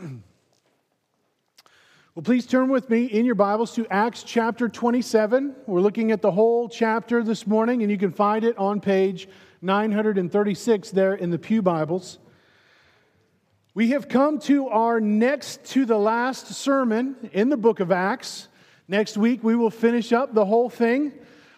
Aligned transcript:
Well, 2.16 2.24
please 2.24 2.44
turn 2.44 2.68
with 2.68 2.90
me 2.90 3.04
in 3.04 3.24
your 3.24 3.36
Bibles 3.36 3.72
to 3.76 3.86
Acts 3.86 4.24
chapter 4.24 4.68
27. 4.68 5.54
We're 5.66 5.80
looking 5.80 6.10
at 6.10 6.20
the 6.20 6.32
whole 6.32 6.68
chapter 6.68 7.22
this 7.22 7.46
morning, 7.46 7.82
and 7.82 7.90
you 7.90 7.96
can 7.96 8.10
find 8.10 8.44
it 8.44 8.58
on 8.58 8.80
page 8.80 9.28
936 9.62 10.90
there 10.90 11.14
in 11.14 11.30
the 11.30 11.38
Pew 11.38 11.62
Bibles. 11.62 12.18
We 13.74 13.90
have 13.90 14.08
come 14.08 14.40
to 14.40 14.68
our 14.68 15.00
next 15.00 15.64
to 15.66 15.86
the 15.86 15.96
last 15.96 16.48
sermon 16.48 17.30
in 17.32 17.48
the 17.48 17.56
book 17.56 17.78
of 17.78 17.92
Acts. 17.92 18.48
Next 18.88 19.16
week, 19.16 19.44
we 19.44 19.54
will 19.54 19.70
finish 19.70 20.12
up 20.12 20.34
the 20.34 20.44
whole 20.44 20.68
thing, 20.68 21.12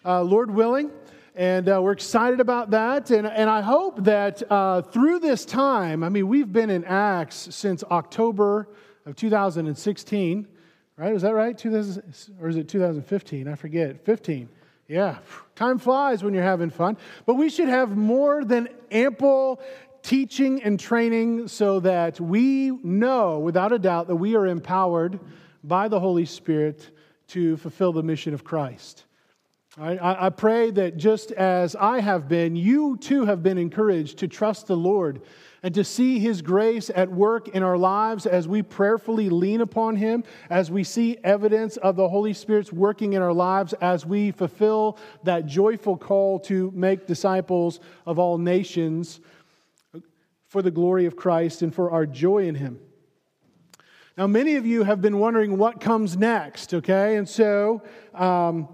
uh, 0.05 0.21
Lord 0.21 0.51
willing. 0.51 0.91
And 1.35 1.67
uh, 1.67 1.81
we're 1.81 1.93
excited 1.93 2.39
about 2.39 2.71
that. 2.71 3.09
And, 3.09 3.25
and 3.25 3.49
I 3.49 3.61
hope 3.61 4.03
that 4.03 4.43
uh, 4.51 4.83
through 4.83 5.19
this 5.19 5.45
time, 5.45 6.03
I 6.03 6.09
mean, 6.09 6.27
we've 6.27 6.51
been 6.51 6.69
in 6.69 6.85
Acts 6.85 7.47
since 7.51 7.83
October 7.85 8.67
of 9.05 9.15
2016, 9.15 10.47
right? 10.95 11.13
Is 11.13 11.23
that 11.23 11.33
right? 11.33 11.57
2000, 11.57 12.35
or 12.39 12.49
is 12.49 12.55
it 12.55 12.67
2015? 12.67 13.47
I 13.47 13.55
forget. 13.55 14.05
15. 14.05 14.47
Yeah, 14.87 15.19
time 15.55 15.79
flies 15.79 16.23
when 16.23 16.33
you're 16.33 16.43
having 16.43 16.69
fun. 16.69 16.97
But 17.25 17.35
we 17.35 17.49
should 17.49 17.69
have 17.69 17.95
more 17.97 18.43
than 18.43 18.67
ample 18.91 19.61
teaching 20.03 20.61
and 20.61 20.79
training 20.79 21.47
so 21.47 21.79
that 21.79 22.19
we 22.19 22.69
know 22.83 23.39
without 23.39 23.71
a 23.71 23.79
doubt 23.79 24.07
that 24.07 24.17
we 24.17 24.35
are 24.35 24.45
empowered 24.45 25.19
by 25.63 25.87
the 25.87 25.99
Holy 25.99 26.25
Spirit 26.25 26.91
to 27.29 27.55
fulfill 27.57 27.93
the 27.93 28.03
mission 28.03 28.33
of 28.33 28.43
Christ. 28.43 29.05
I, 29.75 30.27
I 30.27 30.29
pray 30.29 30.69
that 30.69 30.97
just 30.97 31.31
as 31.31 31.75
I 31.75 31.99
have 31.99 32.27
been, 32.27 32.55
you 32.55 32.95
too 32.97 33.25
have 33.25 33.41
been 33.41 33.57
encouraged 33.57 34.19
to 34.19 34.27
trust 34.27 34.67
the 34.67 34.77
Lord 34.77 35.21
and 35.63 35.73
to 35.73 35.83
see 35.83 36.19
His 36.19 36.43
grace 36.43 36.91
at 36.93 37.09
work 37.09 37.47
in 37.47 37.63
our 37.63 37.77
lives 37.77 38.27
as 38.27 38.47
we 38.47 38.61
prayerfully 38.61 39.31
lean 39.31 39.61
upon 39.61 39.95
Him, 39.95 40.25
as 40.51 40.69
we 40.69 40.83
see 40.83 41.17
evidence 41.23 41.77
of 41.77 41.95
the 41.95 42.07
Holy 42.07 42.33
Spirit's 42.33 42.71
working 42.71 43.13
in 43.13 43.23
our 43.23 43.33
lives, 43.33 43.73
as 43.73 44.05
we 44.05 44.29
fulfill 44.29 44.99
that 45.23 45.47
joyful 45.47 45.97
call 45.97 46.39
to 46.41 46.69
make 46.75 47.07
disciples 47.07 47.79
of 48.05 48.19
all 48.19 48.37
nations 48.37 49.21
for 50.49 50.61
the 50.61 50.69
glory 50.69 51.07
of 51.07 51.15
Christ 51.15 51.63
and 51.63 51.73
for 51.73 51.89
our 51.89 52.05
joy 52.05 52.45
in 52.45 52.53
Him. 52.53 52.79
Now, 54.15 54.27
many 54.27 54.55
of 54.57 54.67
you 54.67 54.83
have 54.83 55.01
been 55.01 55.17
wondering 55.17 55.57
what 55.57 55.81
comes 55.81 56.15
next, 56.15 56.75
okay? 56.75 57.15
And 57.15 57.27
so, 57.27 57.81
um, 58.13 58.67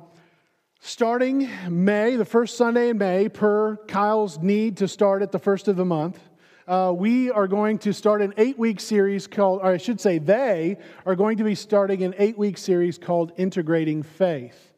starting 0.80 1.50
May, 1.70 2.16
the 2.16 2.26
first 2.26 2.58
Sunday 2.58 2.90
in 2.90 2.98
May, 2.98 3.30
per 3.30 3.78
Kyle's 3.88 4.40
need 4.40 4.78
to 4.78 4.88
start 4.88 5.22
at 5.22 5.32
the 5.32 5.40
first 5.40 5.68
of 5.68 5.76
the 5.76 5.86
month, 5.86 6.20
uh, 6.68 6.94
we 6.96 7.32
are 7.32 7.48
going 7.48 7.80
to 7.80 7.94
start 7.94 8.22
an 8.22 8.34
eight 8.38 8.58
week 8.58 8.80
series 8.80 9.28
called, 9.28 9.62
or 9.62 9.72
I 9.72 9.78
should 9.78 10.00
say, 10.00 10.20
they 10.20 10.78
are 11.06 11.16
going 11.16 11.38
to 11.38 11.44
be 11.44 11.56
starting 11.56 12.04
an 12.04 12.14
eight 12.18 12.38
week 12.38 12.58
series 12.58 12.98
called 12.98 13.32
Integrating 13.38 14.04
Faith. 14.04 14.74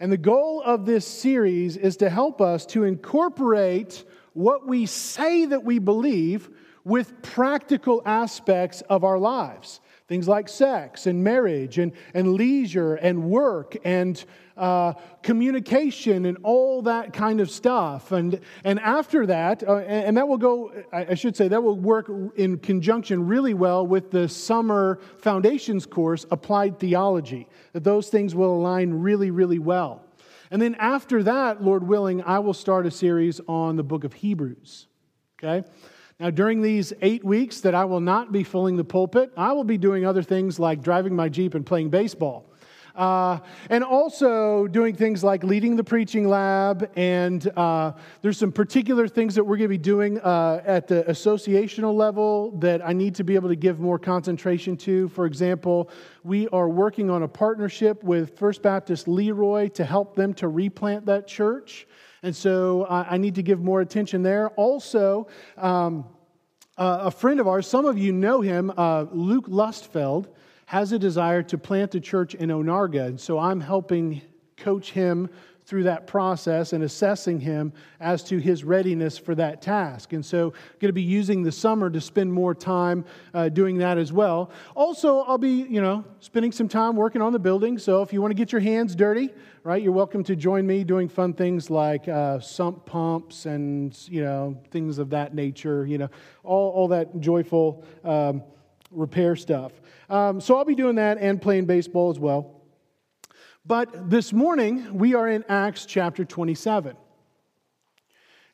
And 0.00 0.10
the 0.10 0.18
goal 0.18 0.62
of 0.64 0.84
this 0.84 1.06
series 1.06 1.76
is 1.76 1.96
to 1.98 2.10
help 2.10 2.40
us 2.40 2.66
to 2.66 2.82
incorporate 2.82 4.04
what 4.32 4.66
we 4.66 4.86
say 4.86 5.46
that 5.46 5.62
we 5.62 5.78
believe 5.78 6.50
with 6.84 7.22
practical 7.22 8.02
aspects 8.04 8.80
of 8.82 9.04
our 9.04 9.18
lives. 9.18 9.80
Things 10.08 10.26
like 10.26 10.48
sex 10.48 11.06
and 11.06 11.22
marriage 11.22 11.78
and, 11.78 11.92
and 12.12 12.34
leisure 12.34 12.96
and 12.96 13.30
work 13.30 13.76
and 13.84 14.22
uh, 14.56 14.94
communication 15.22 16.26
and 16.26 16.38
all 16.42 16.82
that 16.82 17.12
kind 17.12 17.40
of 17.40 17.50
stuff. 17.50 18.12
And, 18.12 18.40
and 18.64 18.78
after 18.80 19.26
that, 19.26 19.62
uh, 19.66 19.76
and 19.78 20.16
that 20.16 20.28
will 20.28 20.38
go, 20.38 20.72
I 20.92 21.14
should 21.14 21.36
say, 21.36 21.48
that 21.48 21.62
will 21.62 21.78
work 21.78 22.10
in 22.36 22.58
conjunction 22.58 23.26
really 23.26 23.54
well 23.54 23.86
with 23.86 24.10
the 24.10 24.28
summer 24.28 25.00
foundations 25.18 25.86
course, 25.86 26.26
Applied 26.30 26.78
Theology. 26.78 27.48
That 27.72 27.84
those 27.84 28.08
things 28.08 28.34
will 28.34 28.54
align 28.54 28.92
really, 28.92 29.30
really 29.30 29.58
well. 29.58 30.04
And 30.50 30.60
then 30.60 30.74
after 30.74 31.22
that, 31.22 31.62
Lord 31.62 31.86
willing, 31.86 32.22
I 32.22 32.38
will 32.40 32.52
start 32.54 32.86
a 32.86 32.90
series 32.90 33.40
on 33.48 33.76
the 33.76 33.82
book 33.82 34.04
of 34.04 34.12
Hebrews. 34.12 34.86
Okay? 35.42 35.66
Now, 36.20 36.30
during 36.30 36.62
these 36.62 36.92
eight 37.00 37.24
weeks 37.24 37.60
that 37.62 37.74
I 37.74 37.86
will 37.86 38.00
not 38.00 38.30
be 38.30 38.44
filling 38.44 38.76
the 38.76 38.84
pulpit, 38.84 39.32
I 39.36 39.52
will 39.52 39.64
be 39.64 39.78
doing 39.78 40.04
other 40.04 40.22
things 40.22 40.58
like 40.60 40.82
driving 40.82 41.16
my 41.16 41.28
Jeep 41.28 41.54
and 41.54 41.64
playing 41.64 41.90
baseball. 41.90 42.51
Uh, 42.94 43.38
and 43.70 43.82
also 43.82 44.66
doing 44.66 44.94
things 44.94 45.24
like 45.24 45.42
leading 45.42 45.76
the 45.76 45.84
preaching 45.84 46.28
lab. 46.28 46.90
And 46.96 47.46
uh, 47.56 47.92
there's 48.20 48.38
some 48.38 48.52
particular 48.52 49.08
things 49.08 49.34
that 49.34 49.44
we're 49.44 49.56
going 49.56 49.64
to 49.64 49.68
be 49.68 49.78
doing 49.78 50.20
uh, 50.20 50.62
at 50.64 50.88
the 50.88 51.04
associational 51.08 51.94
level 51.94 52.50
that 52.58 52.86
I 52.86 52.92
need 52.92 53.14
to 53.16 53.24
be 53.24 53.34
able 53.34 53.48
to 53.48 53.56
give 53.56 53.80
more 53.80 53.98
concentration 53.98 54.76
to. 54.78 55.08
For 55.08 55.26
example, 55.26 55.90
we 56.22 56.48
are 56.48 56.68
working 56.68 57.08
on 57.10 57.22
a 57.22 57.28
partnership 57.28 58.02
with 58.04 58.38
First 58.38 58.62
Baptist 58.62 59.08
Leroy 59.08 59.68
to 59.68 59.84
help 59.84 60.14
them 60.14 60.34
to 60.34 60.48
replant 60.48 61.06
that 61.06 61.26
church. 61.26 61.86
And 62.22 62.34
so 62.34 62.82
uh, 62.84 63.06
I 63.08 63.18
need 63.18 63.34
to 63.36 63.42
give 63.42 63.60
more 63.60 63.80
attention 63.80 64.22
there. 64.22 64.50
Also, 64.50 65.26
um, 65.56 66.04
uh, 66.78 67.00
a 67.02 67.10
friend 67.10 67.40
of 67.40 67.48
ours, 67.48 67.66
some 67.66 67.84
of 67.84 67.98
you 67.98 68.12
know 68.12 68.40
him, 68.40 68.72
uh, 68.76 69.06
Luke 69.10 69.48
Lustfeld, 69.48 70.28
has 70.72 70.90
a 70.90 70.98
desire 70.98 71.42
to 71.42 71.58
plant 71.58 71.94
a 71.94 72.00
church 72.00 72.34
in 72.34 72.48
Onarga. 72.48 73.04
And 73.04 73.20
so 73.20 73.38
I'm 73.38 73.60
helping 73.60 74.22
coach 74.56 74.92
him 74.92 75.28
through 75.66 75.82
that 75.82 76.06
process 76.06 76.72
and 76.72 76.82
assessing 76.82 77.38
him 77.38 77.74
as 78.00 78.24
to 78.24 78.38
his 78.38 78.64
readiness 78.64 79.18
for 79.18 79.34
that 79.34 79.60
task. 79.60 80.14
And 80.14 80.24
so, 80.24 80.48
going 80.80 80.88
to 80.88 80.94
be 80.94 81.02
using 81.02 81.42
the 81.42 81.52
summer 81.52 81.90
to 81.90 82.00
spend 82.00 82.32
more 82.32 82.54
time 82.54 83.04
uh, 83.34 83.50
doing 83.50 83.76
that 83.78 83.98
as 83.98 84.14
well. 84.14 84.50
Also, 84.74 85.18
I'll 85.24 85.36
be, 85.36 85.66
you 85.68 85.82
know, 85.82 86.06
spending 86.20 86.52
some 86.52 86.68
time 86.68 86.96
working 86.96 87.20
on 87.20 87.34
the 87.34 87.38
building. 87.38 87.78
So, 87.78 88.00
if 88.00 88.10
you 88.10 88.22
want 88.22 88.30
to 88.30 88.34
get 88.34 88.50
your 88.50 88.62
hands 88.62 88.96
dirty, 88.96 89.28
right, 89.64 89.82
you're 89.82 89.92
welcome 89.92 90.24
to 90.24 90.34
join 90.34 90.66
me 90.66 90.84
doing 90.84 91.06
fun 91.06 91.34
things 91.34 91.68
like 91.68 92.08
uh, 92.08 92.40
sump 92.40 92.86
pumps 92.86 93.44
and, 93.44 93.94
you 94.08 94.24
know, 94.24 94.58
things 94.70 94.96
of 94.96 95.10
that 95.10 95.34
nature, 95.34 95.84
you 95.84 95.98
know, 95.98 96.08
all, 96.42 96.70
all 96.70 96.88
that 96.88 97.20
joyful 97.20 97.84
um, 98.04 98.42
repair 98.92 99.36
stuff. 99.36 99.72
Um, 100.08 100.40
so, 100.40 100.56
I'll 100.56 100.64
be 100.64 100.74
doing 100.74 100.96
that 100.96 101.18
and 101.18 101.40
playing 101.40 101.66
baseball 101.66 102.10
as 102.10 102.18
well. 102.18 102.62
But 103.64 104.10
this 104.10 104.32
morning, 104.32 104.98
we 104.98 105.14
are 105.14 105.28
in 105.28 105.44
Acts 105.48 105.86
chapter 105.86 106.24
27. 106.24 106.96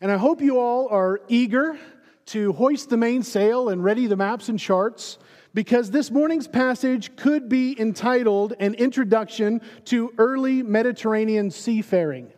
And 0.00 0.12
I 0.12 0.16
hope 0.16 0.40
you 0.40 0.60
all 0.60 0.88
are 0.88 1.20
eager 1.28 1.78
to 2.26 2.52
hoist 2.52 2.90
the 2.90 2.96
mainsail 2.96 3.70
and 3.70 3.82
ready 3.82 4.06
the 4.06 4.16
maps 4.16 4.48
and 4.48 4.58
charts 4.58 5.18
because 5.54 5.90
this 5.90 6.10
morning's 6.10 6.46
passage 6.46 7.16
could 7.16 7.48
be 7.48 7.74
entitled 7.80 8.52
An 8.60 8.74
Introduction 8.74 9.60
to 9.86 10.12
Early 10.18 10.62
Mediterranean 10.62 11.50
Seafaring 11.50 12.30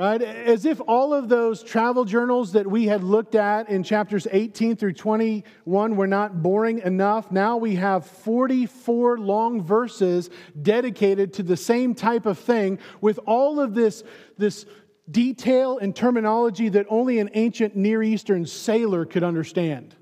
right? 0.00 0.22
As 0.22 0.64
if 0.64 0.80
all 0.88 1.12
of 1.12 1.28
those 1.28 1.62
travel 1.62 2.06
journals 2.06 2.52
that 2.52 2.66
we 2.66 2.86
had 2.86 3.04
looked 3.04 3.34
at 3.34 3.68
in 3.68 3.82
chapters 3.82 4.26
18 4.30 4.76
through 4.76 4.94
21 4.94 5.94
were 5.94 6.06
not 6.06 6.42
boring 6.42 6.78
enough. 6.78 7.30
Now 7.30 7.58
we 7.58 7.74
have 7.74 8.06
44 8.06 9.18
long 9.18 9.62
verses 9.62 10.30
dedicated 10.62 11.34
to 11.34 11.42
the 11.42 11.56
same 11.56 11.94
type 11.94 12.24
of 12.24 12.38
thing 12.38 12.78
with 13.02 13.20
all 13.26 13.60
of 13.60 13.74
this, 13.74 14.02
this 14.38 14.64
detail 15.10 15.76
and 15.76 15.94
terminology 15.94 16.70
that 16.70 16.86
only 16.88 17.18
an 17.18 17.28
ancient 17.34 17.76
Near 17.76 18.02
Eastern 18.02 18.46
sailor 18.46 19.04
could 19.04 19.22
understand. 19.22 19.94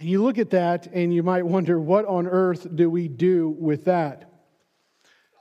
And 0.00 0.08
you 0.08 0.22
look 0.22 0.38
at 0.38 0.48
that 0.50 0.86
and 0.86 1.12
you 1.12 1.22
might 1.22 1.44
wonder, 1.44 1.78
what 1.78 2.06
on 2.06 2.26
earth 2.26 2.66
do 2.74 2.88
we 2.88 3.08
do 3.08 3.50
with 3.50 3.84
that? 3.84 4.31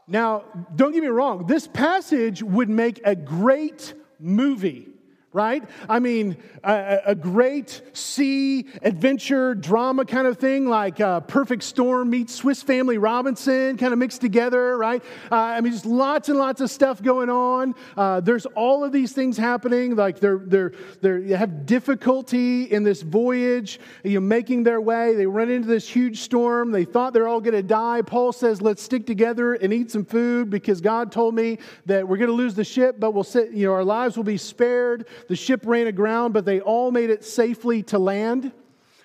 Now, 0.07 0.43
don't 0.75 0.91
get 0.91 1.01
me 1.01 1.09
wrong, 1.09 1.45
this 1.45 1.67
passage 1.67 2.43
would 2.43 2.69
make 2.69 3.01
a 3.05 3.15
great 3.15 3.93
movie 4.19 4.90
right? 5.33 5.63
I 5.87 5.99
mean, 5.99 6.35
a, 6.61 6.99
a, 7.07 7.15
great 7.15 7.81
sea 7.93 8.65
adventure 8.81 9.55
drama 9.55 10.03
kind 10.03 10.27
of 10.27 10.37
thing, 10.37 10.67
like 10.67 10.99
uh, 10.99 11.21
Perfect 11.21 11.63
Storm 11.63 12.09
meets 12.09 12.35
Swiss 12.35 12.61
Family 12.61 12.97
Robinson, 12.97 13.77
kind 13.77 13.93
of 13.93 13.99
mixed 13.99 14.19
together, 14.19 14.77
right? 14.77 15.01
Uh, 15.31 15.35
I 15.35 15.61
mean, 15.61 15.71
just 15.71 15.85
lots 15.85 16.27
and 16.27 16.37
lots 16.37 16.59
of 16.59 16.69
stuff 16.69 17.01
going 17.01 17.29
on. 17.29 17.75
Uh, 17.95 18.19
there's 18.19 18.45
all 18.47 18.83
of 18.83 18.91
these 18.91 19.13
things 19.13 19.37
happening, 19.37 19.95
like 19.95 20.19
they're 20.19 20.39
they're 20.39 20.73
they 21.01 21.29
have 21.29 21.65
difficulty 21.65 22.63
in 22.63 22.83
this 22.83 23.01
voyage, 23.01 23.79
you 24.03 24.15
know, 24.15 24.19
making 24.19 24.63
their 24.63 24.81
way. 24.81 25.15
They 25.15 25.27
run 25.27 25.49
into 25.49 25.67
this 25.67 25.87
huge 25.87 26.19
storm. 26.19 26.71
They 26.71 26.83
thought 26.83 27.13
they're 27.13 27.29
all 27.29 27.41
going 27.41 27.53
to 27.53 27.63
die. 27.63 28.01
Paul 28.01 28.33
says, 28.33 28.61
"Let's 28.61 28.83
stick 28.83 29.05
together 29.05 29.53
and 29.53 29.71
eat 29.71 29.91
some 29.91 30.03
food 30.03 30.49
because 30.49 30.81
God 30.81 31.09
told 31.09 31.35
me 31.35 31.59
that 31.85 32.05
we're 32.05 32.17
going 32.17 32.29
to 32.29 32.35
lose 32.35 32.53
the 32.53 32.65
ship, 32.65 32.97
but 32.99 33.11
we'll 33.11 33.23
sit, 33.23 33.51
you 33.51 33.67
know, 33.67 33.73
our 33.73 33.85
lives 33.85 34.17
will 34.17 34.25
be 34.25 34.37
spared." 34.37 35.07
The 35.27 35.35
ship 35.35 35.61
ran 35.65 35.87
aground, 35.87 36.33
but 36.33 36.45
they 36.45 36.59
all 36.59 36.91
made 36.91 37.09
it 37.09 37.23
safely 37.23 37.83
to 37.83 37.99
land. 37.99 38.51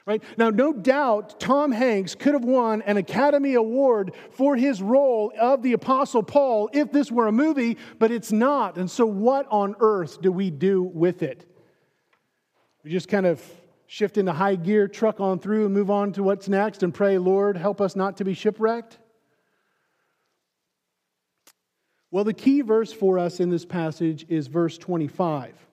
Right? 0.06 0.22
Now, 0.36 0.50
no 0.50 0.72
doubt 0.72 1.40
Tom 1.40 1.72
Hanks 1.72 2.14
could 2.14 2.34
have 2.34 2.44
won 2.44 2.82
an 2.82 2.96
Academy 2.96 3.54
Award 3.54 4.14
for 4.30 4.54
his 4.54 4.80
role 4.80 5.32
of 5.36 5.62
the 5.62 5.72
Apostle 5.72 6.22
Paul 6.22 6.70
if 6.72 6.92
this 6.92 7.10
were 7.10 7.26
a 7.26 7.32
movie, 7.32 7.76
but 7.98 8.12
it's 8.12 8.30
not. 8.30 8.78
And 8.78 8.88
so, 8.88 9.04
what 9.04 9.46
on 9.50 9.74
earth 9.80 10.22
do 10.22 10.30
we 10.30 10.50
do 10.50 10.82
with 10.82 11.24
it? 11.24 11.44
We 12.84 12.92
just 12.92 13.08
kind 13.08 13.26
of 13.26 13.42
shift 13.88 14.16
into 14.16 14.32
high 14.32 14.54
gear, 14.54 14.86
truck 14.86 15.20
on 15.20 15.40
through, 15.40 15.64
and 15.64 15.74
move 15.74 15.90
on 15.90 16.12
to 16.12 16.22
what's 16.22 16.48
next 16.48 16.84
and 16.84 16.94
pray, 16.94 17.18
Lord, 17.18 17.56
help 17.56 17.80
us 17.80 17.96
not 17.96 18.16
to 18.18 18.24
be 18.24 18.34
shipwrecked? 18.34 18.98
Well, 22.10 22.24
the 22.24 22.32
key 22.32 22.60
verse 22.60 22.92
for 22.92 23.18
us 23.18 23.40
in 23.40 23.50
this 23.50 23.64
passage 23.64 24.24
is 24.28 24.46
verse 24.46 24.78
25. 24.78 25.65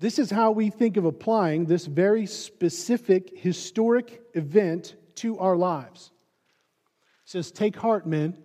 This 0.00 0.18
is 0.18 0.30
how 0.30 0.50
we 0.50 0.70
think 0.70 0.96
of 0.96 1.04
applying 1.04 1.66
this 1.66 1.86
very 1.86 2.26
specific 2.26 3.38
historic 3.38 4.20
event 4.34 4.96
to 5.16 5.38
our 5.38 5.56
lives. 5.56 6.10
It 7.24 7.30
says, 7.30 7.50
Take 7.50 7.76
heart, 7.76 8.06
men, 8.06 8.36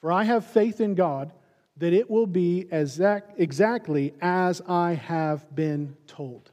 for 0.00 0.10
I 0.10 0.24
have 0.24 0.44
faith 0.44 0.80
in 0.80 0.94
God 0.94 1.32
that 1.78 1.92
it 1.92 2.10
will 2.10 2.26
be 2.26 2.66
exactly 2.70 4.14
as 4.20 4.60
I 4.68 4.94
have 4.94 5.54
been 5.54 5.96
told. 6.06 6.50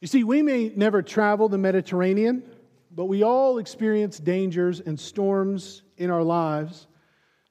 You 0.00 0.06
see, 0.06 0.22
we 0.22 0.42
may 0.42 0.70
never 0.76 1.02
travel 1.02 1.48
the 1.48 1.58
Mediterranean, 1.58 2.42
but 2.90 3.06
we 3.06 3.22
all 3.22 3.58
experience 3.58 4.18
dangers 4.18 4.80
and 4.80 5.00
storms 5.00 5.82
in 5.96 6.10
our 6.10 6.22
lives 6.22 6.86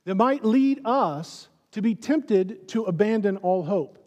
that 0.06 0.16
might 0.16 0.46
lead 0.46 0.82
us 0.86 1.50
to 1.72 1.82
be 1.82 1.96
tempted 1.96 2.68
to 2.70 2.84
abandon 2.84 3.38
all 3.38 3.64
hope. 3.64 4.03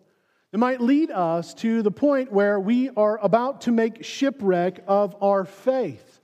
It 0.57 0.59
might 0.59 0.81
lead 0.81 1.11
us 1.11 1.53
to 1.57 1.83
the 1.83 1.91
point 1.91 2.33
where 2.33 2.59
we 2.59 2.89
are 2.97 3.23
about 3.23 3.61
to 3.61 3.73
make 3.73 4.03
shipwreck 4.03 4.83
of 4.87 5.15
our 5.21 5.45
faith. 5.45 6.23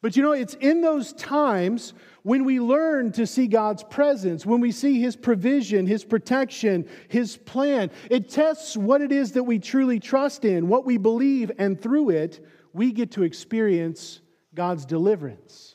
But 0.00 0.16
you 0.16 0.22
know, 0.22 0.32
it's 0.32 0.54
in 0.54 0.80
those 0.80 1.12
times 1.12 1.92
when 2.22 2.46
we 2.46 2.58
learn 2.58 3.12
to 3.12 3.26
see 3.26 3.48
God's 3.48 3.82
presence, 3.82 4.46
when 4.46 4.62
we 4.62 4.72
see 4.72 4.98
His 4.98 5.14
provision, 5.14 5.86
His 5.86 6.06
protection, 6.06 6.88
His 7.08 7.36
plan. 7.36 7.90
It 8.10 8.30
tests 8.30 8.78
what 8.78 9.02
it 9.02 9.12
is 9.12 9.32
that 9.32 9.44
we 9.44 9.58
truly 9.58 10.00
trust 10.00 10.46
in, 10.46 10.66
what 10.66 10.86
we 10.86 10.96
believe, 10.96 11.52
and 11.58 11.78
through 11.78 12.08
it, 12.08 12.42
we 12.72 12.92
get 12.92 13.10
to 13.10 13.24
experience 13.24 14.22
God's 14.54 14.86
deliverance. 14.86 15.74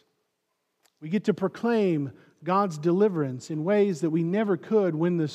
We 1.02 1.10
get 1.10 1.26
to 1.26 1.36
proclaim 1.36 2.14
God's 2.44 2.80
deliverance 2.80 3.52
in 3.52 3.64
ways 3.64 4.02
that 4.02 4.10
we 4.10 4.24
never 4.24 4.58
could 4.58 4.96
when 4.96 5.18
the, 5.18 5.32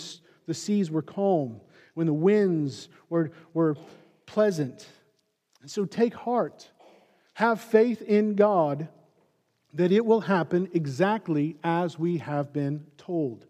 the 0.48 0.54
seas 0.54 0.90
were 0.90 1.00
calm, 1.00 1.60
when 1.94 2.06
the 2.06 2.12
winds 2.12 2.88
were, 3.08 3.30
were 3.54 3.76
pleasant. 4.26 4.86
And 5.62 5.70
so 5.70 5.84
take 5.84 6.14
heart. 6.14 6.70
Have 7.34 7.60
faith 7.60 8.02
in 8.02 8.34
God 8.34 8.88
that 9.74 9.92
it 9.92 10.04
will 10.04 10.20
happen 10.20 10.68
exactly 10.74 11.56
as 11.62 11.98
we 11.98 12.18
have 12.18 12.52
been 12.52 12.86
told. 12.96 13.46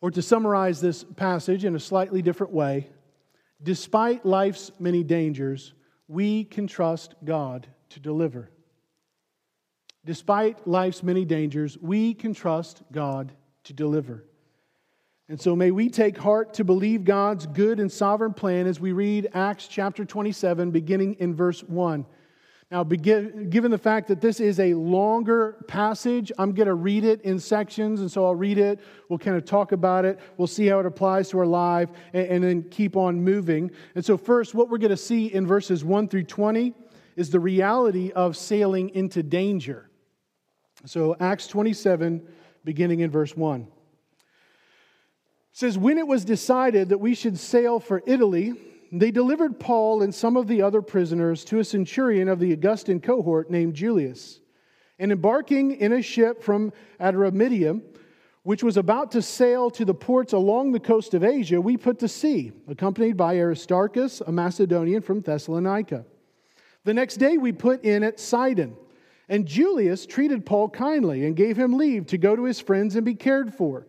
Or 0.00 0.10
to 0.10 0.22
summarize 0.22 0.80
this 0.80 1.04
passage 1.04 1.64
in 1.64 1.74
a 1.74 1.80
slightly 1.80 2.22
different 2.22 2.52
way, 2.52 2.88
despite 3.62 4.24
life's 4.24 4.70
many 4.78 5.02
dangers, 5.02 5.72
we 6.06 6.44
can 6.44 6.66
trust 6.66 7.14
God 7.24 7.66
to 7.90 8.00
deliver. 8.00 8.50
Despite 10.04 10.66
life's 10.66 11.02
many 11.02 11.24
dangers, 11.24 11.76
we 11.78 12.14
can 12.14 12.32
trust 12.32 12.82
God 12.92 13.32
to 13.64 13.72
deliver. 13.72 14.24
And 15.30 15.38
so 15.38 15.54
may 15.54 15.70
we 15.70 15.90
take 15.90 16.16
heart 16.16 16.54
to 16.54 16.64
believe 16.64 17.04
God's 17.04 17.46
good 17.46 17.80
and 17.80 17.92
sovereign 17.92 18.32
plan 18.32 18.66
as 18.66 18.80
we 18.80 18.92
read 18.92 19.28
Acts 19.34 19.68
chapter 19.68 20.06
27, 20.06 20.70
beginning 20.70 21.16
in 21.18 21.34
verse 21.34 21.62
1. 21.62 22.06
Now, 22.70 22.82
given 22.84 23.70
the 23.70 23.78
fact 23.78 24.08
that 24.08 24.20
this 24.22 24.40
is 24.40 24.60
a 24.60 24.74
longer 24.74 25.56
passage, 25.68 26.30
I'm 26.38 26.52
going 26.52 26.66
to 26.66 26.74
read 26.74 27.04
it 27.04 27.22
in 27.22 27.38
sections, 27.38 28.00
and 28.00 28.10
so 28.10 28.24
I'll 28.24 28.34
read 28.34 28.58
it. 28.58 28.80
We'll 29.08 29.18
kind 29.18 29.36
of 29.36 29.44
talk 29.46 29.72
about 29.72 30.04
it. 30.04 30.18
We'll 30.36 30.46
see 30.46 30.66
how 30.66 30.80
it 30.80 30.86
applies 30.86 31.30
to 31.30 31.38
our 31.38 31.46
life, 31.46 31.90
and, 32.12 32.44
then 32.44 32.62
keep 32.70 32.94
on 32.96 33.22
moving. 33.22 33.70
And 33.94 34.04
so, 34.04 34.18
first, 34.18 34.54
what 34.54 34.68
we're 34.68 34.78
going 34.78 34.90
to 34.90 34.98
see 34.98 35.32
in 35.32 35.46
verses 35.46 35.82
1 35.82 36.08
through 36.08 36.24
20 36.24 36.74
is 37.16 37.30
the 37.30 37.40
reality 37.40 38.12
of 38.12 38.36
sailing 38.36 38.90
into 38.90 39.22
danger. 39.22 39.90
So, 40.84 41.16
Acts 41.20 41.46
27, 41.46 42.26
beginning 42.64 43.00
in 43.00 43.10
verse 43.10 43.34
1. 43.34 43.66
Says, 45.58 45.76
When 45.76 45.98
it 45.98 46.06
was 46.06 46.24
decided 46.24 46.90
that 46.90 46.98
we 46.98 47.16
should 47.16 47.36
sail 47.36 47.80
for 47.80 48.00
Italy, 48.06 48.54
they 48.92 49.10
delivered 49.10 49.58
Paul 49.58 50.02
and 50.02 50.14
some 50.14 50.36
of 50.36 50.46
the 50.46 50.62
other 50.62 50.80
prisoners 50.80 51.44
to 51.46 51.58
a 51.58 51.64
centurion 51.64 52.28
of 52.28 52.38
the 52.38 52.52
Augustan 52.52 53.00
cohort 53.00 53.50
named 53.50 53.74
Julius. 53.74 54.38
And 55.00 55.10
embarking 55.10 55.72
in 55.72 55.94
a 55.94 56.00
ship 56.00 56.44
from 56.44 56.72
Adramyttium, 57.00 57.82
which 58.44 58.62
was 58.62 58.76
about 58.76 59.10
to 59.10 59.20
sail 59.20 59.68
to 59.70 59.84
the 59.84 59.94
ports 59.94 60.32
along 60.32 60.70
the 60.70 60.78
coast 60.78 61.12
of 61.12 61.24
Asia, 61.24 61.60
we 61.60 61.76
put 61.76 61.98
to 61.98 62.08
sea, 62.08 62.52
accompanied 62.68 63.16
by 63.16 63.36
Aristarchus, 63.36 64.20
a 64.20 64.30
Macedonian 64.30 65.02
from 65.02 65.22
Thessalonica. 65.22 66.04
The 66.84 66.94
next 66.94 67.16
day 67.16 67.36
we 67.36 67.50
put 67.50 67.82
in 67.82 68.04
at 68.04 68.20
Sidon. 68.20 68.76
And 69.28 69.44
Julius 69.44 70.06
treated 70.06 70.46
Paul 70.46 70.68
kindly 70.68 71.26
and 71.26 71.34
gave 71.34 71.56
him 71.56 71.76
leave 71.76 72.06
to 72.06 72.16
go 72.16 72.36
to 72.36 72.44
his 72.44 72.60
friends 72.60 72.94
and 72.94 73.04
be 73.04 73.16
cared 73.16 73.52
for. 73.52 73.88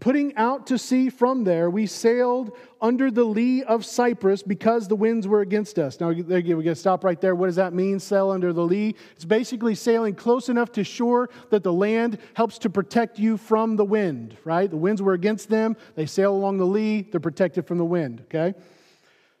Putting 0.00 0.36
out 0.36 0.66
to 0.66 0.76
sea 0.76 1.08
from 1.08 1.44
there, 1.44 1.70
we 1.70 1.86
sailed 1.86 2.54
under 2.78 3.10
the 3.10 3.24
lee 3.24 3.62
of 3.62 3.86
Cyprus 3.86 4.42
because 4.42 4.86
the 4.86 4.94
winds 4.94 5.26
were 5.26 5.40
against 5.40 5.78
us. 5.78 5.98
Now, 5.98 6.08
we're 6.08 6.42
going 6.42 6.62
to 6.62 6.74
stop 6.74 7.04
right 7.04 7.18
there. 7.18 7.34
What 7.34 7.46
does 7.46 7.56
that 7.56 7.72
mean, 7.72 7.98
sail 7.98 8.30
under 8.30 8.52
the 8.52 8.62
lee? 8.62 8.96
It's 9.16 9.24
basically 9.24 9.74
sailing 9.74 10.14
close 10.14 10.50
enough 10.50 10.72
to 10.72 10.84
shore 10.84 11.30
that 11.48 11.62
the 11.62 11.72
land 11.72 12.18
helps 12.34 12.58
to 12.58 12.70
protect 12.70 13.18
you 13.18 13.38
from 13.38 13.76
the 13.76 13.84
wind, 13.84 14.36
right? 14.44 14.68
The 14.68 14.76
winds 14.76 15.00
were 15.00 15.14
against 15.14 15.48
them. 15.48 15.74
They 15.94 16.04
sail 16.04 16.34
along 16.34 16.58
the 16.58 16.66
lee, 16.66 17.08
they're 17.10 17.18
protected 17.18 17.66
from 17.66 17.78
the 17.78 17.86
wind, 17.86 18.20
okay? 18.26 18.52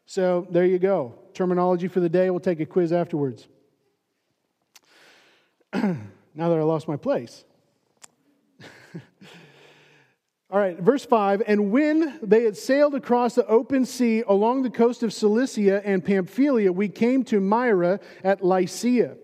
So 0.06 0.46
there 0.50 0.64
you 0.64 0.78
go. 0.78 1.14
Terminology 1.34 1.88
for 1.88 2.00
the 2.00 2.08
day. 2.08 2.30
We'll 2.30 2.40
take 2.40 2.60
a 2.60 2.66
quiz 2.66 2.90
afterwards. 2.90 3.46
now 5.74 5.98
that 6.34 6.58
I 6.58 6.62
lost 6.62 6.88
my 6.88 6.96
place. 6.96 7.44
All 10.50 10.58
right, 10.58 10.78
verse 10.78 11.04
5 11.04 11.42
And 11.46 11.70
when 11.70 12.18
they 12.22 12.44
had 12.44 12.56
sailed 12.56 12.94
across 12.94 13.34
the 13.34 13.46
open 13.46 13.84
sea 13.84 14.22
along 14.26 14.62
the 14.62 14.70
coast 14.70 15.02
of 15.02 15.12
Cilicia 15.12 15.86
and 15.86 16.02
Pamphylia, 16.02 16.72
we 16.72 16.88
came 16.88 17.22
to 17.24 17.38
Myra 17.38 18.00
at 18.24 18.42
Lycia. 18.42 19.18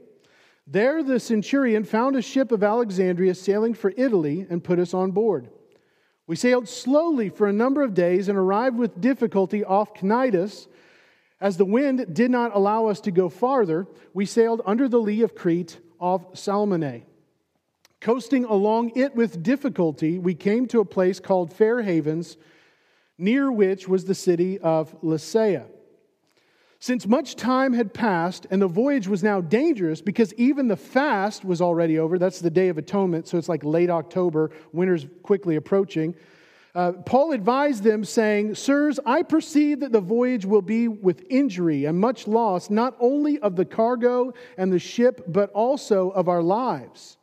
There 0.66 1.02
the 1.02 1.18
centurion 1.18 1.84
found 1.84 2.16
a 2.16 2.22
ship 2.22 2.52
of 2.52 2.62
Alexandria 2.62 3.34
sailing 3.34 3.72
for 3.72 3.94
Italy 3.96 4.46
and 4.50 4.62
put 4.64 4.78
us 4.78 4.92
on 4.92 5.12
board. 5.12 5.48
We 6.26 6.36
sailed 6.36 6.68
slowly 6.68 7.30
for 7.30 7.46
a 7.46 7.52
number 7.52 7.82
of 7.82 7.94
days 7.94 8.28
and 8.28 8.36
arrived 8.36 8.76
with 8.76 9.00
difficulty 9.00 9.64
off 9.64 9.94
Cnidus. 9.94 10.68
As 11.40 11.56
the 11.56 11.66
wind 11.66 12.14
did 12.14 12.30
not 12.30 12.54
allow 12.54 12.86
us 12.86 13.00
to 13.02 13.10
go 13.10 13.30
farther, 13.30 13.86
we 14.12 14.26
sailed 14.26 14.60
under 14.66 14.88
the 14.88 15.00
lee 15.00 15.22
of 15.22 15.34
Crete 15.34 15.78
off 15.98 16.34
Salmone. 16.34 17.04
Coasting 18.04 18.44
along 18.44 18.92
it 18.96 19.16
with 19.16 19.42
difficulty, 19.42 20.18
we 20.18 20.34
came 20.34 20.66
to 20.66 20.80
a 20.80 20.84
place 20.84 21.18
called 21.18 21.50
Fair 21.50 21.80
Havens, 21.80 22.36
near 23.16 23.50
which 23.50 23.88
was 23.88 24.04
the 24.04 24.14
city 24.14 24.58
of 24.58 24.94
Lasea. 25.00 25.64
Since 26.80 27.06
much 27.06 27.34
time 27.34 27.72
had 27.72 27.94
passed 27.94 28.46
and 28.50 28.60
the 28.60 28.68
voyage 28.68 29.08
was 29.08 29.22
now 29.22 29.40
dangerous 29.40 30.02
because 30.02 30.34
even 30.34 30.68
the 30.68 30.76
fast 30.76 31.46
was 31.46 31.62
already 31.62 31.98
over, 31.98 32.18
that's 32.18 32.40
the 32.40 32.50
Day 32.50 32.68
of 32.68 32.76
Atonement, 32.76 33.26
so 33.26 33.38
it's 33.38 33.48
like 33.48 33.64
late 33.64 33.88
October, 33.88 34.50
winter's 34.74 35.06
quickly 35.22 35.56
approaching. 35.56 36.14
Uh, 36.74 36.92
Paul 37.06 37.32
advised 37.32 37.84
them, 37.84 38.04
saying, 38.04 38.54
Sirs, 38.54 39.00
I 39.06 39.22
perceive 39.22 39.80
that 39.80 39.92
the 39.92 40.02
voyage 40.02 40.44
will 40.44 40.60
be 40.60 40.88
with 40.88 41.24
injury 41.30 41.86
and 41.86 41.98
much 41.98 42.28
loss, 42.28 42.68
not 42.68 42.98
only 43.00 43.38
of 43.38 43.56
the 43.56 43.64
cargo 43.64 44.34
and 44.58 44.70
the 44.70 44.78
ship, 44.78 45.24
but 45.26 45.50
also 45.52 46.10
of 46.10 46.28
our 46.28 46.42
lives. 46.42 47.16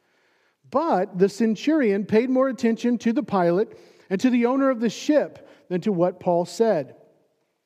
But 0.72 1.20
the 1.20 1.30
centurion 1.30 2.06
paid 2.06 2.30
more 2.30 2.48
attention 2.48 2.98
to 3.00 3.14
the 3.14 3.24
pilot 3.24 3.78
and 4.10 4.20
to 4.22 4.30
the 4.30 4.46
owner 4.46 4.70
of 4.70 4.80
the 4.80 4.90
ship 4.90 5.48
than 5.68 5.82
to 5.82 5.92
what 5.92 6.20
Paul 6.20 6.46
said. 6.46 6.96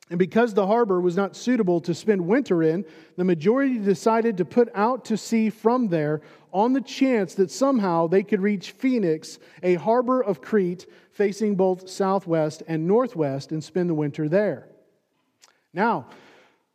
And 0.10 0.20
because 0.20 0.54
the 0.54 0.68
harbor 0.68 1.02
was 1.02 1.16
not 1.16 1.36
suitable 1.36 1.82
to 1.82 1.96
spend 1.96 2.28
winter 2.28 2.62
in, 2.62 2.86
the 3.18 3.24
majority 3.24 3.80
decided 3.80 4.38
to 4.38 4.46
put 4.46 4.70
out 4.76 5.06
to 5.06 5.18
sea 5.18 5.50
from 5.50 5.88
there 5.88 6.22
on 6.54 6.74
the 6.74 6.82
chance 6.82 7.34
that 7.36 7.50
somehow 7.50 8.08
they 8.08 8.22
could 8.22 8.42
reach 8.42 8.72
Phoenix, 8.72 9.40
a 9.64 9.76
harbor 9.76 10.22
of 10.22 10.42
Crete 10.42 10.86
facing 11.12 11.56
both 11.56 11.90
southwest 11.90 12.62
and 12.68 12.86
northwest, 12.86 13.52
and 13.52 13.64
spend 13.64 13.90
the 13.90 13.96
winter 13.96 14.30
there. 14.30 14.68
Now, 15.74 16.08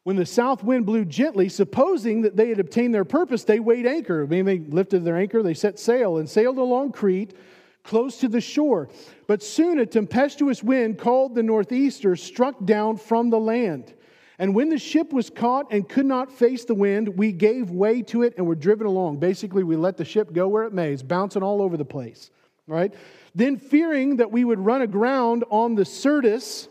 when 0.04 0.16
the 0.16 0.26
south 0.26 0.64
wind 0.64 0.87
blew 0.87 1.04
gently, 1.04 1.49
supposing 1.49 2.23
that 2.23 2.37
they 2.37 2.49
had 2.49 2.59
obtained 2.59 2.95
their 2.95 3.04
purpose, 3.04 3.45
they 3.45 3.61
weighed 3.61 3.87
anchor. 3.87 4.23
I 4.23 4.26
mean, 4.26 4.47
they 4.47 4.59
lifted 4.59 5.04
their 5.04 5.16
anchor, 5.16 5.42
they 5.42 5.54
set 5.54 5.78
sail, 5.78 6.16
and 6.19 6.28
sailed 6.28 6.59
along 6.59 6.92
Crete 6.92 7.35
close 7.83 8.19
to 8.19 8.28
the 8.28 8.40
shore. 8.40 8.88
But 9.26 9.42
soon 9.42 9.78
a 9.78 9.87
tempestuous 9.87 10.62
wind 10.62 10.99
called 10.99 11.35
the 11.35 11.42
northeaster 11.42 12.16
struck 12.16 12.64
down 12.64 12.97
from 12.97 13.30
the 13.30 13.38
land. 13.38 13.95
And 14.38 14.54
when 14.54 14.71
the 14.71 14.78
ship 14.78 15.12
was 15.12 15.28
caught 15.28 15.71
and 15.71 15.87
could 15.87 16.07
not 16.07 16.33
face 16.33 16.64
the 16.64 16.75
wind, 16.75 17.19
we 17.19 17.30
gave 17.30 17.71
way 17.71 18.00
to 18.04 18.23
it 18.23 18.35
and 18.38 18.47
were 18.47 18.54
driven 18.54 18.87
along. 18.87 19.19
Basically, 19.19 19.62
we 19.62 19.76
let 19.76 19.99
the 19.99 20.04
ship 20.04 20.33
go 20.33 20.49
where 20.49 20.64
it 20.64 20.73
may. 20.73 20.92
It's 20.92 21.02
bouncing 21.02 21.42
all 21.42 21.61
over 21.61 21.76
the 21.76 21.85
place, 21.85 22.30
right? 22.66 22.95
Then, 23.35 23.59
fearing 23.59 24.16
that 24.16 24.33
we 24.33 24.45
would 24.45 24.59
run 24.59 24.80
aground 24.80 25.45
on 25.50 25.75
the 25.75 25.85
Syrtis, 25.85 26.69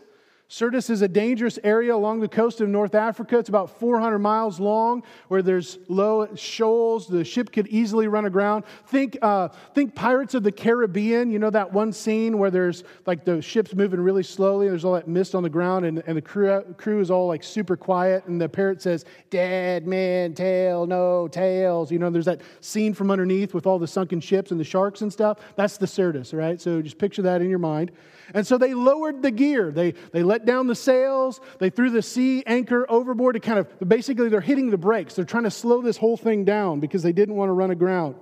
Syrtis 0.52 0.90
is 0.90 1.00
a 1.00 1.06
dangerous 1.06 1.60
area 1.62 1.94
along 1.94 2.18
the 2.18 2.28
coast 2.28 2.60
of 2.60 2.68
North 2.68 2.96
Africa. 2.96 3.38
It's 3.38 3.48
about 3.48 3.78
400 3.78 4.18
miles 4.18 4.58
long, 4.58 5.04
where 5.28 5.42
there's 5.42 5.78
low 5.86 6.26
shoals. 6.34 7.06
The 7.06 7.24
ship 7.24 7.52
could 7.52 7.68
easily 7.68 8.08
run 8.08 8.24
aground. 8.24 8.64
Think, 8.88 9.16
uh, 9.22 9.50
think 9.76 9.94
Pirates 9.94 10.34
of 10.34 10.42
the 10.42 10.50
Caribbean. 10.50 11.30
You 11.30 11.38
know 11.38 11.50
that 11.50 11.72
one 11.72 11.92
scene 11.92 12.36
where 12.36 12.50
there's 12.50 12.82
like 13.06 13.24
the 13.24 13.40
ship's 13.40 13.76
moving 13.76 14.00
really 14.00 14.24
slowly. 14.24 14.66
And 14.66 14.72
there's 14.72 14.84
all 14.84 14.94
that 14.94 15.06
mist 15.06 15.36
on 15.36 15.44
the 15.44 15.48
ground, 15.48 15.86
and, 15.86 16.02
and 16.08 16.16
the 16.16 16.22
crew, 16.22 16.62
crew 16.76 17.00
is 17.00 17.12
all 17.12 17.28
like 17.28 17.44
super 17.44 17.76
quiet. 17.76 18.26
And 18.26 18.40
the 18.40 18.48
parrot 18.48 18.82
says, 18.82 19.04
"Dead 19.30 19.86
man 19.86 20.34
tail, 20.34 20.84
no 20.84 21.28
tales." 21.28 21.92
You 21.92 22.00
know, 22.00 22.10
there's 22.10 22.24
that 22.24 22.40
scene 22.60 22.92
from 22.92 23.12
underneath 23.12 23.54
with 23.54 23.68
all 23.68 23.78
the 23.78 23.86
sunken 23.86 24.20
ships 24.20 24.50
and 24.50 24.58
the 24.58 24.64
sharks 24.64 25.02
and 25.02 25.12
stuff. 25.12 25.38
That's 25.54 25.76
the 25.76 25.86
Syrtis, 25.86 26.34
right? 26.34 26.60
So 26.60 26.82
just 26.82 26.98
picture 26.98 27.22
that 27.22 27.40
in 27.40 27.48
your 27.48 27.60
mind. 27.60 27.92
And 28.34 28.46
so 28.46 28.58
they 28.58 28.74
lowered 28.74 29.22
the 29.22 29.30
gear. 29.30 29.70
They, 29.70 29.92
they 30.12 30.22
let 30.22 30.46
down 30.46 30.66
the 30.66 30.74
sails. 30.74 31.40
They 31.58 31.70
threw 31.70 31.90
the 31.90 32.02
sea 32.02 32.42
anchor 32.46 32.86
overboard 32.88 33.34
to 33.34 33.40
kind 33.40 33.58
of 33.58 33.88
basically, 33.88 34.28
they're 34.28 34.40
hitting 34.40 34.70
the 34.70 34.78
brakes. 34.78 35.14
They're 35.14 35.24
trying 35.24 35.44
to 35.44 35.50
slow 35.50 35.82
this 35.82 35.96
whole 35.96 36.16
thing 36.16 36.44
down 36.44 36.80
because 36.80 37.02
they 37.02 37.12
didn't 37.12 37.36
want 37.36 37.48
to 37.48 37.54
run 37.54 37.70
aground. 37.70 38.16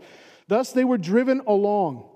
Thus, 0.48 0.72
they 0.72 0.84
were 0.84 0.98
driven 0.98 1.42
along. 1.46 2.08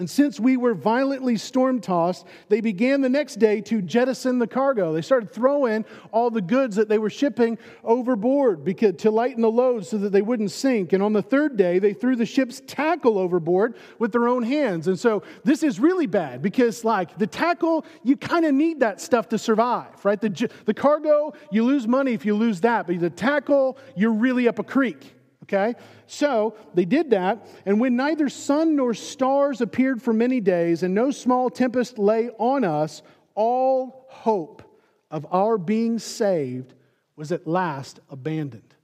And 0.00 0.08
since 0.08 0.40
we 0.40 0.56
were 0.56 0.72
violently 0.72 1.36
storm 1.36 1.78
tossed, 1.78 2.26
they 2.48 2.62
began 2.62 3.02
the 3.02 3.08
next 3.10 3.34
day 3.38 3.60
to 3.60 3.82
jettison 3.82 4.38
the 4.38 4.46
cargo. 4.46 4.94
They 4.94 5.02
started 5.02 5.30
throwing 5.30 5.84
all 6.10 6.30
the 6.30 6.40
goods 6.40 6.74
that 6.76 6.88
they 6.88 6.96
were 6.96 7.10
shipping 7.10 7.58
overboard 7.84 8.64
because, 8.64 8.96
to 8.96 9.10
lighten 9.10 9.42
the 9.42 9.50
load 9.50 9.84
so 9.84 9.98
that 9.98 10.10
they 10.10 10.22
wouldn't 10.22 10.52
sink. 10.52 10.94
And 10.94 11.02
on 11.02 11.12
the 11.12 11.20
third 11.20 11.58
day, 11.58 11.78
they 11.78 11.92
threw 11.92 12.16
the 12.16 12.24
ship's 12.24 12.62
tackle 12.66 13.18
overboard 13.18 13.76
with 13.98 14.10
their 14.10 14.26
own 14.26 14.42
hands. 14.42 14.88
And 14.88 14.98
so 14.98 15.22
this 15.44 15.62
is 15.62 15.78
really 15.78 16.06
bad 16.06 16.40
because, 16.40 16.82
like, 16.82 17.18
the 17.18 17.26
tackle, 17.26 17.84
you 18.02 18.16
kind 18.16 18.46
of 18.46 18.54
need 18.54 18.80
that 18.80 19.02
stuff 19.02 19.28
to 19.28 19.38
survive, 19.38 20.02
right? 20.02 20.18
The, 20.18 20.50
the 20.64 20.72
cargo, 20.72 21.34
you 21.52 21.62
lose 21.62 21.86
money 21.86 22.14
if 22.14 22.24
you 22.24 22.34
lose 22.34 22.62
that, 22.62 22.86
but 22.86 22.98
the 22.98 23.10
tackle, 23.10 23.76
you're 23.94 24.14
really 24.14 24.48
up 24.48 24.58
a 24.58 24.64
creek. 24.64 25.14
Okay? 25.52 25.74
So 26.06 26.54
they 26.74 26.84
did 26.84 27.10
that, 27.10 27.48
and 27.66 27.80
when 27.80 27.96
neither 27.96 28.28
sun 28.28 28.76
nor 28.76 28.94
stars 28.94 29.60
appeared 29.60 30.00
for 30.00 30.12
many 30.12 30.40
days, 30.40 30.84
and 30.84 30.94
no 30.94 31.10
small 31.10 31.50
tempest 31.50 31.98
lay 31.98 32.30
on 32.38 32.62
us, 32.62 33.02
all 33.34 34.06
hope 34.08 34.62
of 35.10 35.26
our 35.32 35.58
being 35.58 35.98
saved 35.98 36.74
was 37.16 37.32
at 37.32 37.46
last 37.46 37.98
abandoned. 38.08 38.74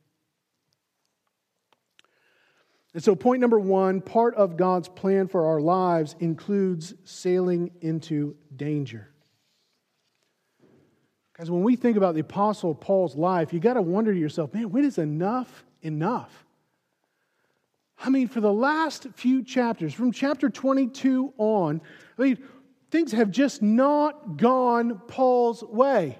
And 2.95 3.05
so, 3.05 3.15
point 3.15 3.41
number 3.41 3.61
one 3.61 4.01
part 4.01 4.35
of 4.37 4.57
God's 4.57 4.89
plan 4.89 5.29
for 5.29 5.47
our 5.47 5.61
lives 5.61 6.17
includes 6.19 6.95
sailing 7.05 7.71
into 7.83 8.35
danger. 8.57 9.11
Because 11.33 11.51
when 11.51 11.63
we 11.63 11.77
think 11.77 11.99
about 11.99 12.15
the 12.15 12.23
Apostle 12.23 12.75
Paul's 12.75 13.15
life, 13.15 13.53
you 13.53 13.61
got 13.61 13.75
to 13.75 13.83
wonder 13.83 14.15
to 14.15 14.19
yourself, 14.19 14.55
man, 14.55 14.71
when 14.71 14.87
is 14.87 14.97
enough 14.97 15.65
enough? 15.83 16.46
I 17.99 18.11
mean, 18.11 18.29
for 18.29 18.41
the 18.41 18.53
last 18.53 19.07
few 19.15 19.43
chapters, 19.43 19.95
from 19.95 20.13
chapter 20.13 20.51
22 20.51 21.33
on, 21.39 21.81
I 22.19 22.23
mean, 22.23 22.39
things 22.91 23.13
have 23.13 23.31
just 23.31 23.63
not 23.63 24.37
gone 24.37 25.01
Paul's 25.09 25.63
way. 25.63 26.19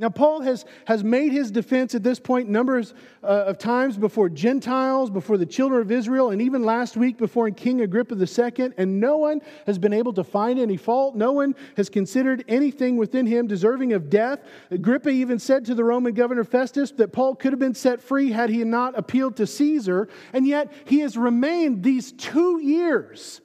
Now, 0.00 0.08
Paul 0.08 0.40
has, 0.40 0.64
has 0.86 1.04
made 1.04 1.30
his 1.30 1.50
defense 1.50 1.94
at 1.94 2.02
this 2.02 2.18
point 2.18 2.48
numbers 2.48 2.94
uh, 3.22 3.44
of 3.46 3.58
times 3.58 3.98
before 3.98 4.30
Gentiles, 4.30 5.10
before 5.10 5.36
the 5.36 5.44
children 5.44 5.82
of 5.82 5.92
Israel, 5.92 6.30
and 6.30 6.40
even 6.40 6.64
last 6.64 6.96
week 6.96 7.18
before 7.18 7.50
King 7.50 7.82
Agrippa 7.82 8.14
II, 8.14 8.70
and 8.78 8.98
no 8.98 9.18
one 9.18 9.42
has 9.66 9.78
been 9.78 9.92
able 9.92 10.14
to 10.14 10.24
find 10.24 10.58
any 10.58 10.78
fault. 10.78 11.16
No 11.16 11.32
one 11.32 11.54
has 11.76 11.90
considered 11.90 12.42
anything 12.48 12.96
within 12.96 13.26
him 13.26 13.46
deserving 13.46 13.92
of 13.92 14.08
death. 14.08 14.40
Agrippa 14.70 15.10
even 15.10 15.38
said 15.38 15.66
to 15.66 15.74
the 15.74 15.84
Roman 15.84 16.14
governor 16.14 16.44
Festus 16.44 16.92
that 16.92 17.12
Paul 17.12 17.34
could 17.34 17.52
have 17.52 17.60
been 17.60 17.74
set 17.74 18.00
free 18.00 18.30
had 18.30 18.48
he 18.48 18.64
not 18.64 18.98
appealed 18.98 19.36
to 19.36 19.46
Caesar, 19.46 20.08
and 20.32 20.46
yet 20.46 20.72
he 20.86 21.00
has 21.00 21.18
remained 21.18 21.82
these 21.82 22.10
two 22.12 22.58
years 22.62 23.42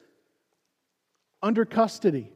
under 1.42 1.66
custody 1.66 2.32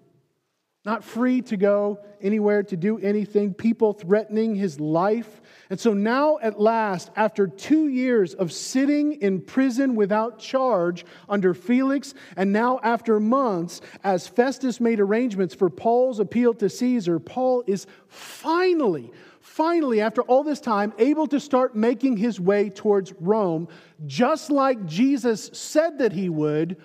not 0.84 1.04
free 1.04 1.42
to 1.42 1.58
go 1.58 1.98
anywhere 2.22 2.62
to 2.62 2.76
do 2.76 2.98
anything, 2.98 3.52
people 3.52 3.92
threatening 3.92 4.54
his 4.54 4.80
life. 4.80 5.42
And 5.68 5.78
so 5.78 5.92
now, 5.92 6.38
at 6.40 6.58
last, 6.58 7.10
after 7.16 7.46
two 7.46 7.88
years 7.88 8.32
of 8.32 8.50
sitting 8.50 9.20
in 9.20 9.42
prison 9.42 9.94
without 9.94 10.38
charge 10.38 11.04
under 11.28 11.52
Felix, 11.52 12.14
and 12.34 12.50
now 12.50 12.80
after 12.82 13.20
months, 13.20 13.82
as 14.02 14.26
Festus 14.26 14.80
made 14.80 15.00
arrangements 15.00 15.54
for 15.54 15.68
Paul's 15.68 16.18
appeal 16.18 16.54
to 16.54 16.70
Caesar, 16.70 17.18
Paul 17.18 17.62
is 17.66 17.86
finally, 18.08 19.12
finally, 19.40 20.00
after 20.00 20.22
all 20.22 20.42
this 20.42 20.60
time, 20.60 20.94
able 20.98 21.26
to 21.26 21.40
start 21.40 21.76
making 21.76 22.16
his 22.16 22.40
way 22.40 22.70
towards 22.70 23.12
Rome, 23.20 23.68
just 24.06 24.50
like 24.50 24.86
Jesus 24.86 25.50
said 25.52 25.98
that 25.98 26.12
he 26.12 26.30
would 26.30 26.78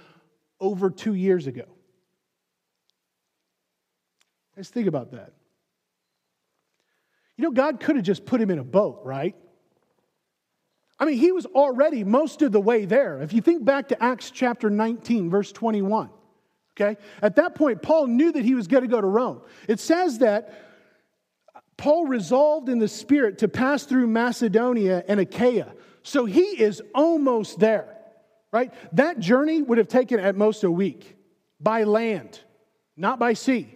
over 0.59 0.89
two 0.89 1.13
years 1.13 1.47
ago. 1.47 1.75
Let's 4.55 4.69
think 4.69 4.88
about 4.88 5.12
that. 5.12 5.33
You 7.38 7.43
know, 7.43 7.51
God 7.51 7.79
could 7.79 7.97
have 7.97 8.05
just 8.05 8.25
put 8.25 8.39
him 8.39 8.50
in 8.50 8.59
a 8.59 8.63
boat, 8.63 9.01
right? 9.03 9.35
I 10.97 11.05
mean, 11.05 11.17
he 11.17 11.33
was 11.33 11.45
already 11.45 12.03
most 12.05 12.41
of 12.41 12.53
the 12.53 12.62
way 12.62 12.85
there. 12.85 13.21
If 13.21 13.33
you 13.33 13.41
think 13.41 13.65
back 13.65 13.89
to 13.89 14.01
Acts 14.01 14.31
chapter 14.31 14.69
19, 14.69 15.29
verse 15.29 15.51
21, 15.51 16.09
okay? 16.79 16.97
At 17.21 17.35
that 17.35 17.55
point, 17.55 17.81
Paul 17.81 18.07
knew 18.07 18.31
that 18.31 18.45
he 18.45 18.55
was 18.55 18.67
going 18.67 18.83
to 18.83 18.88
go 18.88 19.01
to 19.01 19.07
Rome. 19.07 19.41
It 19.67 19.81
says 19.81 20.19
that 20.19 20.53
Paul 21.75 22.05
resolved 22.05 22.69
in 22.69 22.79
the 22.79 22.88
Spirit 22.88 23.39
to 23.39 23.50
pass 23.50 23.83
through 23.83 24.07
Macedonia 24.07 25.03
and 25.09 25.19
Achaia. 25.19 25.74
So 26.03 26.24
he 26.24 26.62
is 26.62 26.81
almost 26.93 27.59
there, 27.59 27.93
right? 28.53 28.74
That 28.93 29.19
journey 29.19 29.62
would 29.62 29.77
have 29.77 29.89
taken 29.89 30.21
at 30.21 30.38
most 30.38 30.63
a 30.63 30.71
week 30.71 31.17
by 31.59 31.83
land, 31.83 32.39
not 32.95 33.19
by 33.19 33.33
sea 33.33 33.75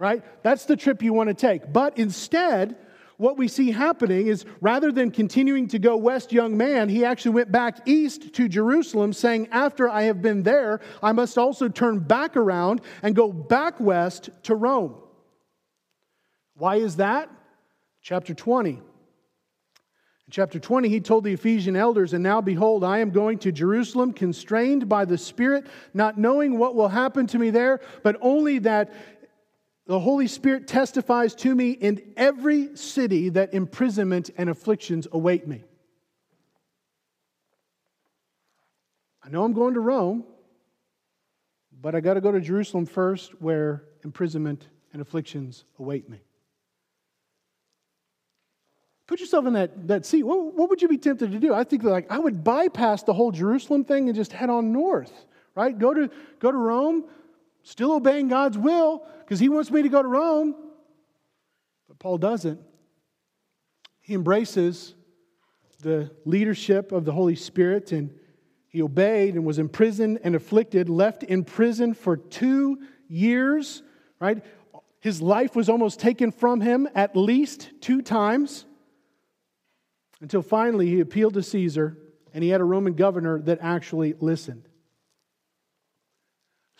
right? 0.00 0.24
That's 0.42 0.64
the 0.64 0.76
trip 0.76 1.02
you 1.02 1.12
want 1.12 1.28
to 1.28 1.34
take. 1.34 1.70
But 1.72 1.98
instead, 1.98 2.74
what 3.18 3.36
we 3.36 3.48
see 3.48 3.70
happening 3.70 4.28
is 4.28 4.46
rather 4.62 4.90
than 4.90 5.10
continuing 5.10 5.68
to 5.68 5.78
go 5.78 5.94
west, 5.98 6.32
young 6.32 6.56
man, 6.56 6.88
he 6.88 7.04
actually 7.04 7.32
went 7.32 7.52
back 7.52 7.86
east 7.86 8.32
to 8.32 8.48
Jerusalem, 8.48 9.12
saying, 9.12 9.48
After 9.52 9.90
I 9.90 10.04
have 10.04 10.22
been 10.22 10.42
there, 10.42 10.80
I 11.02 11.12
must 11.12 11.36
also 11.36 11.68
turn 11.68 11.98
back 11.98 12.34
around 12.34 12.80
and 13.02 13.14
go 13.14 13.30
back 13.30 13.78
west 13.78 14.30
to 14.44 14.54
Rome. 14.54 14.96
Why 16.54 16.76
is 16.76 16.96
that? 16.96 17.28
Chapter 18.00 18.32
20. 18.32 18.70
In 18.70 18.80
chapter 20.30 20.58
20, 20.58 20.88
he 20.88 21.00
told 21.00 21.24
the 21.24 21.34
Ephesian 21.34 21.76
elders, 21.76 22.14
And 22.14 22.22
now 22.22 22.40
behold, 22.40 22.84
I 22.84 23.00
am 23.00 23.10
going 23.10 23.38
to 23.40 23.52
Jerusalem, 23.52 24.14
constrained 24.14 24.88
by 24.88 25.04
the 25.04 25.18
Spirit, 25.18 25.66
not 25.92 26.16
knowing 26.16 26.56
what 26.56 26.74
will 26.74 26.88
happen 26.88 27.26
to 27.26 27.38
me 27.38 27.50
there, 27.50 27.80
but 28.02 28.16
only 28.22 28.60
that 28.60 28.90
the 29.90 29.98
Holy 29.98 30.28
Spirit 30.28 30.68
testifies 30.68 31.34
to 31.34 31.52
me 31.52 31.72
in 31.72 32.12
every 32.16 32.76
city 32.76 33.28
that 33.30 33.52
imprisonment 33.52 34.30
and 34.38 34.48
afflictions 34.48 35.08
await 35.10 35.48
me. 35.48 35.64
I 39.20 39.30
know 39.30 39.42
I'm 39.42 39.52
going 39.52 39.74
to 39.74 39.80
Rome, 39.80 40.22
but 41.72 41.96
I 41.96 42.00
got 42.00 42.14
to 42.14 42.20
go 42.20 42.30
to 42.30 42.40
Jerusalem 42.40 42.86
first 42.86 43.42
where 43.42 43.82
imprisonment 44.04 44.68
and 44.92 45.02
afflictions 45.02 45.64
await 45.80 46.08
me. 46.08 46.20
Put 49.08 49.18
yourself 49.18 49.44
in 49.46 49.54
that, 49.54 49.88
that 49.88 50.06
seat. 50.06 50.22
What, 50.22 50.54
what 50.54 50.70
would 50.70 50.80
you 50.80 50.86
be 50.86 50.98
tempted 50.98 51.32
to 51.32 51.40
do? 51.40 51.52
I 51.52 51.64
think 51.64 51.82
like 51.82 52.12
I 52.12 52.20
would 52.20 52.44
bypass 52.44 53.02
the 53.02 53.12
whole 53.12 53.32
Jerusalem 53.32 53.82
thing 53.82 54.08
and 54.08 54.14
just 54.14 54.32
head 54.32 54.50
on 54.50 54.70
north, 54.70 55.26
right? 55.56 55.76
Go 55.76 55.92
to, 55.92 56.08
go 56.38 56.52
to 56.52 56.56
Rome, 56.56 57.06
still 57.64 57.90
obeying 57.90 58.28
God's 58.28 58.56
will 58.56 59.04
because 59.30 59.38
he 59.38 59.48
wants 59.48 59.70
me 59.70 59.80
to 59.80 59.88
go 59.88 60.02
to 60.02 60.08
Rome. 60.08 60.56
But 61.86 62.00
Paul 62.00 62.18
doesn't. 62.18 62.60
He 64.00 64.14
embraces 64.14 64.96
the 65.82 66.10
leadership 66.24 66.90
of 66.90 67.04
the 67.04 67.12
Holy 67.12 67.36
Spirit 67.36 67.92
and 67.92 68.10
he 68.66 68.82
obeyed 68.82 69.36
and 69.36 69.44
was 69.44 69.60
imprisoned 69.60 70.18
and 70.24 70.34
afflicted, 70.34 70.88
left 70.88 71.22
in 71.22 71.44
prison 71.44 71.94
for 71.94 72.16
two 72.16 72.80
years, 73.06 73.84
right? 74.18 74.44
His 74.98 75.22
life 75.22 75.54
was 75.54 75.68
almost 75.68 76.00
taken 76.00 76.32
from 76.32 76.60
him 76.60 76.88
at 76.96 77.16
least 77.16 77.70
two 77.80 78.02
times 78.02 78.66
until 80.20 80.42
finally 80.42 80.88
he 80.88 80.98
appealed 80.98 81.34
to 81.34 81.42
Caesar 81.44 81.96
and 82.34 82.42
he 82.42 82.50
had 82.50 82.60
a 82.60 82.64
Roman 82.64 82.94
governor 82.94 83.40
that 83.42 83.60
actually 83.62 84.14
listened. 84.18 84.69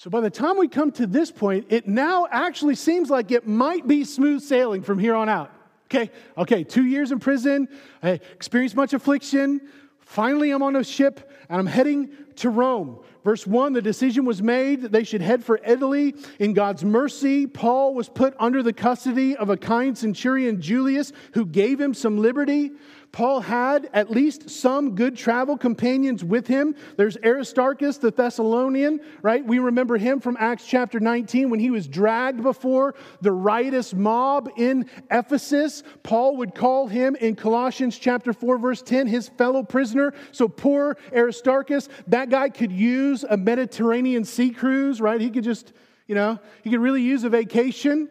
So 0.00 0.09
by 0.09 0.23
the 0.23 0.30
time 0.30 0.57
we 0.57 0.66
come 0.66 0.92
to 0.92 1.07
this 1.07 1.30
point, 1.30 1.66
it 1.69 1.87
now 1.87 2.26
actually 2.30 2.75
seems 2.75 3.11
like 3.11 3.30
it 3.30 3.47
might 3.47 3.87
be 3.87 4.04
smooth 4.04 4.40
sailing 4.40 4.80
from 4.80 4.99
here 4.99 5.14
on 5.14 5.28
out. 5.28 5.52
Okay, 5.88 6.11
okay, 6.38 6.64
two 6.64 6.87
years 6.87 7.12
in 7.12 7.19
prison, 7.19 7.69
I 8.02 8.12
experienced 8.33 8.76
much 8.76 8.95
affliction. 8.95 9.61
Finally, 9.99 10.52
I'm 10.52 10.62
on 10.62 10.75
a 10.76 10.85
ship 10.85 11.30
and 11.50 11.59
I'm 11.59 11.66
heading 11.66 12.12
to 12.37 12.49
Rome. 12.49 13.00
Verse 13.25 13.47
1 13.47 13.75
the 13.75 13.83
decision 13.83 14.25
was 14.25 14.40
made 14.40 14.80
that 14.80 14.92
they 14.92 15.04
should 15.04 15.21
head 15.21 15.45
for 15.45 15.61
Italy. 15.66 16.14
In 16.38 16.54
God's 16.54 16.83
mercy, 16.83 17.47
Paul 17.47 17.92
was 17.92 18.09
put 18.09 18.35
under 18.40 18.62
the 18.62 18.73
custody 18.73 19.37
of 19.37 19.50
a 19.50 19.57
kind 19.59 19.99
centurion, 19.99 20.62
Julius, 20.62 21.12
who 21.35 21.45
gave 21.45 21.78
him 21.78 21.92
some 21.92 22.16
liberty. 22.16 22.71
Paul 23.12 23.40
had 23.40 23.90
at 23.92 24.10
least 24.10 24.50
some 24.50 24.94
good 24.94 25.16
travel 25.16 25.58
companions 25.58 26.22
with 26.22 26.46
him. 26.46 26.76
There's 26.96 27.16
Aristarchus, 27.16 27.98
the 27.98 28.12
Thessalonian, 28.12 29.00
right? 29.20 29.44
We 29.44 29.58
remember 29.58 29.96
him 29.96 30.20
from 30.20 30.36
Acts 30.38 30.64
chapter 30.64 31.00
19 31.00 31.50
when 31.50 31.58
he 31.58 31.70
was 31.70 31.88
dragged 31.88 32.42
before 32.42 32.94
the 33.20 33.32
riotous 33.32 33.92
mob 33.92 34.50
in 34.56 34.88
Ephesus. 35.10 35.82
Paul 36.04 36.36
would 36.36 36.54
call 36.54 36.86
him 36.86 37.16
in 37.16 37.34
Colossians 37.34 37.98
chapter 37.98 38.32
4, 38.32 38.58
verse 38.58 38.80
10, 38.80 39.08
his 39.08 39.28
fellow 39.28 39.64
prisoner. 39.64 40.14
So 40.30 40.46
poor 40.46 40.96
Aristarchus, 41.12 41.88
that 42.06 42.30
guy 42.30 42.48
could 42.48 42.70
use 42.70 43.24
a 43.28 43.36
Mediterranean 43.36 44.24
sea 44.24 44.50
cruise, 44.50 45.00
right? 45.00 45.20
He 45.20 45.30
could 45.30 45.44
just, 45.44 45.72
you 46.06 46.14
know, 46.14 46.38
he 46.62 46.70
could 46.70 46.80
really 46.80 47.02
use 47.02 47.24
a 47.24 47.28
vacation 47.28 48.08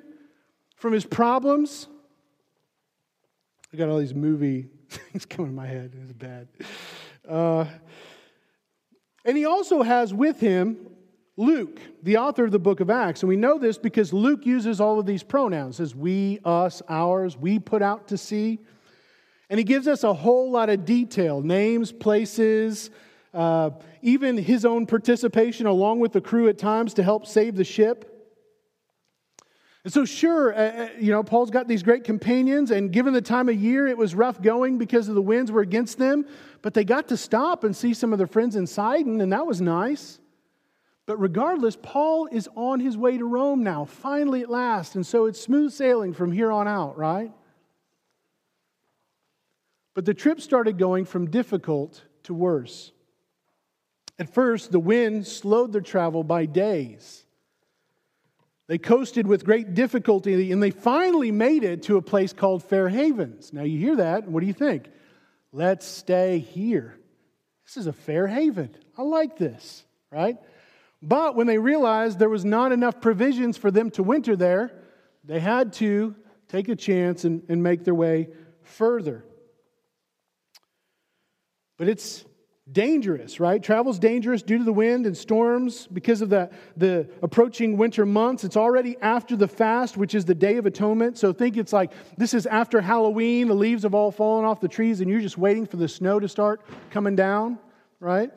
from 0.76 0.92
his 0.92 1.06
problems. 1.06 1.88
I 3.74 3.78
got 3.78 3.88
all 3.88 4.00
these 4.00 4.16
movie 4.16 4.68
things 5.12 5.26
coming 5.26 5.52
in 5.52 5.56
my 5.56 5.68
head. 5.68 5.94
It's 6.04 6.14
bad. 6.14 6.48
Uh, 7.28 7.66
and 9.26 9.38
he 9.38 9.46
also 9.46 9.84
has 9.84 10.14
with 10.14 10.40
him 10.40 10.78
Luke, 11.38 11.80
the 12.04 12.18
author 12.18 12.44
of 12.44 12.52
the 12.52 12.60
book 12.60 12.82
of 12.82 12.90
Acts. 12.90 13.22
And 13.22 13.30
we 13.30 13.38
know 13.38 13.58
this 13.58 13.78
because 13.78 14.12
Luke 14.12 14.46
uses 14.46 14.82
all 14.82 15.00
of 15.00 15.06
these 15.06 15.24
pronouns 15.24 15.80
as 15.80 15.96
we, 15.96 16.40
us, 16.44 16.82
ours, 16.90 17.38
we 17.38 17.60
put 17.60 17.82
out 17.82 18.10
to 18.10 18.18
sea. 18.18 18.60
And 19.50 19.58
he 19.58 19.64
gives 19.64 19.88
us 19.88 20.04
a 20.04 20.14
whole 20.14 20.52
lot 20.52 20.70
of 20.70 20.84
detail 20.84 21.42
names, 21.42 21.94
places, 21.94 22.90
uh, 23.34 23.70
even 24.02 24.38
his 24.38 24.66
own 24.66 24.86
participation 24.86 25.66
along 25.66 26.02
with 26.02 26.12
the 26.12 26.20
crew 26.20 26.50
at 26.50 26.58
times 26.58 26.94
to 26.96 27.04
help 27.04 27.26
save 27.26 27.56
the 27.56 27.64
ship. 27.64 28.19
And 29.84 29.94
so, 29.94 30.04
sure, 30.04 30.54
uh, 30.54 30.58
uh, 30.58 30.90
you 31.00 31.12
know, 31.12 31.24
Paul's 31.24 31.52
got 31.52 31.68
these 31.68 31.84
great 31.84 32.04
companions, 32.04 32.72
and 32.72 32.92
given 32.92 33.14
the 33.14 33.22
time 33.22 33.48
of 33.48 33.56
year, 33.56 33.88
it 33.88 33.98
was 33.98 34.14
rough 34.14 34.42
going 34.42 34.78
because 34.78 35.08
of 35.08 35.16
the 35.16 35.22
winds 35.22 35.52
were 35.52 35.62
against 35.62 35.98
them, 35.98 36.26
but 36.62 36.74
they 36.74 36.84
got 36.84 37.08
to 37.08 37.18
stop 37.18 37.64
and 37.64 37.76
see 37.76 37.94
some 37.94 38.12
of 38.12 38.18
their 38.18 38.28
friends 38.28 38.58
in 38.58 38.68
Sidon, 38.68 39.22
and 39.22 39.32
that 39.32 39.48
was 39.48 39.62
nice. 39.62 40.20
But 41.06 41.18
regardless, 41.18 41.78
Paul 41.82 42.28
is 42.28 42.50
on 42.56 42.82
his 42.82 42.98
way 42.98 43.18
to 43.18 43.26
Rome 43.26 43.64
now, 43.64 43.86
finally 43.86 44.42
at 44.42 44.50
last, 44.50 44.96
and 44.96 45.08
so 45.08 45.26
it's 45.26 45.40
smooth 45.40 45.72
sailing 45.72 46.14
from 46.14 46.34
here 46.34 46.52
on 46.52 46.68
out, 46.68 46.98
right? 46.98 47.32
But 49.96 50.06
the 50.06 50.14
trip 50.14 50.42
started 50.42 50.78
going 50.78 51.06
from 51.06 51.32
difficult 51.32 52.04
to 52.24 52.34
worse. 52.34 52.92
At 54.20 54.34
first, 54.34 54.72
the 54.72 54.80
wind 54.80 55.26
slowed 55.26 55.72
their 55.72 55.82
travel 55.82 56.24
by 56.24 56.46
days. 56.46 57.26
They 58.70 58.78
coasted 58.78 59.26
with 59.26 59.46
great 59.46 59.74
difficulty 59.74 60.52
and 60.52 60.62
they 60.62 60.70
finally 60.70 61.32
made 61.32 61.64
it 61.64 61.82
to 61.84 61.98
a 61.98 62.04
place 62.04 62.34
called 62.34 62.64
Fair 62.64 62.88
Havens. 62.88 63.52
Now 63.52 63.64
you 63.64 63.80
hear 63.80 63.96
that, 63.96 64.28
what 64.28 64.42
do 64.42 64.46
you 64.46 64.54
think? 64.54 64.92
Let's 65.52 65.88
stay 65.88 66.38
here. 66.38 66.96
This 67.66 67.78
is 67.78 67.88
a 67.88 67.94
fair 67.94 68.28
haven. 68.28 68.76
I 68.96 69.02
like 69.02 69.40
this, 69.40 69.84
right? 70.12 70.38
But 71.02 71.36
when 71.36 71.48
they 71.48 71.58
realized 71.58 72.20
there 72.20 72.30
was 72.30 72.46
not 72.46 72.72
enough 72.72 73.02
provisions 73.02 73.58
for 73.58 73.72
them 73.72 73.90
to 73.92 74.04
winter 74.04 74.36
there, 74.36 74.72
they 75.24 75.40
had 75.40 75.74
to 75.74 76.16
take 76.48 76.70
a 76.70 76.76
chance 76.76 77.26
and, 77.26 77.42
and 77.50 77.64
make 77.64 77.84
their 77.84 77.96
way 77.96 78.28
further. 78.62 79.26
But 81.80 81.90
it's 81.90 82.24
dangerous, 82.72 83.40
right? 83.40 83.62
Travel's 83.62 84.00
dangerous 84.00 84.44
due 84.44 84.58
to 84.58 84.64
the 84.64 84.74
wind 84.74 85.06
and 85.06 85.18
storms 85.18 85.88
because 85.88 86.22
of 86.22 86.30
the, 86.30 86.50
the 86.78 87.10
approaching 87.22 87.78
winter 87.78 88.06
months. 88.06 88.44
It's 88.44 88.58
already 88.58 88.96
after 89.02 89.36
the 89.36 89.48
fast, 89.48 89.98
which 89.98 90.14
is 90.14 90.26
the 90.26 90.36
Day 90.36 90.58
of 90.58 90.66
Atonement. 90.66 91.18
So 91.18 91.34
think 91.34 91.58
it's 91.58 91.74
like 91.74 91.92
this 92.18 92.34
is 92.34 92.46
after 92.46 92.82
Halloween, 92.82 93.48
the 93.48 93.56
leaves 93.56 93.84
have 93.84 93.96
all 93.96 94.12
fallen 94.12 94.46
off 94.46 94.60
the 94.60 94.68
trees, 94.68 95.02
and 95.02 95.10
you're 95.10 95.22
just 95.22 95.38
waiting 95.38 95.66
for 95.66 95.78
the 95.78 95.88
snow 95.88 96.20
to 96.20 96.28
start 96.28 96.62
coming 96.92 97.16
down, 97.16 97.58
right? 98.00 98.32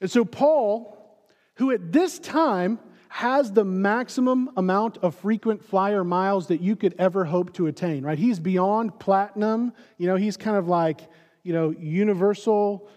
And 0.00 0.10
so 0.10 0.24
Paul, 0.24 1.18
who 1.54 1.70
at 1.70 1.92
this 1.92 2.18
time 2.18 2.78
has 3.08 3.52
the 3.52 3.64
maximum 3.64 4.50
amount 4.56 4.98
of 4.98 5.14
frequent 5.14 5.64
flyer 5.64 6.02
miles 6.02 6.48
that 6.48 6.60
you 6.60 6.74
could 6.74 6.96
ever 6.98 7.24
hope 7.24 7.52
to 7.54 7.68
attain, 7.68 8.02
right? 8.02 8.18
He's 8.18 8.40
beyond 8.40 8.98
platinum. 8.98 9.72
You 9.98 10.08
know, 10.08 10.16
he's 10.16 10.36
kind 10.36 10.56
of 10.56 10.66
like, 10.66 11.00
you 11.44 11.52
know, 11.52 11.70
universal 11.78 12.88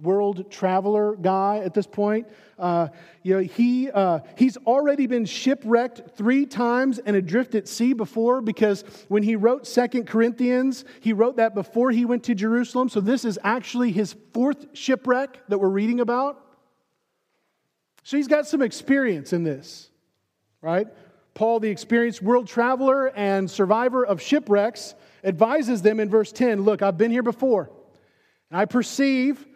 world 0.00 0.50
traveler 0.50 1.16
guy 1.16 1.62
at 1.64 1.72
this 1.72 1.86
point. 1.86 2.26
Uh, 2.58 2.88
you 3.22 3.34
know, 3.34 3.40
he, 3.40 3.90
uh, 3.90 4.20
he's 4.36 4.56
already 4.58 5.06
been 5.06 5.24
shipwrecked 5.24 6.16
three 6.16 6.44
times 6.44 6.98
and 6.98 7.16
adrift 7.16 7.54
at 7.54 7.66
sea 7.66 7.94
before 7.94 8.42
because 8.42 8.84
when 9.08 9.22
he 9.22 9.36
wrote 9.36 9.66
Second 9.66 10.06
Corinthians, 10.06 10.84
he 11.00 11.12
wrote 11.12 11.36
that 11.36 11.54
before 11.54 11.90
he 11.90 12.04
went 12.04 12.24
to 12.24 12.34
Jerusalem. 12.34 12.88
So 12.90 13.00
this 13.00 13.24
is 13.24 13.38
actually 13.42 13.90
his 13.90 14.14
fourth 14.34 14.66
shipwreck 14.74 15.40
that 15.48 15.58
we're 15.58 15.68
reading 15.68 16.00
about. 16.00 16.42
So 18.02 18.18
he's 18.18 18.28
got 18.28 18.46
some 18.46 18.62
experience 18.62 19.32
in 19.32 19.44
this, 19.44 19.90
right? 20.60 20.86
Paul, 21.34 21.58
the 21.58 21.70
experienced 21.70 22.22
world 22.22 22.46
traveler 22.46 23.08
and 23.16 23.50
survivor 23.50 24.04
of 24.04 24.20
shipwrecks, 24.20 24.94
advises 25.24 25.82
them 25.82 26.00
in 26.00 26.10
verse 26.10 26.32
10 26.32 26.62
Look, 26.62 26.82
I've 26.82 26.98
been 26.98 27.10
here 27.10 27.22
before, 27.22 27.70
and 28.50 28.60
I 28.60 28.66
perceive 28.66 29.46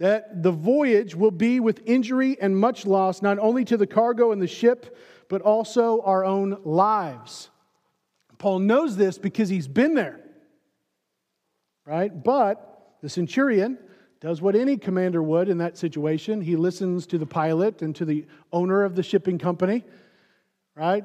that 0.00 0.42
the 0.42 0.50
voyage 0.50 1.14
will 1.14 1.30
be 1.30 1.60
with 1.60 1.82
injury 1.84 2.36
and 2.40 2.56
much 2.56 2.86
loss, 2.86 3.20
not 3.20 3.38
only 3.38 3.66
to 3.66 3.76
the 3.76 3.86
cargo 3.86 4.32
and 4.32 4.40
the 4.40 4.46
ship, 4.46 4.96
but 5.28 5.42
also 5.42 6.00
our 6.00 6.24
own 6.24 6.56
lives. 6.64 7.50
Paul 8.38 8.60
knows 8.60 8.96
this 8.96 9.18
because 9.18 9.50
he's 9.50 9.68
been 9.68 9.94
there, 9.94 10.18
right? 11.84 12.10
But 12.24 12.96
the 13.02 13.10
centurion 13.10 13.78
does 14.20 14.40
what 14.40 14.56
any 14.56 14.78
commander 14.78 15.22
would 15.22 15.50
in 15.50 15.58
that 15.58 15.76
situation. 15.76 16.40
He 16.40 16.56
listens 16.56 17.06
to 17.08 17.18
the 17.18 17.26
pilot 17.26 17.82
and 17.82 17.94
to 17.96 18.06
the 18.06 18.26
owner 18.52 18.82
of 18.82 18.94
the 18.94 19.02
shipping 19.02 19.38
company, 19.38 19.84
right? 20.74 21.04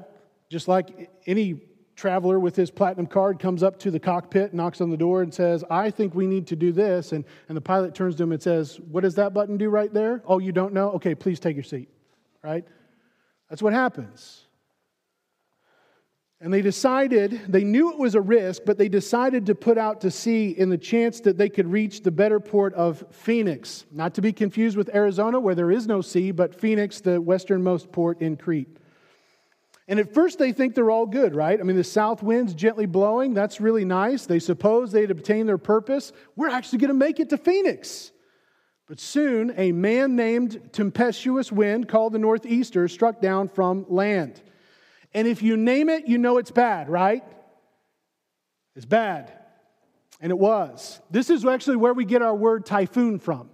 Just 0.50 0.70
like 0.70 1.12
any 1.28 1.62
traveler 1.96 2.40
with 2.40 2.56
his 2.56 2.70
platinum 2.70 3.08
card 3.08 3.40
comes 3.40 3.64
up 3.64 3.80
to 3.80 3.92
the 3.92 4.00
cockpit, 4.00 4.54
knocks 4.54 4.82
on 4.82 4.90
the 4.90 4.98
door, 4.98 5.22
and 5.22 5.34
says, 5.34 5.64
I 5.70 5.90
think 5.90 6.14
we 6.14 6.28
need 6.28 6.48
to 6.48 6.56
do 6.56 6.72
this. 6.72 7.12
And, 7.12 7.26
and 7.48 7.56
the 7.56 7.62
pilot 7.62 7.96
turns 7.96 8.16
to 8.16 8.24
him 8.24 8.32
and 8.32 8.42
says, 8.42 8.80
What 8.80 9.02
does 9.02 9.16
that 9.16 9.34
button 9.34 9.58
do 9.58 9.70
right 9.70 9.94
there? 9.94 10.22
Oh, 10.26 10.40
you 10.40 10.52
don't 10.52 10.74
know? 10.74 10.92
Okay, 10.94 11.16
please 11.16 11.40
take 11.40 11.56
your 11.56 11.64
seat. 11.64 11.90
Right? 12.44 12.66
That's 13.50 13.62
what 13.62 13.74
happens. 13.74 14.42
And 16.42 16.54
they 16.54 16.62
decided, 16.62 17.42
they 17.48 17.64
knew 17.64 17.92
it 17.92 17.98
was 17.98 18.14
a 18.14 18.22
risk, 18.22 18.64
but 18.66 18.78
they 18.78 18.90
decided 18.90 19.46
to 19.46 19.56
put 19.56 19.78
out 19.78 20.02
to 20.02 20.12
sea 20.12 20.50
in 20.50 20.70
the 20.70 20.78
chance 20.78 21.22
that 21.22 21.38
they 21.38 21.48
could 21.48 21.66
reach 21.66 22.04
the 22.04 22.12
better 22.12 22.40
port 22.42 22.74
of 22.74 23.04
Phoenix. 23.10 23.86
Not 23.90 24.14
to 24.16 24.22
be 24.22 24.34
confused 24.34 24.76
with 24.76 24.94
Arizona, 24.94 25.40
where 25.40 25.56
there 25.56 25.72
is 25.72 25.88
no 25.88 26.02
sea, 26.02 26.32
but 26.32 26.54
Phoenix, 26.54 27.00
the 27.00 27.22
westernmost 27.22 27.92
port 27.92 28.22
in 28.22 28.36
Crete. 28.36 28.78
And 29.88 30.00
at 30.00 30.14
first, 30.14 30.40
they 30.40 30.52
think 30.52 30.74
they're 30.74 30.90
all 30.90 31.06
good, 31.06 31.36
right? 31.36 31.60
I 31.60 31.64
mean, 31.64 31.76
the 31.76 31.84
south 31.84 32.24
wind's 32.24 32.56
gently 32.56 32.88
blowing. 32.88 33.34
That's 33.34 33.62
really 33.62 33.86
nice. 33.86 34.26
They 34.26 34.40
suppose 34.40 34.92
they'd 34.92 35.12
obtain 35.12 35.46
their 35.46 35.60
purpose. 35.60 36.12
We're 36.36 36.50
actually 36.50 36.80
going 36.80 36.90
to 36.90 36.96
make 36.96 37.20
it 37.20 37.30
to 37.30 37.38
Phoenix. 37.38 38.12
But 38.88 39.00
soon, 39.00 39.54
a 39.58 39.72
man 39.72 40.16
named 40.16 40.70
Tempestuous 40.72 41.52
Wind, 41.52 41.88
called 41.88 42.14
the 42.14 42.20
Northeaster, 42.20 42.88
struck 42.88 43.22
down 43.22 43.50
from 43.50 43.86
land. 43.88 44.42
And 45.14 45.28
if 45.28 45.44
you 45.44 45.56
name 45.56 45.90
it, 45.90 46.08
you 46.08 46.18
know 46.18 46.38
it's 46.38 46.52
bad, 46.52 46.90
right? 46.90 47.24
It's 48.76 48.86
bad. 48.86 49.32
And 50.20 50.32
it 50.32 50.38
was. 50.38 51.00
This 51.12 51.30
is 51.30 51.46
actually 51.46 51.78
where 51.78 51.94
we 51.94 52.06
get 52.06 52.22
our 52.22 52.36
word 52.36 52.66
typhoon 52.66 53.20
from. 53.20 53.50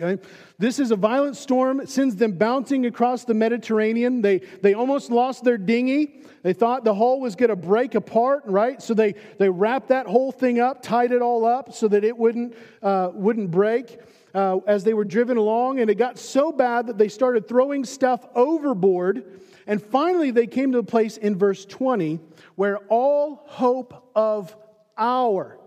Okay? 0.00 0.22
This 0.58 0.78
is 0.78 0.90
a 0.90 0.96
violent 0.96 1.36
storm. 1.36 1.80
It 1.80 1.88
sends 1.88 2.16
them 2.16 2.32
bouncing 2.32 2.86
across 2.86 3.24
the 3.24 3.34
Mediterranean. 3.34 4.22
They, 4.22 4.38
they 4.62 4.74
almost 4.74 5.10
lost 5.10 5.44
their 5.44 5.58
dinghy. 5.58 6.22
They 6.42 6.54
thought 6.54 6.84
the 6.84 6.94
hull 6.94 7.20
was 7.20 7.36
going 7.36 7.50
to 7.50 7.56
break 7.56 7.94
apart, 7.94 8.42
right? 8.46 8.80
So 8.82 8.94
they, 8.94 9.14
they 9.38 9.48
wrapped 9.48 9.88
that 9.88 10.06
whole 10.06 10.32
thing 10.32 10.60
up, 10.60 10.82
tied 10.82 11.12
it 11.12 11.22
all 11.22 11.44
up 11.44 11.72
so 11.72 11.88
that 11.88 12.04
it 12.04 12.16
wouldn't, 12.16 12.56
uh, 12.82 13.10
wouldn't 13.12 13.50
break 13.50 13.98
uh, 14.34 14.58
as 14.66 14.82
they 14.82 14.94
were 14.94 15.04
driven 15.04 15.36
along. 15.36 15.80
And 15.80 15.90
it 15.90 15.96
got 15.96 16.18
so 16.18 16.52
bad 16.52 16.86
that 16.86 16.96
they 16.96 17.08
started 17.08 17.46
throwing 17.46 17.84
stuff 17.84 18.26
overboard. 18.34 19.40
And 19.66 19.80
finally, 19.80 20.30
they 20.30 20.46
came 20.46 20.72
to 20.72 20.78
a 20.78 20.82
place 20.82 21.16
in 21.16 21.36
verse 21.36 21.64
20 21.64 22.18
where 22.56 22.78
all 22.88 23.42
hope 23.46 24.10
of 24.14 24.56
our, 24.96 25.58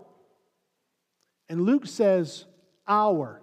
and 1.48 1.62
Luke 1.62 1.86
says, 1.86 2.44
our 2.88 3.40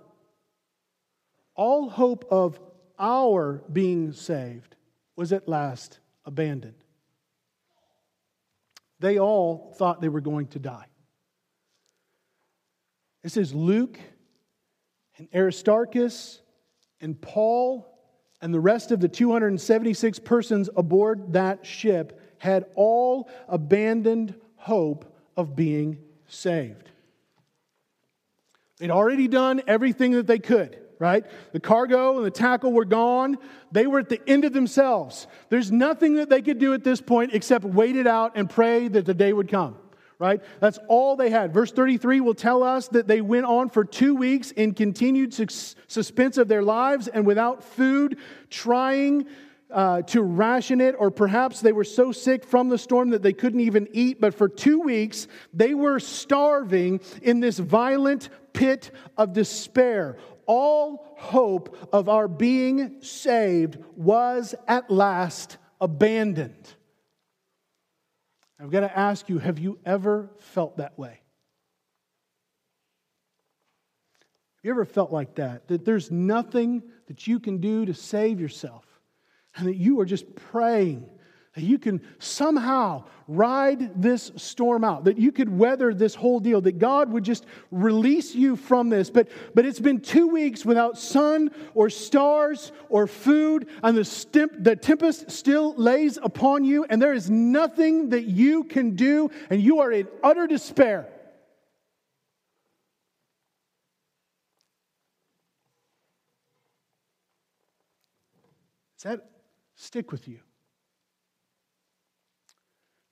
all 1.56 1.90
hope 1.90 2.26
of 2.32 2.60
our 2.98 3.64
being 3.72 4.14
saved 4.14 4.76
was 5.16 5.34
at 5.34 5.48
last 5.48 6.00
abandoned. 6.26 6.76
They 9.00 9.20
all 9.20 9.74
thought 9.78 10.02
they 10.02 10.10
were 10.10 10.22
going 10.22 10.48
to 10.48 10.60
die. 10.60 10.86
It 13.24 13.32
says 13.32 13.54
Luke 13.54 14.00
and 15.18 15.28
Aristarchus 15.34 16.42
And 17.02 17.20
Paul 17.22 17.90
and 18.42 18.54
the 18.54 18.60
rest 18.60 18.92
of 18.92 19.00
the 19.00 19.08
276 19.08 20.20
persons 20.20 20.70
aboard 20.76 21.34
that 21.34 21.66
ship 21.66 22.20
had 22.38 22.66
all 22.76 23.30
abandoned 23.48 24.36
hope 24.56 25.14
of 25.38 25.56
being 25.56 25.98
saved. 26.28 26.90
They'd 28.80 28.92
already 28.92 29.30
done 29.30 29.62
everything 29.66 30.12
that 30.12 30.28
they 30.28 30.40
could, 30.40 30.78
right? 31.04 31.26
The 31.52 31.60
cargo 31.60 32.16
and 32.16 32.26
the 32.26 32.32
tackle 32.32 32.72
were 32.72 32.86
gone. 32.86 33.38
They 33.74 33.88
were 33.88 34.00
at 34.00 34.08
the 34.08 34.22
end 34.26 34.46
of 34.46 34.54
themselves. 34.54 35.28
There's 35.50 35.70
nothing 35.70 36.14
that 36.16 36.30
they 36.30 36.42
could 36.42 36.60
do 36.60 36.74
at 36.74 36.86
this 36.86 37.02
point 37.02 37.34
except 37.34 37.66
wait 37.66 37.98
it 37.98 38.08
out 38.08 38.38
and 38.38 38.50
pray 38.50 38.88
that 38.88 39.06
the 39.06 39.14
day 39.14 39.34
would 39.34 39.50
come 39.50 39.76
right? 40.20 40.42
That's 40.62 40.80
all 40.88 41.18
they 41.18 41.30
had. 41.30 41.54
Verse 41.54 41.74
33 41.74 42.22
will 42.22 42.36
tell 42.36 42.64
us 42.64 42.88
that 42.90 43.08
they 43.08 43.20
went 43.20 43.46
on 43.46 43.68
for 43.68 43.84
two 43.84 44.16
weeks 44.16 44.52
in 44.52 44.74
continued 44.74 45.34
suspense 45.34 46.38
of 46.38 46.48
their 46.48 46.62
lives 46.62 47.10
and 47.10 47.26
without 47.26 47.62
food, 47.62 48.18
trying 48.50 49.26
uh, 49.70 50.04
to 50.04 50.22
ration 50.22 50.80
it, 50.80 50.96
or 50.98 51.12
perhaps 51.12 51.60
they 51.60 51.74
were 51.74 51.84
so 51.84 52.14
sick 52.14 52.46
from 52.46 52.70
the 52.70 52.78
storm 52.78 53.10
that 53.10 53.22
they 53.22 53.34
couldn't 53.34 53.60
even 53.60 53.90
eat. 53.92 54.22
But 54.22 54.34
for 54.34 54.48
two 54.48 54.80
weeks, 54.80 55.28
they 55.54 55.74
were 55.74 56.00
starving 56.00 57.02
in 57.22 57.42
this 57.42 57.60
violent 57.60 58.30
pit 58.54 58.92
of 59.18 59.34
despair. 59.34 60.18
All 60.46 61.16
hope 61.18 61.78
of 61.94 62.10
our 62.10 62.28
being 62.28 63.02
saved 63.02 63.78
was 63.96 64.56
at 64.68 64.90
last 64.92 65.58
abandoned. 65.80 66.74
I've 68.60 68.72
got 68.72 68.82
to 68.82 68.98
ask 68.98 69.30
you 69.30 69.40
have 69.40 69.60
you 69.60 69.80
ever 69.86 70.30
felt 70.40 70.78
that 70.78 70.98
way? 70.98 71.20
Have 74.58 74.64
you 74.64 74.72
ever 74.72 74.86
felt 74.86 75.12
like 75.12 75.36
that? 75.36 75.68
That 75.68 75.84
there's 75.84 76.10
nothing 76.12 76.84
that 77.08 77.28
you 77.28 77.40
can 77.40 77.58
do 77.58 77.86
to 77.86 77.94
save 77.94 78.40
yourself, 78.40 78.86
and 79.56 79.68
that 79.68 79.76
you 79.76 80.00
are 80.00 80.06
just 80.06 80.36
praying 80.36 81.10
that 81.56 81.64
you 81.64 81.78
can 81.78 82.02
somehow 82.18 83.04
ride 83.28 84.02
this 84.02 84.32
storm 84.36 84.84
out, 84.84 85.04
that 85.04 85.18
you 85.18 85.32
could 85.32 85.50
weather 85.50 85.94
this 85.94 86.16
whole 86.16 86.40
deal, 86.40 86.62
that 86.62 86.80
God 86.80 87.12
would 87.12 87.24
just 87.24 87.46
release 87.70 88.34
you 88.34 88.56
from 88.56 88.90
this. 88.90 89.10
But, 89.10 89.30
but 89.54 89.66
it's 89.66 89.80
been 89.80 90.02
two 90.02 90.28
weeks 90.28 90.66
without 90.66 90.98
sun 90.98 91.52
or 91.76 91.90
stars 91.90 92.72
or 92.90 93.06
food, 93.06 93.70
and 93.84 93.96
the, 93.96 94.50
the 94.60 94.76
tempest 94.76 95.30
still 95.30 95.76
lays 95.76 96.18
upon 96.22 96.64
you, 96.64 96.86
and 96.90 97.02
there 97.02 97.14
is 97.14 97.30
nothing 97.30 98.10
that 98.10 98.24
you 98.24 98.64
can 98.64 98.96
do, 98.96 99.30
and 99.50 99.62
you 99.62 99.80
are 99.80 99.92
in 99.92 100.08
utter 100.24 100.48
despair. 100.48 101.08
Does 108.98 109.04
that 109.04 109.30
stick 109.76 110.12
with 110.12 110.28
you? 110.28 110.40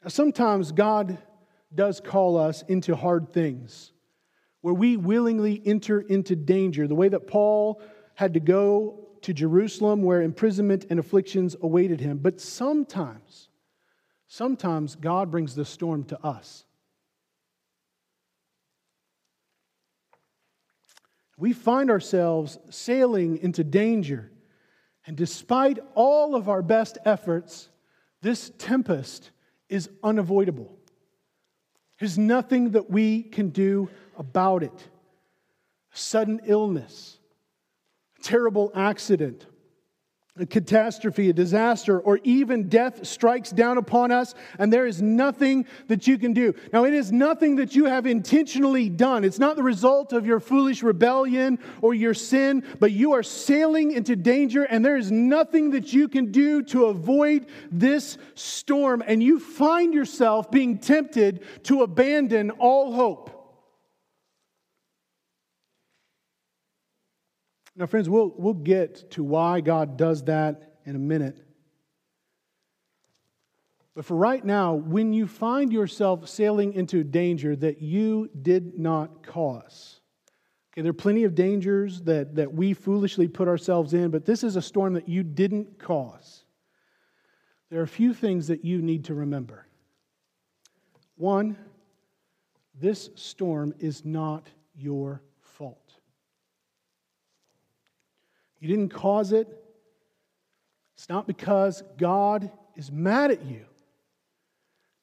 Sometimes 0.07 0.71
God 0.71 1.17
does 1.73 1.99
call 1.99 2.37
us 2.37 2.63
into 2.63 2.95
hard 2.95 3.31
things 3.31 3.91
where 4.61 4.73
we 4.73 4.97
willingly 4.97 5.61
enter 5.65 6.01
into 6.01 6.35
danger, 6.35 6.87
the 6.87 6.95
way 6.95 7.09
that 7.09 7.27
Paul 7.27 7.81
had 8.15 8.33
to 8.35 8.39
go 8.39 9.07
to 9.21 9.33
Jerusalem 9.33 10.01
where 10.03 10.21
imprisonment 10.21 10.85
and 10.89 10.99
afflictions 10.99 11.55
awaited 11.61 11.99
him. 11.99 12.17
But 12.17 12.39
sometimes, 12.39 13.49
sometimes 14.27 14.95
God 14.95 15.29
brings 15.31 15.55
the 15.55 15.65
storm 15.65 16.03
to 16.05 16.23
us. 16.25 16.65
We 21.37 21.53
find 21.53 21.89
ourselves 21.89 22.59
sailing 22.69 23.37
into 23.37 23.63
danger. 23.63 24.31
And 25.07 25.17
despite 25.17 25.79
all 25.95 26.35
of 26.35 26.49
our 26.49 26.61
best 26.61 26.99
efforts, 27.03 27.69
this 28.21 28.51
tempest 28.59 29.31
is 29.71 29.89
unavoidable. 30.03 30.77
There's 31.99 32.17
nothing 32.17 32.71
that 32.71 32.91
we 32.91 33.23
can 33.23 33.49
do 33.49 33.89
about 34.17 34.62
it. 34.63 34.89
sudden 35.93 36.39
illness, 36.45 37.17
terrible 38.21 38.71
accident, 38.75 39.45
a 40.39 40.45
catastrophe, 40.45 41.29
a 41.29 41.33
disaster, 41.33 41.99
or 41.99 42.17
even 42.23 42.69
death 42.69 43.05
strikes 43.05 43.49
down 43.49 43.77
upon 43.77 44.11
us, 44.11 44.33
and 44.57 44.71
there 44.71 44.87
is 44.87 45.01
nothing 45.01 45.65
that 45.89 46.07
you 46.07 46.17
can 46.17 46.31
do. 46.31 46.55
Now, 46.71 46.85
it 46.85 46.93
is 46.93 47.11
nothing 47.11 47.57
that 47.57 47.75
you 47.75 47.85
have 47.85 48.07
intentionally 48.07 48.89
done. 48.89 49.25
It's 49.25 49.39
not 49.39 49.57
the 49.57 49.63
result 49.63 50.13
of 50.13 50.25
your 50.25 50.39
foolish 50.39 50.83
rebellion 50.83 51.59
or 51.81 51.93
your 51.93 52.13
sin, 52.13 52.63
but 52.79 52.93
you 52.93 53.11
are 53.11 53.23
sailing 53.23 53.91
into 53.91 54.15
danger, 54.15 54.63
and 54.63 54.85
there 54.85 54.95
is 54.95 55.11
nothing 55.11 55.71
that 55.71 55.91
you 55.91 56.07
can 56.07 56.31
do 56.31 56.63
to 56.63 56.85
avoid 56.85 57.47
this 57.69 58.17
storm, 58.33 59.03
and 59.05 59.21
you 59.21 59.37
find 59.37 59.93
yourself 59.93 60.49
being 60.49 60.77
tempted 60.77 61.43
to 61.63 61.83
abandon 61.83 62.51
all 62.51 62.93
hope. 62.93 63.40
Now, 67.75 67.86
friends, 67.86 68.10
we'll, 68.10 68.34
we'll 68.38 68.53
get 68.53 69.12
to 69.12 69.23
why 69.23 69.62
God 69.62 69.97
does 69.97 70.25
that 70.25 70.79
in 70.86 70.95
a 70.95 70.99
minute. 70.99 71.38
But 73.95 74.05
for 74.05 74.15
right 74.15 74.43
now, 74.43 74.73
when 74.73 75.13
you 75.13 75.27
find 75.27 75.71
yourself 75.71 76.27
sailing 76.27 76.73
into 76.73 77.03
danger 77.03 77.55
that 77.57 77.81
you 77.81 78.29
did 78.41 78.79
not 78.79 79.25
cause, 79.25 79.99
okay, 80.73 80.81
there 80.81 80.91
are 80.91 80.93
plenty 80.93 81.23
of 81.23 81.36
dangers 81.36 82.01
that, 82.03 82.36
that 82.36 82.53
we 82.53 82.73
foolishly 82.73 83.27
put 83.27 83.47
ourselves 83.47 83.93
in, 83.93 84.10
but 84.10 84.25
this 84.25 84.43
is 84.43 84.55
a 84.55 84.62
storm 84.62 84.93
that 84.93 85.10
you 85.10 85.23
didn't 85.23 85.77
cause. 85.77 86.45
There 87.69 87.79
are 87.79 87.84
a 87.84 87.88
few 87.88 88.13
things 88.13 88.47
that 88.47 88.65
you 88.65 88.81
need 88.81 89.05
to 89.05 89.13
remember. 89.13 89.65
One, 91.15 91.57
this 92.79 93.10
storm 93.15 93.73
is 93.79 94.03
not 94.03 94.49
your 94.75 95.21
You 98.62 98.67
didn't 98.67 98.89
cause 98.89 99.34
it. 99.34 99.47
It's 100.95 101.10
not 101.10 101.28
because 101.28 101.84
God 101.97 102.50
is 102.78 102.91
mad 102.91 103.32
at 103.32 103.43
you. 103.43 103.65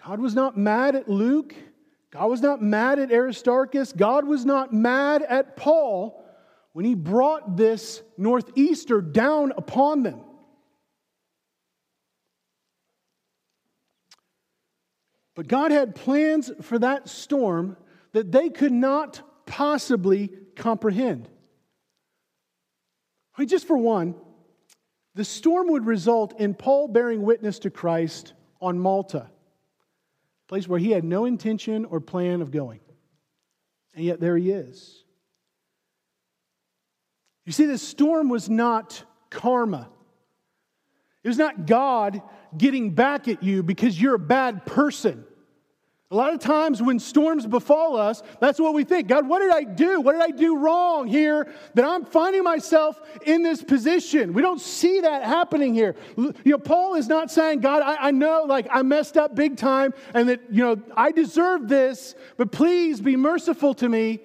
God 0.02 0.20
was 0.20 0.34
not 0.34 0.56
mad 0.56 0.94
at 0.94 1.08
Luke. 1.08 1.54
God 2.12 2.30
was 2.30 2.40
not 2.40 2.62
mad 2.62 3.00
at 3.00 3.10
Aristarchus. 3.10 3.92
God 3.92 4.24
was 4.24 4.46
not 4.46 4.72
mad 4.72 5.22
at 5.22 5.56
Paul 5.56 6.24
when 6.72 6.84
he 6.84 6.94
brought 6.94 7.56
this 7.56 8.00
northeaster 8.16 9.00
down 9.00 9.52
upon 9.56 10.04
them. 10.04 10.20
But 15.34 15.48
God 15.48 15.72
had 15.72 15.96
plans 15.96 16.50
for 16.62 16.78
that 16.78 17.08
storm 17.08 17.76
that 18.12 18.30
they 18.30 18.50
could 18.50 18.72
not 18.72 19.20
possibly 19.46 20.30
comprehend. 20.56 21.28
I 23.38 23.42
mean, 23.42 23.48
just 23.48 23.68
for 23.68 23.78
one, 23.78 24.16
the 25.14 25.24
storm 25.24 25.68
would 25.68 25.86
result 25.86 26.40
in 26.40 26.54
Paul 26.54 26.88
bearing 26.88 27.22
witness 27.22 27.60
to 27.60 27.70
Christ 27.70 28.32
on 28.60 28.80
Malta, 28.80 29.28
a 29.28 30.48
place 30.48 30.66
where 30.66 30.80
he 30.80 30.90
had 30.90 31.04
no 31.04 31.24
intention 31.24 31.84
or 31.84 32.00
plan 32.00 32.42
of 32.42 32.50
going. 32.50 32.80
And 33.94 34.04
yet 34.04 34.18
there 34.18 34.36
he 34.36 34.50
is. 34.50 35.04
You 37.46 37.52
see, 37.52 37.66
this 37.66 37.80
storm 37.80 38.28
was 38.28 38.50
not 38.50 39.04
karma. 39.30 39.88
It 41.22 41.28
was 41.28 41.38
not 41.38 41.64
God 41.66 42.20
getting 42.56 42.90
back 42.90 43.28
at 43.28 43.44
you 43.44 43.62
because 43.62 44.00
you're 44.00 44.16
a 44.16 44.18
bad 44.18 44.66
person. 44.66 45.24
A 46.10 46.16
lot 46.16 46.32
of 46.32 46.40
times 46.40 46.80
when 46.80 46.98
storms 46.98 47.46
befall 47.46 47.94
us, 47.94 48.22
that's 48.40 48.58
what 48.58 48.72
we 48.72 48.82
think. 48.82 49.08
God, 49.08 49.28
what 49.28 49.40
did 49.40 49.50
I 49.50 49.64
do? 49.64 50.00
What 50.00 50.12
did 50.12 50.22
I 50.22 50.30
do 50.30 50.56
wrong 50.56 51.06
here 51.06 51.52
that 51.74 51.84
I'm 51.84 52.06
finding 52.06 52.42
myself 52.42 52.98
in 53.26 53.42
this 53.42 53.62
position? 53.62 54.32
We 54.32 54.40
don't 54.40 54.60
see 54.60 55.00
that 55.00 55.24
happening 55.24 55.74
here. 55.74 55.96
You 56.16 56.32
know, 56.46 56.58
Paul 56.58 56.94
is 56.94 57.08
not 57.08 57.30
saying, 57.30 57.60
God, 57.60 57.82
I, 57.82 58.08
I 58.08 58.10
know 58.10 58.44
like 58.48 58.68
I 58.70 58.80
messed 58.80 59.18
up 59.18 59.34
big 59.34 59.58
time 59.58 59.92
and 60.14 60.30
that, 60.30 60.40
you 60.50 60.64
know, 60.64 60.80
I 60.96 61.12
deserve 61.12 61.68
this, 61.68 62.14
but 62.38 62.52
please 62.52 63.02
be 63.02 63.14
merciful 63.14 63.74
to 63.74 63.88
me. 63.88 64.20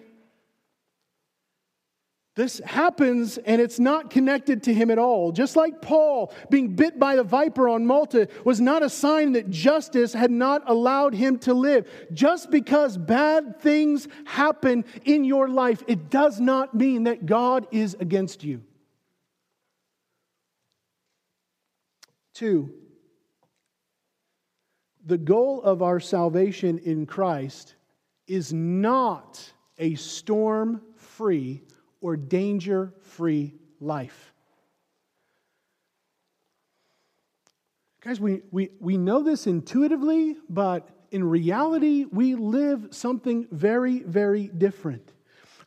This 2.36 2.60
happens 2.66 3.38
and 3.38 3.62
it's 3.62 3.80
not 3.80 4.10
connected 4.10 4.64
to 4.64 4.74
him 4.74 4.90
at 4.90 4.98
all. 4.98 5.32
Just 5.32 5.56
like 5.56 5.84
Paul 5.84 6.34
being 6.50 6.76
bit 6.76 6.98
by 6.98 7.16
the 7.16 7.24
viper 7.24 7.70
on 7.70 7.86
Malta 7.86 8.28
was 8.44 8.60
not 8.60 8.82
a 8.82 8.90
sign 8.90 9.34
that 9.34 9.52
justice 9.52 10.14
had 10.14 10.32
not 10.32 10.64
allowed 10.66 11.14
him 11.14 11.38
to 11.40 11.54
live. 11.54 11.88
Just 12.12 12.50
because 12.50 12.98
bad 12.98 13.62
things 13.62 14.08
happen 14.26 14.84
in 15.06 15.24
your 15.24 15.48
life, 15.48 15.84
it 15.88 16.10
does 16.10 16.40
not 16.40 16.74
mean 16.74 17.04
that 17.04 17.28
God 17.28 17.68
is 17.72 17.96
against 18.00 18.44
you. 18.44 18.64
Two, 22.34 22.74
the 25.06 25.20
goal 25.20 25.62
of 25.62 25.84
our 25.84 26.00
salvation 26.00 26.80
in 26.80 27.06
Christ 27.06 27.76
is 28.26 28.52
not 28.52 29.54
a 29.78 29.94
storm 29.94 30.82
free 30.96 31.62
or 32.04 32.18
danger 32.18 32.94
free 33.02 33.56
life. 33.80 34.34
Guys, 38.02 38.20
we, 38.20 38.42
we, 38.52 38.70
we 38.82 38.98
know 38.98 39.24
this 39.24 39.48
intuitively, 39.48 40.36
but 40.50 40.90
in 41.12 41.24
reality, 41.24 42.06
we 42.12 42.36
live 42.36 42.90
something 42.92 43.48
very, 43.50 44.00
very 44.00 44.48
different. 44.48 45.14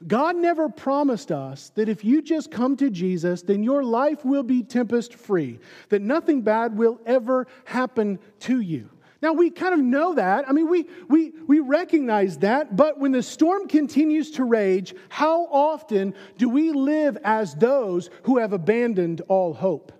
God 0.07 0.37
never 0.37 0.69
promised 0.69 1.33
us 1.33 1.71
that 1.71 1.89
if 1.89 2.05
you 2.05 2.21
just 2.21 2.51
come 2.51 2.77
to 2.77 2.91
Jesus, 2.91 3.41
then 3.41 3.63
your 3.63 3.83
life 3.83 4.23
will 4.23 4.43
be 4.43 4.63
tempest 4.63 5.15
free, 5.15 5.59
that 5.89 6.03
nothing 6.03 6.43
bad 6.43 6.77
will 6.77 7.01
ever 7.07 7.47
happen 7.65 8.19
to 8.41 8.61
you. 8.61 8.91
Now, 9.23 9.33
we 9.33 9.51
kind 9.51 9.73
of 9.73 9.81
know 9.81 10.15
that. 10.15 10.49
I 10.49 10.53
mean, 10.53 10.69
we, 10.69 10.87
we, 11.09 11.33
we 11.47 11.61
recognize 11.61 12.39
that, 12.39 12.77
but 12.77 12.99
when 12.99 13.13
the 13.13 13.23
storm 13.23 13.67
continues 13.67 14.33
to 14.33 14.45
rage, 14.45 14.95
how 15.09 15.47
often 15.47 16.15
do 16.37 16.49
we 16.49 16.73
live 16.73 17.17
as 17.25 17.55
those 17.55 18.11
who 18.25 18.39
have 18.39 18.53
abandoned 18.53 19.23
all 19.29 19.55
hope? 19.55 19.93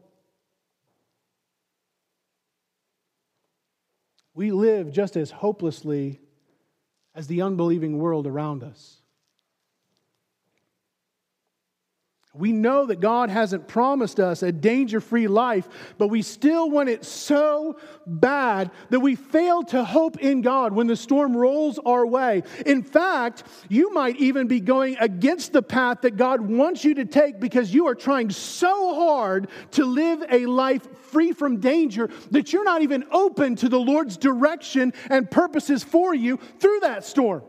We 4.35 4.53
live 4.53 4.93
just 4.93 5.17
as 5.17 5.31
hopelessly 5.31 6.21
as 7.15 7.27
the 7.27 7.41
unbelieving 7.41 7.99
world 7.99 8.27
around 8.27 8.63
us. 8.63 9.01
We 12.39 12.53
know 12.53 12.87
that 12.87 13.01
God 13.01 13.31
hasn't 13.31 13.69
promised 13.69 14.21
us 14.21 14.43
a 14.43 14.53
danger 14.53 15.01
free 15.01 15.29
life, 15.29 15.69
but 15.99 16.09
we 16.09 16.23
still 16.23 16.71
want 16.71 16.89
it 16.89 17.05
so 17.05 17.79
bad 18.07 18.71
that 18.91 19.01
we 19.01 19.15
fail 19.15 19.63
to 19.65 19.85
hope 19.85 20.19
in 20.19 20.43
God 20.43 20.73
when 20.73 20.87
the 20.87 20.97
storm 20.97 21.37
rolls 21.37 21.79
our 21.85 22.07
way. 22.07 22.43
In 22.65 22.83
fact, 22.83 23.45
you 23.69 23.93
might 23.93 24.17
even 24.17 24.47
be 24.47 24.61
going 24.61 24.97
against 24.99 25.53
the 25.53 25.63
path 25.63 26.03
that 26.03 26.17
God 26.17 26.41
wants 26.41 26.85
you 26.85 26.95
to 26.95 27.05
take 27.05 27.41
because 27.41 27.73
you 27.73 27.87
are 27.87 27.95
trying 27.95 28.31
so 28.31 28.95
hard 28.95 29.49
to 29.73 29.85
live 29.85 30.25
a 30.31 30.47
life 30.47 30.87
free 31.07 31.33
from 31.33 31.61
danger 31.61 32.11
that 32.31 32.53
you're 32.53 32.65
not 32.65 32.83
even 32.83 33.05
open 33.11 33.57
to 33.57 33.69
the 33.69 33.81
Lord's 33.81 34.17
direction 34.17 34.93
and 35.09 35.31
purposes 35.31 35.83
for 35.83 36.15
you 36.15 36.39
through 36.59 36.81
that 36.81 37.05
storm. 37.05 37.43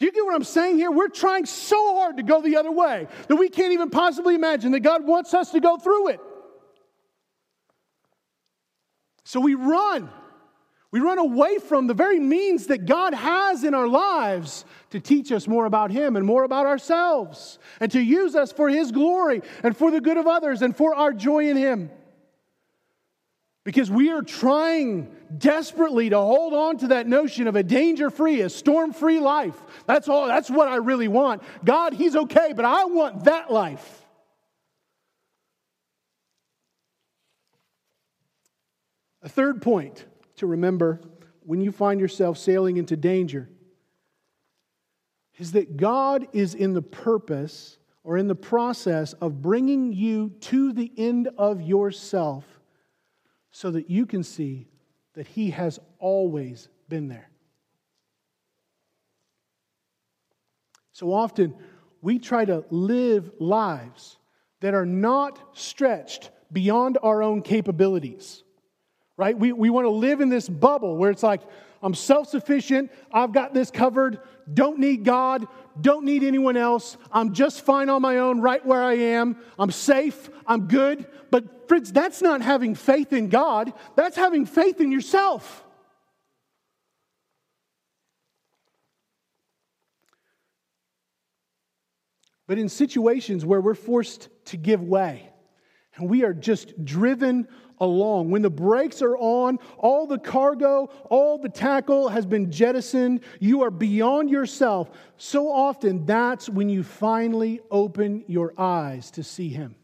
Do 0.00 0.06
you 0.06 0.12
get 0.12 0.24
what 0.24 0.34
I'm 0.34 0.44
saying 0.44 0.78
here? 0.78 0.90
We're 0.90 1.08
trying 1.08 1.44
so 1.44 1.94
hard 1.96 2.16
to 2.16 2.22
go 2.22 2.40
the 2.40 2.56
other 2.56 2.72
way 2.72 3.06
that 3.28 3.36
we 3.36 3.50
can't 3.50 3.74
even 3.74 3.90
possibly 3.90 4.34
imagine 4.34 4.72
that 4.72 4.80
God 4.80 5.06
wants 5.06 5.34
us 5.34 5.50
to 5.50 5.60
go 5.60 5.76
through 5.76 6.08
it. 6.08 6.20
So 9.24 9.40
we 9.40 9.54
run. 9.54 10.08
We 10.90 11.00
run 11.00 11.18
away 11.18 11.58
from 11.58 11.86
the 11.86 11.92
very 11.92 12.18
means 12.18 12.68
that 12.68 12.86
God 12.86 13.12
has 13.12 13.62
in 13.62 13.74
our 13.74 13.86
lives 13.86 14.64
to 14.88 15.00
teach 15.00 15.30
us 15.32 15.46
more 15.46 15.66
about 15.66 15.90
Him 15.90 16.16
and 16.16 16.24
more 16.24 16.44
about 16.44 16.64
ourselves 16.64 17.58
and 17.78 17.92
to 17.92 18.00
use 18.00 18.34
us 18.34 18.52
for 18.52 18.70
His 18.70 18.90
glory 18.90 19.42
and 19.62 19.76
for 19.76 19.90
the 19.90 20.00
good 20.00 20.16
of 20.16 20.26
others 20.26 20.62
and 20.62 20.74
for 20.74 20.94
our 20.94 21.12
joy 21.12 21.50
in 21.50 21.58
Him. 21.58 21.90
Because 23.64 23.90
we 23.90 24.10
are 24.10 24.22
trying 24.22 25.14
desperately 25.36 26.08
to 26.10 26.18
hold 26.18 26.54
on 26.54 26.78
to 26.78 26.88
that 26.88 27.06
notion 27.06 27.46
of 27.46 27.56
a 27.56 27.62
danger 27.62 28.10
free, 28.10 28.40
a 28.40 28.48
storm 28.48 28.92
free 28.92 29.20
life. 29.20 29.54
That's 29.86 30.08
all, 30.08 30.26
that's 30.26 30.50
what 30.50 30.68
I 30.68 30.76
really 30.76 31.08
want. 31.08 31.42
God, 31.64 31.92
He's 31.92 32.16
okay, 32.16 32.52
but 32.54 32.64
I 32.64 32.84
want 32.86 33.24
that 33.24 33.52
life. 33.52 34.04
A 39.22 39.28
third 39.28 39.60
point 39.60 40.06
to 40.36 40.46
remember 40.46 41.00
when 41.44 41.60
you 41.60 41.72
find 41.72 42.00
yourself 42.00 42.38
sailing 42.38 42.78
into 42.78 42.96
danger 42.96 43.50
is 45.36 45.52
that 45.52 45.76
God 45.76 46.28
is 46.32 46.54
in 46.54 46.72
the 46.72 46.82
purpose 46.82 47.78
or 48.04 48.16
in 48.16 48.28
the 48.28 48.34
process 48.34 49.12
of 49.14 49.42
bringing 49.42 49.92
you 49.92 50.30
to 50.40 50.72
the 50.72 50.90
end 50.96 51.28
of 51.36 51.60
yourself 51.60 52.59
so 53.50 53.70
that 53.70 53.90
you 53.90 54.06
can 54.06 54.22
see 54.22 54.68
that 55.14 55.26
He 55.26 55.50
has 55.50 55.78
always 55.98 56.68
been 56.88 57.08
there. 57.08 57.30
So 60.92 61.12
often, 61.12 61.54
we 62.02 62.18
try 62.18 62.44
to 62.44 62.64
live 62.70 63.30
lives 63.38 64.18
that 64.60 64.74
are 64.74 64.86
not 64.86 65.38
stretched 65.52 66.30
beyond 66.52 66.98
our 67.02 67.22
own 67.22 67.42
capabilities, 67.42 68.42
right? 69.16 69.38
We, 69.38 69.52
we 69.52 69.70
want 69.70 69.86
to 69.86 69.90
live 69.90 70.20
in 70.20 70.28
this 70.28 70.48
bubble 70.48 70.96
where 70.96 71.10
it's 71.10 71.22
like, 71.22 71.42
I'm 71.82 71.94
self 71.94 72.28
sufficient, 72.28 72.90
I've 73.12 73.32
got 73.32 73.54
this 73.54 73.70
covered, 73.70 74.18
don't 74.52 74.78
need 74.78 75.04
God, 75.04 75.46
don't 75.80 76.04
need 76.04 76.22
anyone 76.22 76.56
else, 76.56 76.96
I'm 77.12 77.32
just 77.32 77.64
fine 77.64 77.88
on 77.88 78.02
my 78.02 78.18
own 78.18 78.40
right 78.40 78.64
where 78.64 78.82
I 78.82 78.94
am, 78.94 79.36
I'm 79.58 79.70
safe, 79.70 80.30
I'm 80.46 80.68
good. 80.68 81.06
But, 81.30 81.68
friends, 81.68 81.92
that's 81.92 82.22
not 82.22 82.42
having 82.42 82.74
faith 82.74 83.12
in 83.12 83.28
God, 83.28 83.72
that's 83.96 84.16
having 84.16 84.46
faith 84.46 84.80
in 84.80 84.90
yourself. 84.90 85.64
But 92.46 92.58
in 92.58 92.68
situations 92.68 93.44
where 93.44 93.60
we're 93.60 93.74
forced 93.74 94.28
to 94.46 94.56
give 94.56 94.82
way 94.82 95.30
and 95.94 96.10
we 96.10 96.24
are 96.24 96.32
just 96.32 96.84
driven 96.84 97.46
along. 97.80 98.30
When 98.30 98.42
the 98.42 98.50
brakes 98.50 99.02
are 99.02 99.16
on, 99.16 99.58
all 99.78 100.06
the 100.06 100.18
cargo, 100.18 100.90
all 101.08 101.38
the 101.38 101.48
tackle 101.48 102.08
has 102.10 102.26
been 102.26 102.52
jettisoned, 102.52 103.20
you 103.40 103.62
are 103.62 103.70
beyond 103.70 104.30
yourself. 104.30 104.90
So 105.16 105.50
often, 105.50 106.04
that's 106.04 106.48
when 106.48 106.68
you 106.68 106.82
finally 106.82 107.60
open 107.70 108.24
your 108.28 108.52
eyes 108.58 109.10
to 109.12 109.24
see 109.24 109.48
Him. 109.48 109.74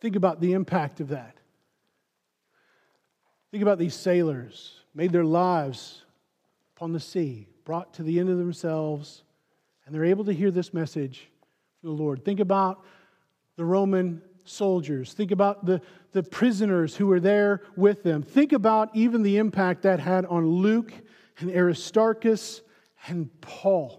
Think 0.00 0.16
about 0.16 0.40
the 0.40 0.54
impact 0.54 0.98
of 0.98 1.08
that. 1.08 1.36
Think 3.52 3.62
about 3.62 3.78
these 3.78 3.94
sailors, 3.94 4.80
made 4.94 5.12
their 5.12 5.24
lives 5.24 6.02
upon 6.74 6.92
the 6.92 6.98
sea 6.98 7.51
brought 7.64 7.94
to 7.94 8.02
the 8.02 8.18
end 8.18 8.28
of 8.28 8.38
themselves, 8.38 9.22
and 9.84 9.94
they're 9.94 10.04
able 10.04 10.24
to 10.24 10.32
hear 10.32 10.50
this 10.50 10.74
message 10.74 11.28
from 11.80 11.90
the 11.90 12.02
Lord. 12.02 12.24
Think 12.24 12.40
about 12.40 12.84
the 13.56 13.64
Roman 13.64 14.22
soldiers. 14.44 15.12
Think 15.12 15.30
about 15.30 15.64
the, 15.64 15.80
the 16.12 16.22
prisoners 16.22 16.96
who 16.96 17.06
were 17.06 17.20
there 17.20 17.62
with 17.76 18.02
them. 18.02 18.22
Think 18.22 18.52
about 18.52 18.90
even 18.94 19.22
the 19.22 19.36
impact 19.36 19.82
that 19.82 20.00
had 20.00 20.26
on 20.26 20.46
Luke 20.46 20.92
and 21.38 21.50
Aristarchus 21.50 22.62
and 23.06 23.28
Paul. 23.40 23.98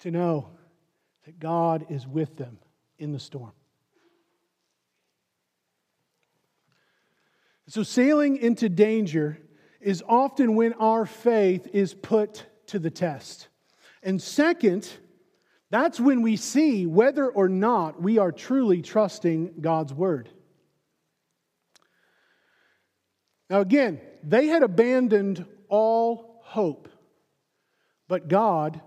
To 0.00 0.10
know 0.10 0.50
that 1.24 1.38
God 1.38 1.86
is 1.88 2.06
with 2.06 2.36
them 2.36 2.58
in 2.98 3.12
the 3.12 3.18
storm. 3.18 3.52
So, 7.66 7.82
sailing 7.82 8.36
into 8.36 8.68
danger 8.68 9.38
is 9.84 10.02
often 10.08 10.56
when 10.56 10.72
our 10.74 11.04
faith 11.04 11.68
is 11.72 11.92
put 11.94 12.46
to 12.66 12.78
the 12.78 12.90
test. 12.90 13.48
And 14.02 14.20
second, 14.20 14.88
that's 15.70 16.00
when 16.00 16.22
we 16.22 16.36
see 16.36 16.86
whether 16.86 17.28
or 17.28 17.48
not 17.48 18.00
we 18.00 18.18
are 18.18 18.32
truly 18.32 18.80
trusting 18.80 19.60
God's 19.60 19.92
word. 19.92 20.30
Now, 23.50 23.60
again, 23.60 24.00
they 24.22 24.46
had 24.46 24.62
abandoned 24.62 25.44
all 25.68 26.40
hope, 26.44 26.88
but 28.08 28.28
God, 28.28 28.80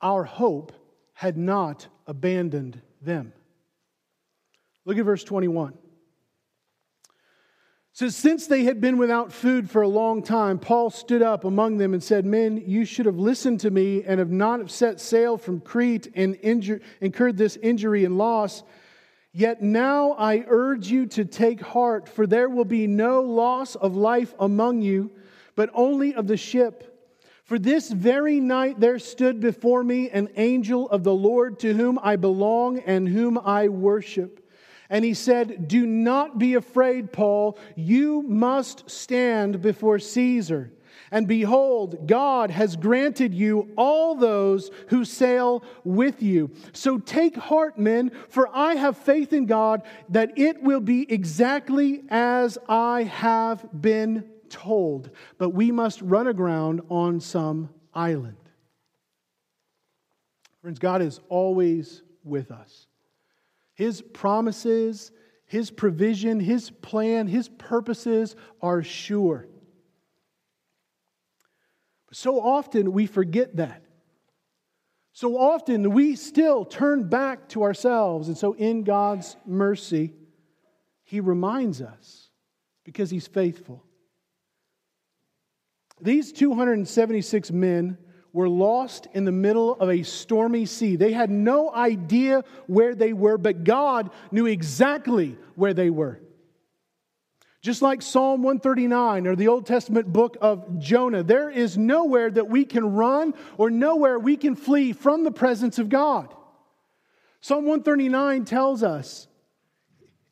our 0.00 0.24
hope, 0.24 0.72
had 1.12 1.36
not 1.36 1.86
abandoned 2.06 2.80
them. 3.02 3.32
Look 4.86 4.96
at 4.96 5.04
verse 5.04 5.24
21. 5.24 5.76
So, 7.98 8.08
since 8.08 8.46
they 8.46 8.62
had 8.62 8.80
been 8.80 8.96
without 8.96 9.32
food 9.32 9.68
for 9.68 9.82
a 9.82 9.88
long 9.88 10.22
time, 10.22 10.60
Paul 10.60 10.88
stood 10.88 11.20
up 11.20 11.44
among 11.44 11.78
them 11.78 11.94
and 11.94 12.00
said, 12.00 12.24
Men, 12.24 12.62
you 12.64 12.84
should 12.84 13.06
have 13.06 13.18
listened 13.18 13.58
to 13.62 13.72
me 13.72 14.04
and 14.04 14.20
have 14.20 14.30
not 14.30 14.70
set 14.70 15.00
sail 15.00 15.36
from 15.36 15.60
Crete 15.60 16.06
and 16.14 16.38
injure, 16.40 16.80
incurred 17.00 17.36
this 17.36 17.56
injury 17.56 18.04
and 18.04 18.16
loss. 18.16 18.62
Yet 19.32 19.62
now 19.62 20.12
I 20.12 20.44
urge 20.46 20.86
you 20.86 21.06
to 21.06 21.24
take 21.24 21.60
heart, 21.60 22.08
for 22.08 22.24
there 22.24 22.48
will 22.48 22.64
be 22.64 22.86
no 22.86 23.20
loss 23.20 23.74
of 23.74 23.96
life 23.96 24.32
among 24.38 24.80
you, 24.80 25.10
but 25.56 25.68
only 25.74 26.14
of 26.14 26.28
the 26.28 26.36
ship. 26.36 27.12
For 27.42 27.58
this 27.58 27.90
very 27.90 28.38
night 28.38 28.78
there 28.78 29.00
stood 29.00 29.40
before 29.40 29.82
me 29.82 30.08
an 30.10 30.28
angel 30.36 30.88
of 30.90 31.02
the 31.02 31.14
Lord 31.14 31.58
to 31.58 31.74
whom 31.74 31.98
I 32.00 32.14
belong 32.14 32.78
and 32.78 33.08
whom 33.08 33.38
I 33.38 33.66
worship. 33.66 34.47
And 34.90 35.04
he 35.04 35.14
said, 35.14 35.68
Do 35.68 35.86
not 35.86 36.38
be 36.38 36.54
afraid, 36.54 37.12
Paul. 37.12 37.58
You 37.76 38.22
must 38.22 38.88
stand 38.90 39.60
before 39.60 39.98
Caesar. 39.98 40.72
And 41.10 41.26
behold, 41.26 42.06
God 42.06 42.50
has 42.50 42.76
granted 42.76 43.34
you 43.34 43.70
all 43.76 44.14
those 44.14 44.70
who 44.88 45.04
sail 45.04 45.62
with 45.84 46.22
you. 46.22 46.50
So 46.72 46.98
take 46.98 47.36
heart, 47.36 47.78
men, 47.78 48.10
for 48.28 48.48
I 48.54 48.74
have 48.74 48.96
faith 48.96 49.32
in 49.32 49.46
God 49.46 49.82
that 50.10 50.38
it 50.38 50.62
will 50.62 50.80
be 50.80 51.10
exactly 51.10 52.02
as 52.10 52.58
I 52.68 53.04
have 53.04 53.66
been 53.80 54.24
told, 54.50 55.10
but 55.38 55.50
we 55.50 55.70
must 55.70 56.00
run 56.02 56.26
aground 56.26 56.82
on 56.88 57.20
some 57.20 57.70
island. 57.94 58.36
Friends, 60.62 60.78
God 60.78 61.02
is 61.02 61.20
always 61.28 62.02
with 62.24 62.50
us. 62.50 62.87
His 63.78 64.02
promises, 64.02 65.12
His 65.46 65.70
provision, 65.70 66.40
His 66.40 66.68
plan, 66.68 67.28
His 67.28 67.48
purposes 67.48 68.34
are 68.60 68.82
sure. 68.82 69.46
But 72.08 72.16
so 72.16 72.40
often 72.40 72.90
we 72.90 73.06
forget 73.06 73.54
that. 73.54 73.84
So 75.12 75.38
often 75.38 75.92
we 75.92 76.16
still 76.16 76.64
turn 76.64 77.08
back 77.08 77.50
to 77.50 77.62
ourselves. 77.62 78.26
And 78.26 78.36
so, 78.36 78.54
in 78.54 78.82
God's 78.82 79.36
mercy, 79.46 80.12
He 81.04 81.20
reminds 81.20 81.80
us 81.80 82.30
because 82.82 83.10
He's 83.10 83.28
faithful. 83.28 83.84
These 86.00 86.32
276 86.32 87.52
men 87.52 87.96
were 88.38 88.48
lost 88.48 89.08
in 89.14 89.24
the 89.24 89.32
middle 89.32 89.74
of 89.80 89.90
a 89.90 90.04
stormy 90.04 90.64
sea. 90.64 90.94
They 90.94 91.10
had 91.10 91.28
no 91.28 91.74
idea 91.74 92.44
where 92.68 92.94
they 92.94 93.12
were, 93.12 93.36
but 93.36 93.64
God 93.64 94.10
knew 94.30 94.46
exactly 94.46 95.36
where 95.56 95.74
they 95.74 95.90
were. 95.90 96.20
Just 97.62 97.82
like 97.82 98.00
Psalm 98.00 98.44
139 98.44 99.26
or 99.26 99.34
the 99.34 99.48
Old 99.48 99.66
Testament 99.66 100.12
book 100.12 100.36
of 100.40 100.78
Jonah, 100.78 101.24
there 101.24 101.50
is 101.50 101.76
nowhere 101.76 102.30
that 102.30 102.48
we 102.48 102.64
can 102.64 102.94
run 102.94 103.34
or 103.56 103.70
nowhere 103.70 104.20
we 104.20 104.36
can 104.36 104.54
flee 104.54 104.92
from 104.92 105.24
the 105.24 105.32
presence 105.32 105.80
of 105.80 105.88
God. 105.88 106.32
Psalm 107.40 107.64
139 107.64 108.44
tells 108.44 108.84
us 108.84 109.26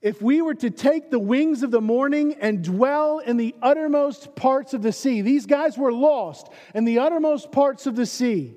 if 0.02 0.20
we 0.20 0.42
were 0.42 0.54
to 0.54 0.70
take 0.70 1.10
the 1.10 1.18
wings 1.18 1.62
of 1.62 1.70
the 1.70 1.80
morning 1.80 2.36
and 2.40 2.62
dwell 2.62 3.18
in 3.18 3.36
the 3.36 3.54
uttermost 3.62 4.36
parts 4.36 4.74
of 4.74 4.82
the 4.82 4.92
sea, 4.92 5.22
these 5.22 5.46
guys 5.46 5.78
were 5.78 5.92
lost 5.92 6.48
in 6.74 6.84
the 6.84 6.98
uttermost 6.98 7.50
parts 7.50 7.86
of 7.86 7.96
the 7.96 8.06
sea. 8.06 8.56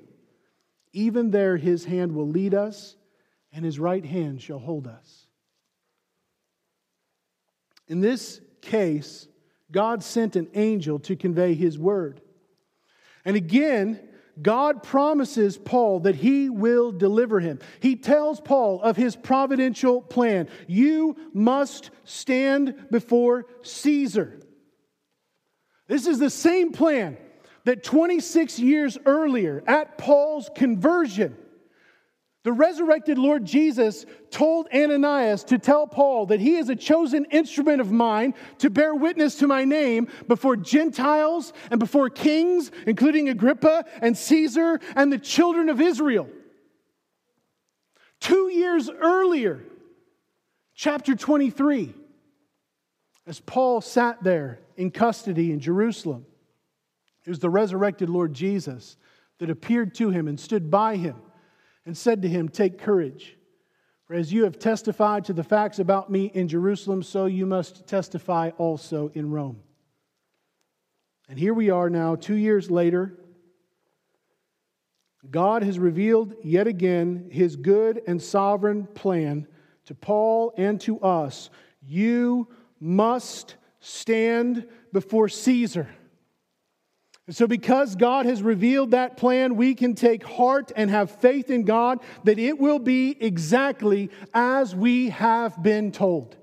Even 0.92 1.30
there, 1.30 1.56
his 1.56 1.84
hand 1.84 2.14
will 2.14 2.28
lead 2.28 2.54
us, 2.54 2.96
and 3.52 3.64
his 3.64 3.78
right 3.78 4.04
hand 4.04 4.42
shall 4.42 4.58
hold 4.58 4.86
us. 4.86 5.26
In 7.88 8.00
this 8.00 8.40
case, 8.60 9.26
God 9.72 10.02
sent 10.02 10.36
an 10.36 10.48
angel 10.54 10.98
to 11.00 11.16
convey 11.16 11.54
his 11.54 11.78
word. 11.78 12.20
And 13.24 13.36
again, 13.36 14.00
God 14.42 14.82
promises 14.82 15.58
Paul 15.58 16.00
that 16.00 16.14
he 16.14 16.48
will 16.48 16.92
deliver 16.92 17.40
him. 17.40 17.58
He 17.80 17.96
tells 17.96 18.40
Paul 18.40 18.80
of 18.82 18.96
his 18.96 19.16
providential 19.16 20.00
plan. 20.00 20.48
You 20.66 21.16
must 21.32 21.90
stand 22.04 22.86
before 22.90 23.46
Caesar. 23.62 24.40
This 25.88 26.06
is 26.06 26.18
the 26.18 26.30
same 26.30 26.72
plan 26.72 27.16
that 27.64 27.82
26 27.84 28.58
years 28.58 28.96
earlier, 29.04 29.62
at 29.66 29.98
Paul's 29.98 30.48
conversion, 30.54 31.36
the 32.42 32.52
resurrected 32.52 33.18
Lord 33.18 33.44
Jesus 33.44 34.06
told 34.30 34.66
Ananias 34.74 35.44
to 35.44 35.58
tell 35.58 35.86
Paul 35.86 36.26
that 36.26 36.40
he 36.40 36.56
is 36.56 36.70
a 36.70 36.76
chosen 36.76 37.26
instrument 37.26 37.82
of 37.82 37.92
mine 37.92 38.32
to 38.58 38.70
bear 38.70 38.94
witness 38.94 39.36
to 39.36 39.46
my 39.46 39.64
name 39.64 40.08
before 40.26 40.56
Gentiles 40.56 41.52
and 41.70 41.78
before 41.78 42.08
kings, 42.08 42.70
including 42.86 43.28
Agrippa 43.28 43.84
and 44.00 44.16
Caesar 44.16 44.80
and 44.96 45.12
the 45.12 45.18
children 45.18 45.68
of 45.68 45.82
Israel. 45.82 46.28
Two 48.20 48.48
years 48.50 48.88
earlier, 48.88 49.62
chapter 50.74 51.14
23, 51.14 51.92
as 53.26 53.38
Paul 53.40 53.82
sat 53.82 54.22
there 54.22 54.60
in 54.78 54.90
custody 54.90 55.52
in 55.52 55.60
Jerusalem, 55.60 56.24
it 57.26 57.28
was 57.28 57.38
the 57.38 57.50
resurrected 57.50 58.08
Lord 58.08 58.32
Jesus 58.32 58.96
that 59.40 59.50
appeared 59.50 59.94
to 59.96 60.08
him 60.08 60.26
and 60.26 60.40
stood 60.40 60.70
by 60.70 60.96
him 60.96 61.16
and 61.86 61.96
said 61.96 62.22
to 62.22 62.28
him, 62.28 62.48
Take 62.48 62.78
courage, 62.78 63.36
for 64.04 64.14
as 64.14 64.32
you 64.32 64.44
have 64.44 64.58
testified 64.58 65.24
to 65.26 65.32
the 65.32 65.44
facts 65.44 65.78
about 65.78 66.10
me 66.10 66.26
in 66.26 66.48
Jerusalem, 66.48 67.02
so 67.02 67.26
you 67.26 67.46
must 67.46 67.86
testify 67.86 68.50
also 68.58 69.10
in 69.14 69.30
Rome. 69.30 69.60
And 71.28 71.38
here 71.38 71.54
we 71.54 71.70
are 71.70 71.88
now, 71.88 72.16
two 72.16 72.34
years 72.34 72.70
later. 72.70 73.16
God 75.28 75.62
has 75.62 75.78
revealed 75.78 76.34
yet 76.42 76.66
again 76.66 77.28
his 77.30 77.56
good 77.56 78.00
and 78.06 78.22
sovereign 78.22 78.86
plan 78.86 79.46
to 79.84 79.94
Paul 79.94 80.54
and 80.56 80.80
to 80.82 80.98
us. 81.00 81.50
You 81.82 82.48
must 82.80 83.56
stand 83.80 84.66
before 84.92 85.28
Caesar. 85.28 85.88
So, 87.30 87.46
because 87.46 87.94
God 87.94 88.26
has 88.26 88.42
revealed 88.42 88.90
that 88.90 89.16
plan, 89.16 89.54
we 89.54 89.76
can 89.76 89.94
take 89.94 90.24
heart 90.24 90.72
and 90.74 90.90
have 90.90 91.12
faith 91.12 91.48
in 91.48 91.62
God 91.62 92.00
that 92.24 92.40
it 92.40 92.58
will 92.58 92.80
be 92.80 93.16
exactly 93.20 94.10
as 94.34 94.74
we 94.74 95.10
have 95.10 95.62
been 95.62 95.92
told. 95.92 96.36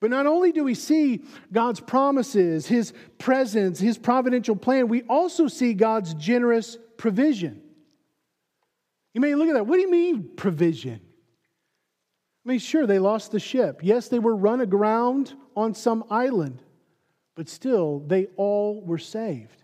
But 0.00 0.10
not 0.10 0.26
only 0.26 0.52
do 0.52 0.64
we 0.64 0.74
see 0.74 1.22
God's 1.50 1.80
promises, 1.80 2.66
His 2.66 2.92
presence, 3.16 3.80
His 3.80 3.96
providential 3.96 4.54
plan, 4.54 4.88
we 4.88 5.02
also 5.04 5.48
see 5.48 5.72
God's 5.72 6.12
generous 6.12 6.76
provision. 6.98 7.62
You 9.14 9.22
may 9.22 9.34
look 9.34 9.48
at 9.48 9.54
that. 9.54 9.66
What 9.66 9.76
do 9.76 9.82
you 9.82 9.90
mean, 9.90 10.28
provision? 10.36 11.00
I 12.44 12.48
mean, 12.48 12.58
sure, 12.58 12.86
they 12.86 12.98
lost 12.98 13.32
the 13.32 13.40
ship. 13.40 13.80
Yes, 13.82 14.08
they 14.08 14.18
were 14.18 14.36
run 14.36 14.60
aground 14.60 15.34
on 15.56 15.74
some 15.74 16.04
island 16.10 16.62
but 17.38 17.48
still, 17.48 18.00
they 18.00 18.26
all 18.34 18.82
were 18.84 18.98
saved. 18.98 19.62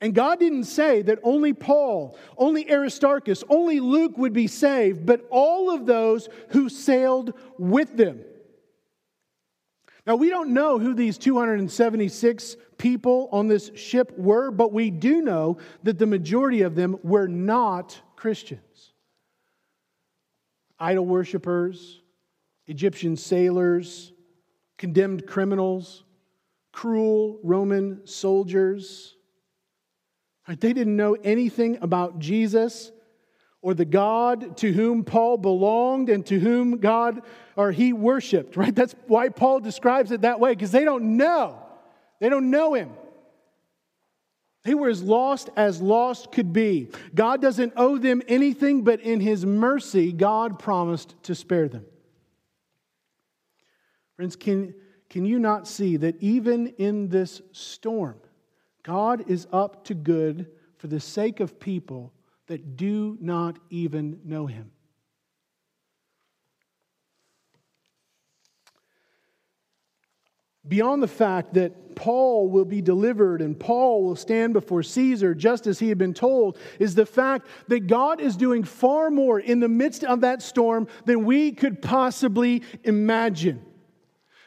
And 0.00 0.14
God 0.14 0.40
didn't 0.40 0.64
say 0.64 1.02
that 1.02 1.18
only 1.22 1.52
Paul, 1.52 2.16
only 2.38 2.70
Aristarchus, 2.70 3.44
only 3.50 3.78
Luke 3.78 4.16
would 4.16 4.32
be 4.32 4.46
saved, 4.46 5.04
but 5.04 5.26
all 5.28 5.70
of 5.70 5.84
those 5.84 6.30
who 6.48 6.70
sailed 6.70 7.34
with 7.58 7.94
them. 7.98 8.24
Now, 10.06 10.16
we 10.16 10.30
don't 10.30 10.54
know 10.54 10.78
who 10.78 10.94
these 10.94 11.18
276 11.18 12.56
people 12.78 13.28
on 13.30 13.48
this 13.48 13.70
ship 13.74 14.16
were, 14.16 14.50
but 14.50 14.72
we 14.72 14.90
do 14.90 15.20
know 15.20 15.58
that 15.82 15.98
the 15.98 16.06
majority 16.06 16.62
of 16.62 16.74
them 16.74 16.96
were 17.02 17.28
not 17.28 18.00
Christians. 18.16 18.94
Idol 20.80 21.04
worshippers, 21.04 22.00
Egyptian 22.66 23.14
sailors, 23.14 24.14
condemned 24.78 25.26
criminals, 25.26 26.04
cruel 26.72 27.38
Roman 27.42 28.06
soldiers. 28.06 29.16
Right? 30.48 30.58
They 30.58 30.72
didn't 30.72 30.96
know 30.96 31.14
anything 31.22 31.78
about 31.82 32.18
Jesus 32.18 32.90
or 33.60 33.74
the 33.74 33.84
God 33.84 34.56
to 34.58 34.72
whom 34.72 35.04
Paul 35.04 35.36
belonged 35.36 36.08
and 36.08 36.24
to 36.26 36.38
whom 36.38 36.78
God 36.78 37.22
or 37.56 37.72
he 37.72 37.92
worshiped, 37.92 38.56
right? 38.56 38.74
That's 38.74 38.94
why 39.08 39.28
Paul 39.28 39.60
describes 39.60 40.12
it 40.12 40.22
that 40.22 40.40
way 40.40 40.52
because 40.52 40.70
they 40.70 40.84
don't 40.84 41.16
know. 41.16 41.58
They 42.20 42.28
don't 42.28 42.50
know 42.50 42.74
him. 42.74 42.90
They 44.64 44.74
were 44.74 44.88
as 44.88 45.02
lost 45.02 45.50
as 45.56 45.80
lost 45.80 46.30
could 46.30 46.52
be. 46.52 46.88
God 47.14 47.40
doesn't 47.40 47.72
owe 47.76 47.98
them 47.98 48.22
anything, 48.28 48.82
but 48.82 49.00
in 49.00 49.20
his 49.20 49.46
mercy, 49.46 50.12
God 50.12 50.58
promised 50.58 51.14
to 51.24 51.34
spare 51.34 51.68
them. 51.68 51.86
Friends, 54.18 54.34
can, 54.34 54.74
can 55.08 55.24
you 55.24 55.38
not 55.38 55.68
see 55.68 55.96
that 55.96 56.20
even 56.20 56.74
in 56.76 57.08
this 57.08 57.40
storm, 57.52 58.16
God 58.82 59.30
is 59.30 59.46
up 59.52 59.84
to 59.84 59.94
good 59.94 60.48
for 60.76 60.88
the 60.88 60.98
sake 60.98 61.38
of 61.38 61.60
people 61.60 62.12
that 62.48 62.76
do 62.76 63.16
not 63.20 63.60
even 63.70 64.18
know 64.24 64.46
him? 64.46 64.72
Beyond 70.66 71.00
the 71.00 71.06
fact 71.06 71.54
that 71.54 71.94
Paul 71.94 72.48
will 72.48 72.64
be 72.64 72.82
delivered 72.82 73.40
and 73.40 73.58
Paul 73.58 74.02
will 74.02 74.16
stand 74.16 74.52
before 74.52 74.82
Caesar 74.82 75.32
just 75.32 75.68
as 75.68 75.78
he 75.78 75.90
had 75.90 75.96
been 75.96 76.12
told, 76.12 76.58
is 76.80 76.96
the 76.96 77.06
fact 77.06 77.46
that 77.68 77.86
God 77.86 78.20
is 78.20 78.36
doing 78.36 78.64
far 78.64 79.12
more 79.12 79.38
in 79.38 79.60
the 79.60 79.68
midst 79.68 80.02
of 80.02 80.22
that 80.22 80.42
storm 80.42 80.88
than 81.04 81.24
we 81.24 81.52
could 81.52 81.80
possibly 81.80 82.64
imagine. 82.82 83.64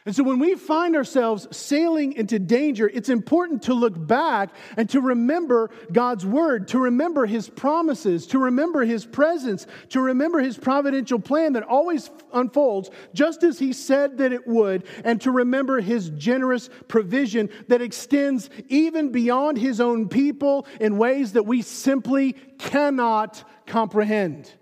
And 0.04 0.16
so 0.16 0.24
when 0.24 0.40
we 0.40 0.56
find 0.56 0.96
ourselves 0.96 1.46
sailing 1.56 2.14
into 2.14 2.40
danger, 2.40 2.88
it's 2.92 3.08
important 3.08 3.62
to 3.62 3.74
look 3.74 3.94
back 4.06 4.50
and 4.76 4.90
to 4.90 5.00
remember 5.00 5.70
God's 5.92 6.26
word, 6.26 6.66
to 6.68 6.78
remember 6.80 7.24
his 7.24 7.48
promises, 7.48 8.26
to 8.28 8.40
remember 8.40 8.84
his 8.84 9.06
presence, 9.06 9.64
to 9.90 10.00
remember 10.00 10.40
his 10.40 10.58
providential 10.58 11.20
plan 11.20 11.52
that 11.52 11.62
always 11.62 12.10
unfolds 12.32 12.90
just 13.14 13.44
as 13.44 13.60
he 13.60 13.72
said 13.72 14.18
that 14.18 14.32
it 14.32 14.44
would, 14.44 14.84
and 15.04 15.20
to 15.20 15.30
remember 15.30 15.80
his 15.80 16.10
generous 16.10 16.68
provision 16.88 17.48
that 17.68 17.80
extends 17.80 18.50
even 18.68 19.12
beyond 19.12 19.56
his 19.56 19.80
own 19.80 20.08
people 20.08 20.66
in 20.80 20.98
ways 20.98 21.34
that 21.34 21.46
we 21.46 21.62
simply 21.62 22.32
cannot 22.58 23.44
comprehend. 23.66 24.52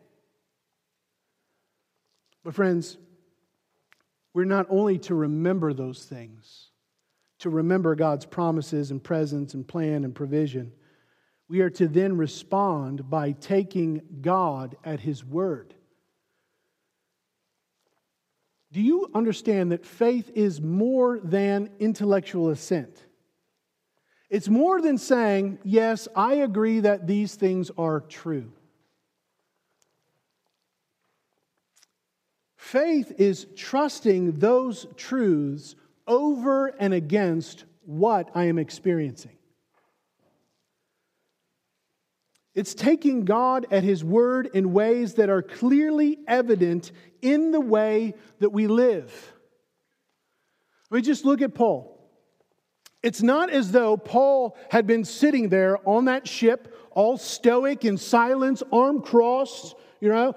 But, 2.44 2.54
friends, 2.54 2.98
we're 4.32 4.44
not 4.44 4.66
only 4.70 4.98
to 4.98 5.14
remember 5.14 5.72
those 5.72 6.04
things, 6.04 6.70
to 7.40 7.50
remember 7.50 7.94
God's 7.94 8.26
promises 8.26 8.90
and 8.90 9.02
presence 9.02 9.54
and 9.54 9.66
plan 9.66 10.04
and 10.04 10.14
provision, 10.14 10.72
we 11.48 11.60
are 11.62 11.70
to 11.70 11.88
then 11.88 12.16
respond 12.16 13.10
by 13.10 13.32
taking 13.32 14.02
God 14.20 14.76
at 14.84 15.00
His 15.00 15.24
word. 15.24 15.74
Do 18.72 18.80
you 18.80 19.10
understand 19.14 19.72
that 19.72 19.84
faith 19.84 20.30
is 20.34 20.60
more 20.60 21.18
than 21.18 21.70
intellectual 21.80 22.50
assent? 22.50 23.04
It's 24.28 24.48
more 24.48 24.80
than 24.80 24.96
saying, 24.96 25.58
Yes, 25.64 26.06
I 26.14 26.34
agree 26.34 26.80
that 26.80 27.08
these 27.08 27.34
things 27.34 27.72
are 27.76 28.00
true. 28.00 28.52
Faith 32.70 33.14
is 33.18 33.48
trusting 33.56 34.38
those 34.38 34.86
truths 34.96 35.74
over 36.06 36.68
and 36.68 36.94
against 36.94 37.64
what 37.84 38.30
I 38.32 38.44
am 38.44 38.60
experiencing. 38.60 39.36
It's 42.54 42.72
taking 42.72 43.24
God 43.24 43.66
at 43.72 43.82
His 43.82 44.04
word 44.04 44.50
in 44.54 44.72
ways 44.72 45.14
that 45.14 45.28
are 45.28 45.42
clearly 45.42 46.18
evident 46.28 46.92
in 47.20 47.50
the 47.50 47.60
way 47.60 48.14
that 48.38 48.50
we 48.50 48.68
live. 48.68 49.32
Let 50.90 50.98
me 50.98 51.02
just 51.02 51.24
look 51.24 51.42
at 51.42 51.56
Paul. 51.56 52.08
It's 53.02 53.20
not 53.20 53.50
as 53.50 53.72
though 53.72 53.96
Paul 53.96 54.56
had 54.70 54.86
been 54.86 55.04
sitting 55.04 55.48
there 55.48 55.76
on 55.88 56.04
that 56.04 56.28
ship, 56.28 56.72
all 56.92 57.18
stoic 57.18 57.84
in 57.84 57.96
silence, 57.96 58.62
arm 58.70 59.02
crossed, 59.02 59.74
you 60.00 60.08
know, 60.08 60.36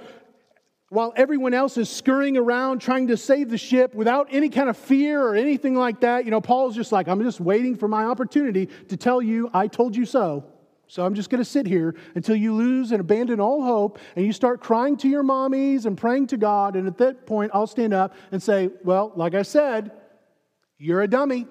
while 0.93 1.11
everyone 1.15 1.55
else 1.55 1.75
is 1.77 1.89
scurrying 1.89 2.37
around 2.37 2.77
trying 2.77 3.07
to 3.07 3.17
save 3.17 3.49
the 3.49 3.57
ship 3.57 3.95
without 3.95 4.27
any 4.29 4.47
kind 4.47 4.69
of 4.69 4.77
fear 4.77 5.19
or 5.19 5.35
anything 5.35 5.73
like 5.73 6.01
that. 6.01 6.23
You 6.23 6.29
know, 6.29 6.39
Paul's 6.39 6.75
just 6.75 6.91
like, 6.91 7.07
I'm 7.07 7.23
just 7.23 7.39
waiting 7.39 7.75
for 7.75 7.87
my 7.87 8.05
opportunity 8.05 8.67
to 8.89 8.95
tell 8.95 9.19
you, 9.19 9.49
I 9.55 9.67
told 9.67 9.95
you 9.95 10.05
so. 10.05 10.45
So 10.85 11.03
I'm 11.03 11.15
just 11.15 11.31
going 11.31 11.39
to 11.39 11.49
sit 11.49 11.65
here 11.65 11.95
until 12.13 12.35
you 12.35 12.53
lose 12.53 12.91
and 12.91 13.01
abandon 13.01 13.39
all 13.39 13.63
hope 13.63 13.97
and 14.15 14.23
you 14.23 14.31
start 14.31 14.61
crying 14.61 14.95
to 14.97 15.09
your 15.09 15.23
mommies 15.23 15.87
and 15.87 15.97
praying 15.97 16.27
to 16.27 16.37
God. 16.37 16.75
And 16.75 16.87
at 16.87 16.99
that 16.99 17.25
point, 17.25 17.49
I'll 17.55 17.65
stand 17.65 17.95
up 17.95 18.13
and 18.31 18.41
say, 18.41 18.69
Well, 18.83 19.11
like 19.15 19.33
I 19.33 19.41
said, 19.41 19.91
you're 20.77 21.01
a 21.01 21.07
dummy. 21.07 21.47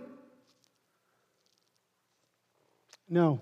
No. 3.09 3.40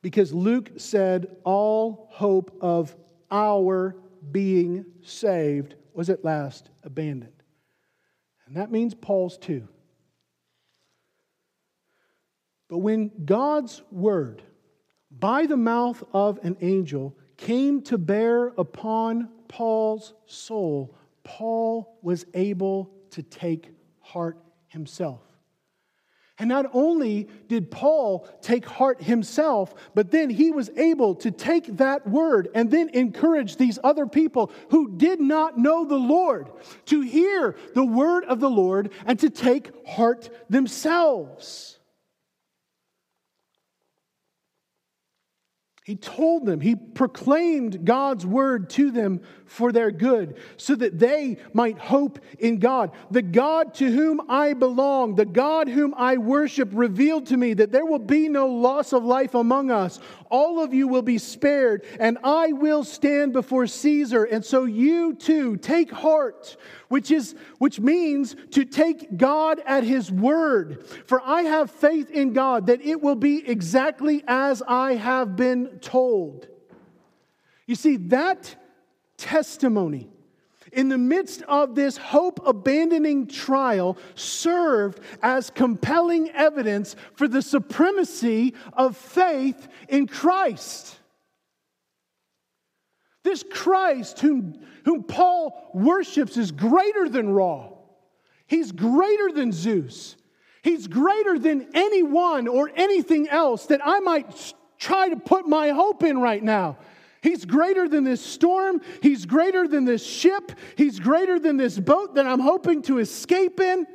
Because 0.00 0.32
Luke 0.32 0.70
said 0.76 1.36
all 1.42 2.06
hope 2.12 2.56
of 2.60 2.94
our 3.32 3.96
being 4.30 4.84
saved 5.02 5.74
was 5.92 6.10
at 6.10 6.24
last 6.24 6.70
abandoned. 6.82 7.32
And 8.46 8.56
that 8.56 8.70
means 8.70 8.94
Paul's 8.94 9.38
too. 9.38 9.68
But 12.68 12.78
when 12.78 13.10
God's 13.24 13.82
word, 13.90 14.42
by 15.10 15.46
the 15.46 15.56
mouth 15.56 16.02
of 16.12 16.38
an 16.42 16.56
angel, 16.60 17.16
came 17.36 17.82
to 17.82 17.98
bear 17.98 18.48
upon 18.58 19.28
Paul's 19.48 20.14
soul, 20.26 20.96
Paul 21.22 21.98
was 22.02 22.26
able 22.34 22.90
to 23.10 23.22
take 23.22 23.70
heart 24.00 24.38
himself. 24.68 25.25
And 26.38 26.50
not 26.50 26.66
only 26.74 27.28
did 27.48 27.70
Paul 27.70 28.28
take 28.42 28.66
heart 28.66 29.02
himself, 29.02 29.74
but 29.94 30.10
then 30.10 30.28
he 30.28 30.50
was 30.50 30.68
able 30.76 31.14
to 31.16 31.30
take 31.30 31.78
that 31.78 32.06
word 32.06 32.48
and 32.54 32.70
then 32.70 32.90
encourage 32.90 33.56
these 33.56 33.78
other 33.82 34.06
people 34.06 34.50
who 34.70 34.96
did 34.98 35.18
not 35.18 35.56
know 35.56 35.86
the 35.86 35.96
Lord 35.96 36.50
to 36.86 37.00
hear 37.00 37.56
the 37.74 37.84
word 37.84 38.24
of 38.24 38.40
the 38.40 38.50
Lord 38.50 38.92
and 39.06 39.18
to 39.20 39.30
take 39.30 39.70
heart 39.86 40.28
themselves. 40.50 41.75
He 45.86 45.94
told 45.94 46.46
them, 46.46 46.60
he 46.60 46.74
proclaimed 46.74 47.84
God's 47.84 48.26
word 48.26 48.70
to 48.70 48.90
them 48.90 49.20
for 49.44 49.70
their 49.70 49.92
good, 49.92 50.40
so 50.56 50.74
that 50.74 50.98
they 50.98 51.36
might 51.52 51.78
hope 51.78 52.18
in 52.40 52.58
God. 52.58 52.90
The 53.12 53.22
God 53.22 53.72
to 53.74 53.88
whom 53.88 54.20
I 54.28 54.54
belong, 54.54 55.14
the 55.14 55.24
God 55.24 55.68
whom 55.68 55.94
I 55.96 56.16
worship, 56.16 56.70
revealed 56.72 57.26
to 57.26 57.36
me 57.36 57.54
that 57.54 57.70
there 57.70 57.86
will 57.86 58.00
be 58.00 58.28
no 58.28 58.48
loss 58.48 58.92
of 58.92 59.04
life 59.04 59.36
among 59.36 59.70
us. 59.70 60.00
All 60.28 60.60
of 60.60 60.74
you 60.74 60.88
will 60.88 61.02
be 61.02 61.18
spared, 61.18 61.84
and 62.00 62.18
I 62.24 62.48
will 62.48 62.82
stand 62.82 63.32
before 63.32 63.68
Caesar. 63.68 64.24
And 64.24 64.44
so 64.44 64.64
you 64.64 65.14
too 65.14 65.56
take 65.56 65.92
heart, 65.92 66.56
which, 66.88 67.10
is, 67.10 67.34
which 67.58 67.80
means 67.80 68.36
to 68.52 68.64
take 68.64 69.16
God 69.16 69.60
at 69.66 69.84
his 69.84 70.10
word. 70.10 70.86
For 71.06 71.20
I 71.20 71.42
have 71.42 71.70
faith 71.70 72.10
in 72.10 72.32
God 72.32 72.66
that 72.66 72.80
it 72.80 73.00
will 73.00 73.16
be 73.16 73.46
exactly 73.46 74.22
as 74.26 74.62
I 74.66 74.94
have 74.94 75.36
been 75.36 75.78
told. 75.80 76.48
You 77.66 77.74
see, 77.74 77.96
that 77.96 78.54
testimony 79.16 80.08
in 80.72 80.88
the 80.88 80.98
midst 80.98 81.42
of 81.42 81.74
this 81.74 81.96
hope 81.96 82.40
abandoning 82.46 83.26
trial 83.26 83.96
served 84.14 85.00
as 85.22 85.50
compelling 85.50 86.30
evidence 86.30 86.94
for 87.14 87.26
the 87.26 87.42
supremacy 87.42 88.54
of 88.74 88.96
faith 88.96 89.68
in 89.88 90.06
Christ. 90.06 90.98
This 93.26 93.42
Christ, 93.42 94.20
whom, 94.20 94.54
whom 94.84 95.02
Paul 95.02 95.72
worships, 95.74 96.36
is 96.36 96.52
greater 96.52 97.08
than 97.08 97.30
Ra. 97.30 97.70
He's 98.46 98.70
greater 98.70 99.32
than 99.32 99.50
Zeus. 99.50 100.14
He's 100.62 100.86
greater 100.86 101.36
than 101.36 101.66
anyone 101.74 102.46
or 102.46 102.70
anything 102.76 103.28
else 103.28 103.66
that 103.66 103.80
I 103.84 103.98
might 103.98 104.54
try 104.78 105.08
to 105.08 105.16
put 105.16 105.48
my 105.48 105.70
hope 105.70 106.04
in 106.04 106.20
right 106.20 106.40
now. 106.40 106.78
He's 107.20 107.44
greater 107.44 107.88
than 107.88 108.04
this 108.04 108.20
storm. 108.20 108.80
He's 109.02 109.26
greater 109.26 109.66
than 109.66 109.84
this 109.84 110.06
ship. 110.06 110.52
He's 110.76 111.00
greater 111.00 111.40
than 111.40 111.56
this 111.56 111.80
boat 111.80 112.14
that 112.14 112.28
I'm 112.28 112.38
hoping 112.38 112.82
to 112.82 113.00
escape 113.00 113.58
in. 113.58 113.88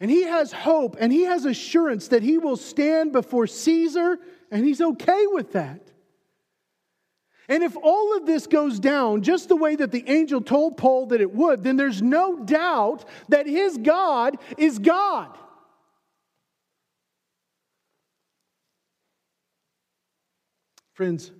And 0.00 0.10
he 0.10 0.24
has 0.24 0.50
hope 0.50 0.96
and 0.98 1.12
he 1.12 1.22
has 1.26 1.44
assurance 1.44 2.08
that 2.08 2.24
he 2.24 2.38
will 2.38 2.56
stand 2.56 3.12
before 3.12 3.46
Caesar, 3.46 4.18
and 4.50 4.66
he's 4.66 4.80
okay 4.80 5.28
with 5.28 5.52
that. 5.52 5.93
And 7.48 7.62
if 7.62 7.76
all 7.76 8.16
of 8.16 8.26
this 8.26 8.46
goes 8.46 8.80
down 8.80 9.22
just 9.22 9.48
the 9.48 9.56
way 9.56 9.76
that 9.76 9.92
the 9.92 10.04
angel 10.08 10.40
told 10.40 10.76
Paul 10.76 11.06
that 11.06 11.20
it 11.20 11.34
would, 11.34 11.62
then 11.62 11.76
there's 11.76 12.00
no 12.00 12.38
doubt 12.38 13.04
that 13.28 13.46
his 13.46 13.76
God 13.76 14.38
is 14.56 14.78
God. 14.78 15.36
Friends, 20.94 21.32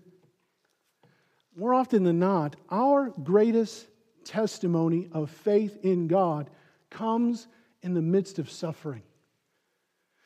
more 1.56 1.72
often 1.72 2.02
than 2.02 2.18
not, 2.18 2.56
our 2.70 3.10
greatest 3.10 3.86
testimony 4.24 5.08
of 5.12 5.30
faith 5.30 5.78
in 5.82 6.08
God 6.08 6.50
comes 6.90 7.46
in 7.82 7.94
the 7.94 8.02
midst 8.02 8.38
of 8.38 8.50
suffering. 8.50 9.02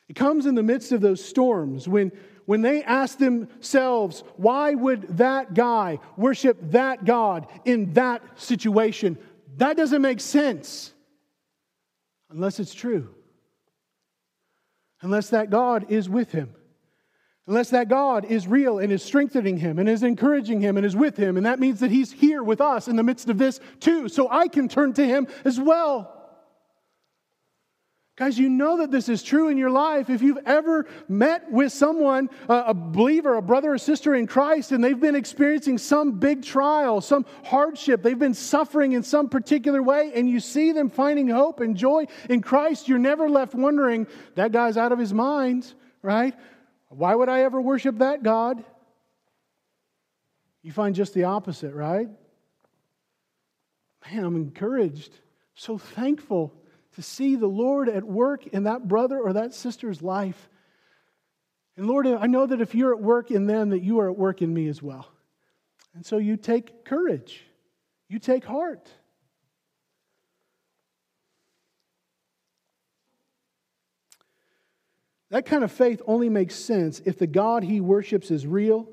It 0.07 0.15
comes 0.15 0.47
in 0.47 0.55
the 0.55 0.63
midst 0.63 0.91
of 0.91 1.01
those 1.01 1.23
storms 1.23 1.87
when, 1.87 2.11
when 2.49 2.63
they 2.63 2.81
ask 2.81 3.19
themselves, 3.19 4.23
why 4.35 4.73
would 4.73 5.03
that 5.19 5.53
guy 5.53 5.99
worship 6.17 6.57
that 6.71 7.05
God 7.05 7.45
in 7.63 7.93
that 7.93 8.23
situation? 8.39 9.19
That 9.57 9.77
doesn't 9.77 10.01
make 10.01 10.19
sense 10.19 10.91
unless 12.31 12.59
it's 12.59 12.73
true, 12.73 13.13
unless 15.01 15.29
that 15.29 15.51
God 15.51 15.91
is 15.91 16.09
with 16.09 16.31
him. 16.31 16.55
Unless 17.45 17.69
that 17.69 17.87
God 17.87 18.25
is 18.25 18.47
real 18.47 18.79
and 18.79 18.91
is 18.91 19.03
strengthening 19.03 19.59
him 19.59 19.77
and 19.77 19.87
is 19.87 20.01
encouraging 20.01 20.59
him 20.59 20.75
and 20.75 20.87
is 20.87 20.95
with 20.95 21.17
him. 21.17 21.37
And 21.37 21.45
that 21.45 21.59
means 21.59 21.81
that 21.81 21.91
he's 21.91 22.11
here 22.11 22.41
with 22.41 22.61
us 22.61 22.87
in 22.87 22.95
the 22.95 23.03
midst 23.03 23.29
of 23.29 23.37
this 23.37 23.59
too. 23.79 24.09
So 24.09 24.27
I 24.27 24.47
can 24.47 24.67
turn 24.67 24.93
to 24.93 25.05
him 25.05 25.27
as 25.45 25.59
well. 25.59 26.18
Guys, 28.19 28.37
you 28.37 28.49
know 28.49 28.79
that 28.79 28.91
this 28.91 29.07
is 29.07 29.23
true 29.23 29.47
in 29.47 29.57
your 29.57 29.69
life. 29.71 30.09
If 30.09 30.21
you've 30.21 30.45
ever 30.45 30.85
met 31.07 31.49
with 31.49 31.71
someone, 31.71 32.29
a 32.49 32.73
believer, 32.73 33.35
a 33.35 33.41
brother 33.41 33.71
or 33.71 33.77
sister 33.77 34.13
in 34.13 34.27
Christ, 34.27 34.73
and 34.73 34.83
they've 34.83 34.99
been 34.99 35.15
experiencing 35.15 35.77
some 35.77 36.19
big 36.19 36.43
trial, 36.43 36.99
some 36.99 37.25
hardship, 37.45 38.03
they've 38.03 38.19
been 38.19 38.33
suffering 38.33 38.91
in 38.91 39.03
some 39.03 39.29
particular 39.29 39.81
way, 39.81 40.11
and 40.13 40.29
you 40.29 40.41
see 40.41 40.73
them 40.73 40.89
finding 40.89 41.29
hope 41.29 41.61
and 41.61 41.77
joy 41.77 42.07
in 42.29 42.41
Christ, 42.41 42.89
you're 42.89 42.99
never 42.99 43.29
left 43.29 43.55
wondering, 43.55 44.05
that 44.35 44.51
guy's 44.51 44.75
out 44.75 44.91
of 44.91 44.99
his 44.99 45.13
mind, 45.13 45.73
right? 46.01 46.35
Why 46.89 47.15
would 47.15 47.29
I 47.29 47.43
ever 47.43 47.61
worship 47.61 47.99
that 47.99 48.21
God? 48.21 48.61
You 50.61 50.73
find 50.73 50.93
just 50.93 51.13
the 51.13 51.23
opposite, 51.23 51.73
right? 51.73 52.09
Man, 54.11 54.25
I'm 54.25 54.35
encouraged, 54.35 55.17
so 55.55 55.77
thankful 55.77 56.53
to 56.95 57.01
see 57.01 57.35
the 57.35 57.47
Lord 57.47 57.89
at 57.89 58.03
work 58.03 58.47
in 58.47 58.63
that 58.63 58.87
brother 58.87 59.19
or 59.19 59.33
that 59.33 59.53
sister's 59.53 60.01
life. 60.01 60.49
And 61.77 61.87
Lord, 61.87 62.07
I 62.07 62.27
know 62.27 62.45
that 62.45 62.61
if 62.61 62.75
you're 62.75 62.93
at 62.93 63.01
work 63.01 63.31
in 63.31 63.47
them, 63.47 63.69
that 63.69 63.83
you 63.83 63.99
are 63.99 64.09
at 64.09 64.17
work 64.17 64.41
in 64.41 64.53
me 64.53 64.67
as 64.67 64.81
well. 64.81 65.07
And 65.93 66.05
so 66.05 66.17
you 66.17 66.35
take 66.37 66.85
courage, 66.85 67.43
you 68.07 68.19
take 68.19 68.43
heart. 68.43 68.89
That 75.29 75.45
kind 75.45 75.63
of 75.63 75.71
faith 75.71 76.01
only 76.07 76.27
makes 76.27 76.55
sense 76.55 77.01
if 77.05 77.19
the 77.19 77.27
God 77.27 77.63
he 77.63 77.81
worships 77.81 78.31
is 78.31 78.47
real 78.47 78.89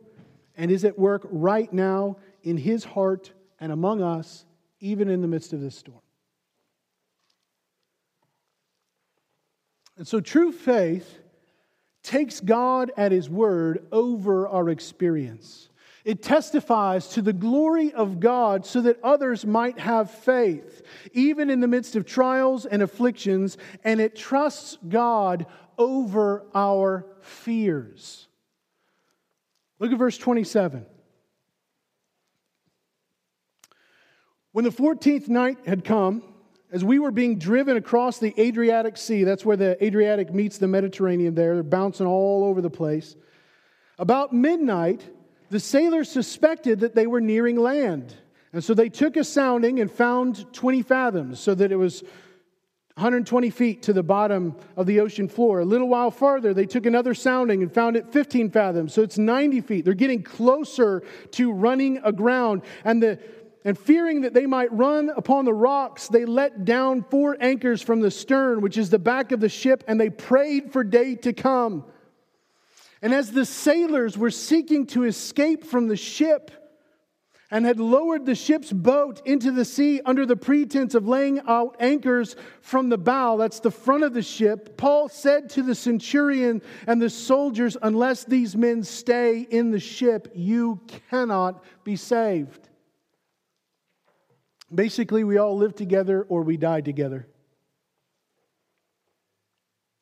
and 0.54 0.70
is 0.70 0.84
at 0.84 0.98
work 0.98 1.26
right 1.30 1.72
now 1.72 2.18
in 2.42 2.58
his 2.58 2.84
heart 2.84 3.32
and 3.58 3.72
among 3.72 4.02
us, 4.02 4.44
even 4.80 5.08
in 5.08 5.22
the 5.22 5.28
midst 5.28 5.54
of 5.54 5.60
this 5.60 5.76
storm. 5.76 6.00
And 9.96 10.06
so, 10.06 10.20
true 10.20 10.52
faith 10.52 11.18
takes 12.02 12.40
God 12.40 12.92
at 12.96 13.12
his 13.12 13.28
word 13.28 13.86
over 13.90 14.46
our 14.46 14.68
experience. 14.68 15.70
It 16.04 16.22
testifies 16.22 17.08
to 17.08 17.22
the 17.22 17.32
glory 17.32 17.92
of 17.92 18.20
God 18.20 18.64
so 18.64 18.80
that 18.82 19.02
others 19.02 19.44
might 19.44 19.80
have 19.80 20.08
faith, 20.08 20.82
even 21.12 21.50
in 21.50 21.58
the 21.58 21.66
midst 21.66 21.96
of 21.96 22.06
trials 22.06 22.64
and 22.64 22.80
afflictions, 22.80 23.58
and 23.82 24.00
it 24.00 24.14
trusts 24.14 24.78
God 24.88 25.46
over 25.76 26.46
our 26.54 27.06
fears. 27.22 28.28
Look 29.80 29.90
at 29.90 29.98
verse 29.98 30.16
27. 30.16 30.86
When 34.52 34.64
the 34.64 34.70
14th 34.70 35.28
night 35.28 35.58
had 35.66 35.84
come, 35.84 36.22
as 36.72 36.84
we 36.84 36.98
were 36.98 37.10
being 37.10 37.38
driven 37.38 37.76
across 37.76 38.18
the 38.18 38.34
Adriatic 38.40 38.96
Sea, 38.96 39.24
that's 39.24 39.44
where 39.44 39.56
the 39.56 39.82
Adriatic 39.84 40.34
meets 40.34 40.58
the 40.58 40.66
Mediterranean 40.66 41.34
there, 41.34 41.54
they're 41.54 41.62
bouncing 41.62 42.06
all 42.06 42.44
over 42.44 42.60
the 42.60 42.70
place. 42.70 43.16
About 43.98 44.32
midnight, 44.32 45.08
the 45.50 45.60
sailors 45.60 46.10
suspected 46.10 46.80
that 46.80 46.94
they 46.94 47.06
were 47.06 47.20
nearing 47.20 47.56
land. 47.56 48.14
And 48.52 48.62
so 48.64 48.74
they 48.74 48.88
took 48.88 49.16
a 49.16 49.24
sounding 49.24 49.80
and 49.80 49.90
found 49.90 50.52
20 50.52 50.82
fathoms, 50.82 51.40
so 51.40 51.54
that 51.54 51.70
it 51.70 51.76
was 51.76 52.02
120 52.94 53.50
feet 53.50 53.82
to 53.82 53.92
the 53.92 54.02
bottom 54.02 54.56
of 54.76 54.86
the 54.86 55.00
ocean 55.00 55.28
floor. 55.28 55.60
A 55.60 55.64
little 55.64 55.88
while 55.88 56.10
farther, 56.10 56.54
they 56.54 56.64
took 56.64 56.86
another 56.86 57.12
sounding 57.12 57.62
and 57.62 57.72
found 57.72 57.96
it 57.96 58.10
15 58.10 58.50
fathoms, 58.50 58.94
so 58.94 59.02
it's 59.02 59.18
90 59.18 59.60
feet. 59.60 59.84
They're 59.84 59.94
getting 59.94 60.22
closer 60.22 61.02
to 61.32 61.52
running 61.52 62.00
aground. 62.02 62.62
And, 62.84 63.02
the, 63.02 63.18
and 63.66 63.76
fearing 63.76 64.20
that 64.20 64.32
they 64.32 64.46
might 64.46 64.72
run 64.72 65.10
upon 65.16 65.44
the 65.44 65.52
rocks, 65.52 66.06
they 66.06 66.24
let 66.24 66.64
down 66.64 67.02
four 67.02 67.36
anchors 67.40 67.82
from 67.82 68.00
the 68.00 68.12
stern, 68.12 68.60
which 68.60 68.78
is 68.78 68.90
the 68.90 68.98
back 68.98 69.32
of 69.32 69.40
the 69.40 69.48
ship, 69.48 69.82
and 69.88 70.00
they 70.00 70.08
prayed 70.08 70.72
for 70.72 70.84
day 70.84 71.16
to 71.16 71.32
come. 71.32 71.84
And 73.02 73.12
as 73.12 73.32
the 73.32 73.44
sailors 73.44 74.16
were 74.16 74.30
seeking 74.30 74.86
to 74.88 75.02
escape 75.02 75.64
from 75.64 75.88
the 75.88 75.96
ship 75.96 76.52
and 77.50 77.66
had 77.66 77.80
lowered 77.80 78.24
the 78.24 78.36
ship's 78.36 78.72
boat 78.72 79.20
into 79.24 79.50
the 79.50 79.64
sea 79.64 80.00
under 80.06 80.24
the 80.24 80.36
pretense 80.36 80.94
of 80.94 81.08
laying 81.08 81.40
out 81.48 81.74
anchors 81.80 82.36
from 82.60 82.88
the 82.88 82.98
bow, 82.98 83.36
that's 83.36 83.58
the 83.58 83.72
front 83.72 84.04
of 84.04 84.14
the 84.14 84.22
ship, 84.22 84.76
Paul 84.76 85.08
said 85.08 85.50
to 85.50 85.62
the 85.64 85.74
centurion 85.74 86.62
and 86.86 87.02
the 87.02 87.10
soldiers, 87.10 87.76
Unless 87.82 88.26
these 88.26 88.56
men 88.56 88.84
stay 88.84 89.40
in 89.40 89.72
the 89.72 89.80
ship, 89.80 90.30
you 90.36 90.80
cannot 91.10 91.64
be 91.82 91.96
saved. 91.96 92.68
Basically, 94.74 95.24
we 95.24 95.38
all 95.38 95.56
live 95.56 95.74
together 95.74 96.22
or 96.28 96.42
we 96.42 96.56
die 96.56 96.80
together. 96.80 97.26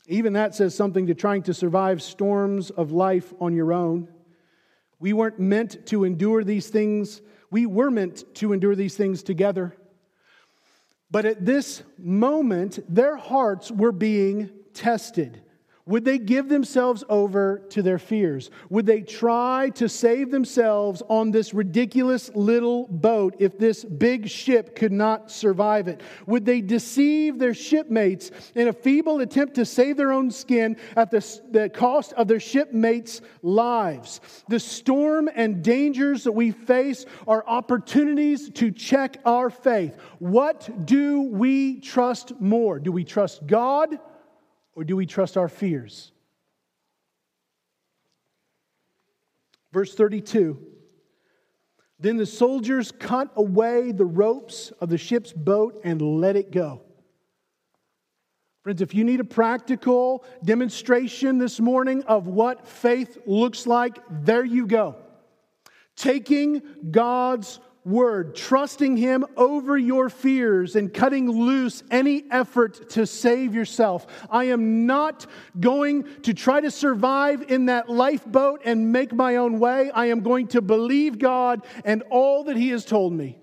Even 0.07 0.35
that 0.35 0.55
says 0.55 0.75
something 0.75 1.07
to 1.07 1.15
trying 1.15 1.43
to 1.45 1.55
survive 1.55 2.03
storms 2.03 2.71
of 2.71 2.93
life 2.93 3.33
on 3.41 3.55
your 3.55 3.73
own. 3.73 4.09
We 4.99 5.13
weren't 5.13 5.39
meant 5.39 5.87
to 5.87 6.05
endure 6.05 6.45
these 6.45 6.69
things. 6.69 7.21
We 7.51 7.67
were 7.67 7.91
meant 7.91 8.25
to 8.37 8.53
endure 8.53 8.75
these 8.75 8.97
things 8.97 9.23
together. 9.23 9.77
But 11.11 11.25
at 11.25 11.45
this 11.45 11.83
moment, 11.99 12.81
their 12.93 13.17
hearts 13.17 13.71
were 13.71 13.93
being 13.93 14.51
tested. 14.73 15.41
Would 15.87 16.07
they 16.07 16.17
give 16.17 16.49
themselves 16.49 17.05
over 17.11 17.59
to 17.69 17.83
their 17.83 17.99
fears? 17.99 18.51
Would 18.71 18.87
they 18.87 19.03
try 19.03 19.69
to 19.75 19.87
save 19.87 20.31
themselves 20.31 21.03
on 21.11 21.31
this 21.31 21.53
ridiculous 21.53 22.31
little 22.35 22.87
boat 22.89 23.37
if 23.39 23.59
this 23.59 23.85
big 23.85 24.27
ship 24.27 24.77
could 24.77 24.93
not 24.93 25.31
survive 25.31 25.87
it? 25.87 26.01
Would 26.27 26.47
they 26.47 26.63
deceive 26.63 27.39
their 27.39 27.53
shipmates 27.53 28.31
in 28.55 28.69
a 28.69 28.73
feeble 28.73 29.21
attempt 29.21 29.57
to 29.57 29.67
save 29.67 29.99
their 29.99 30.11
own 30.11 30.31
skin 30.31 30.79
at 30.97 31.11
the, 31.11 31.41
the 31.51 31.69
cost 31.69 32.15
of 32.15 32.29
their 32.29 32.41
shipmates' 32.41 33.21
lives? 33.43 34.23
The 34.49 34.61
storm 34.61 35.29
and 35.35 35.63
dangers 35.63 36.25
that 36.25 36.33
we 36.33 36.51
face 36.51 37.05
are 37.29 37.45
opportunities 37.47 38.49
to 38.53 38.71
check 38.71 39.19
our 39.27 39.51
faith. 39.51 39.99
What 40.19 40.87
do 40.87 41.21
we 41.21 41.81
trust 41.81 42.41
more? 42.41 42.79
Do 42.79 42.91
we 42.91 43.05
trust 43.05 43.47
God? 43.47 43.99
Or 44.75 44.85
do 44.85 44.97
we 44.97 45.07
trust 45.07 45.37
our 45.37 45.49
fears? 45.49 46.13
Verse 49.73 49.95
32 49.95 50.59
Then 51.99 52.17
the 52.17 52.27
soldiers 52.27 52.93
cut 52.93 53.31
away 53.37 53.93
the 53.93 54.05
ropes 54.05 54.73
of 54.81 54.89
the 54.89 54.99
ship's 54.99 55.33
boat 55.33 55.81
and 55.85 56.01
let 56.01 56.37
it 56.37 56.51
go. 56.51 56.83
Friends, 58.63 58.81
if 58.81 58.95
you 58.95 59.05
need 59.05 59.21
a 59.21 59.25
practical 59.25 60.25
demonstration 60.43 61.37
this 61.37 61.61
morning 61.61 62.03
of 62.05 62.27
what 62.27 62.67
faith 62.67 63.19
looks 63.27 63.67
like, 63.67 63.99
there 64.09 64.45
you 64.45 64.67
go. 64.67 64.97
Taking 65.97 66.63
God's 66.91 67.61
word, 67.85 68.35
trusting 68.35 68.97
Him 68.97 69.25
over 69.37 69.77
your 69.77 70.09
fears 70.09 70.77
and 70.77 70.93
cutting 70.93 71.31
loose 71.31 71.83
any 71.91 72.25
effort 72.31 72.91
to 72.91 73.07
save 73.07 73.55
yourself. 73.55 74.07
I 74.31 74.45
am 74.45 74.87
not 74.87 75.27
going 75.59 76.05
to 76.23 76.35
try 76.35 76.61
to 76.61 76.71
survive 76.71 77.43
in 77.43 77.67
that 77.67 77.91
lifeboat 77.91 78.63
and 78.65 78.93
make 78.93 79.13
my 79.13 79.37
own 79.37 79.59
way. 79.59 79.91
I 79.91 80.07
am 80.07 80.21
going 80.21 80.49
to 80.49 80.63
believe 80.63 81.19
God 81.19 81.67
and 81.85 82.03
all 82.11 82.45
that 82.45 82.57
He 82.57 82.71
has 82.71 82.85
told 82.85 83.13
me. 83.13 83.39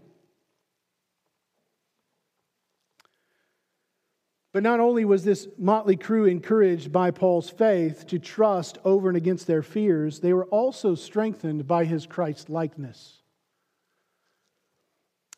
But 4.53 4.63
not 4.63 4.81
only 4.81 5.05
was 5.05 5.23
this 5.23 5.47
motley 5.57 5.95
crew 5.95 6.25
encouraged 6.25 6.91
by 6.91 7.11
Paul's 7.11 7.49
faith 7.49 8.05
to 8.07 8.19
trust 8.19 8.79
over 8.83 9.07
and 9.07 9.15
against 9.15 9.47
their 9.47 9.63
fears, 9.63 10.19
they 10.19 10.33
were 10.33 10.45
also 10.45 10.93
strengthened 10.93 11.67
by 11.67 11.85
his 11.85 12.05
Christ 12.05 12.49
likeness. 12.49 13.20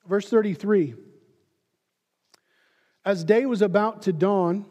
Verse 0.08 0.30
33 0.30 0.95
As 3.06 3.24
day 3.24 3.45
was 3.45 3.62
about 3.62 4.04
to 4.04 4.14
dawn, 4.14 4.66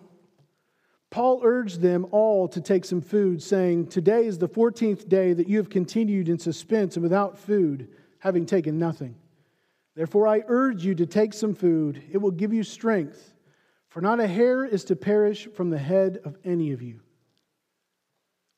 Paul 1.11 1.41
urged 1.45 1.81
them 1.81 2.07
all 2.11 2.49
to 2.49 2.61
take 2.61 2.85
some 2.85 3.03
food, 3.03 3.43
saying, 3.43 3.89
Today 3.89 4.27
is 4.27 4.39
the 4.39 4.49
14th 4.49 5.09
day 5.09 5.35
that 5.35 5.49
you 5.49 5.59
have 5.59 5.69
continued 5.69 6.29
in 6.29 6.39
suspense 6.39 6.97
and 6.97 7.03
without 7.03 7.39
food, 7.39 7.89
having 8.19 8.47
taken 8.47 8.79
nothing. 8.79 9.15
Therefore, 9.95 10.27
I 10.27 10.43
urge 10.49 10.85
you 10.87 10.95
to 10.95 11.05
take 11.05 11.35
some 11.35 11.55
food. 11.55 12.03
It 12.11 12.17
will 12.17 12.31
give 12.31 12.55
you 12.55 12.63
strength, 12.63 13.35
for 13.91 14.01
not 14.01 14.21
a 14.21 14.27
hair 14.27 14.65
is 14.65 14.85
to 14.85 14.97
perish 14.97 15.49
from 15.55 15.69
the 15.69 15.79
head 15.79 16.19
of 16.25 16.39
any 16.45 16.73
of 16.73 16.81
you. 16.81 17.01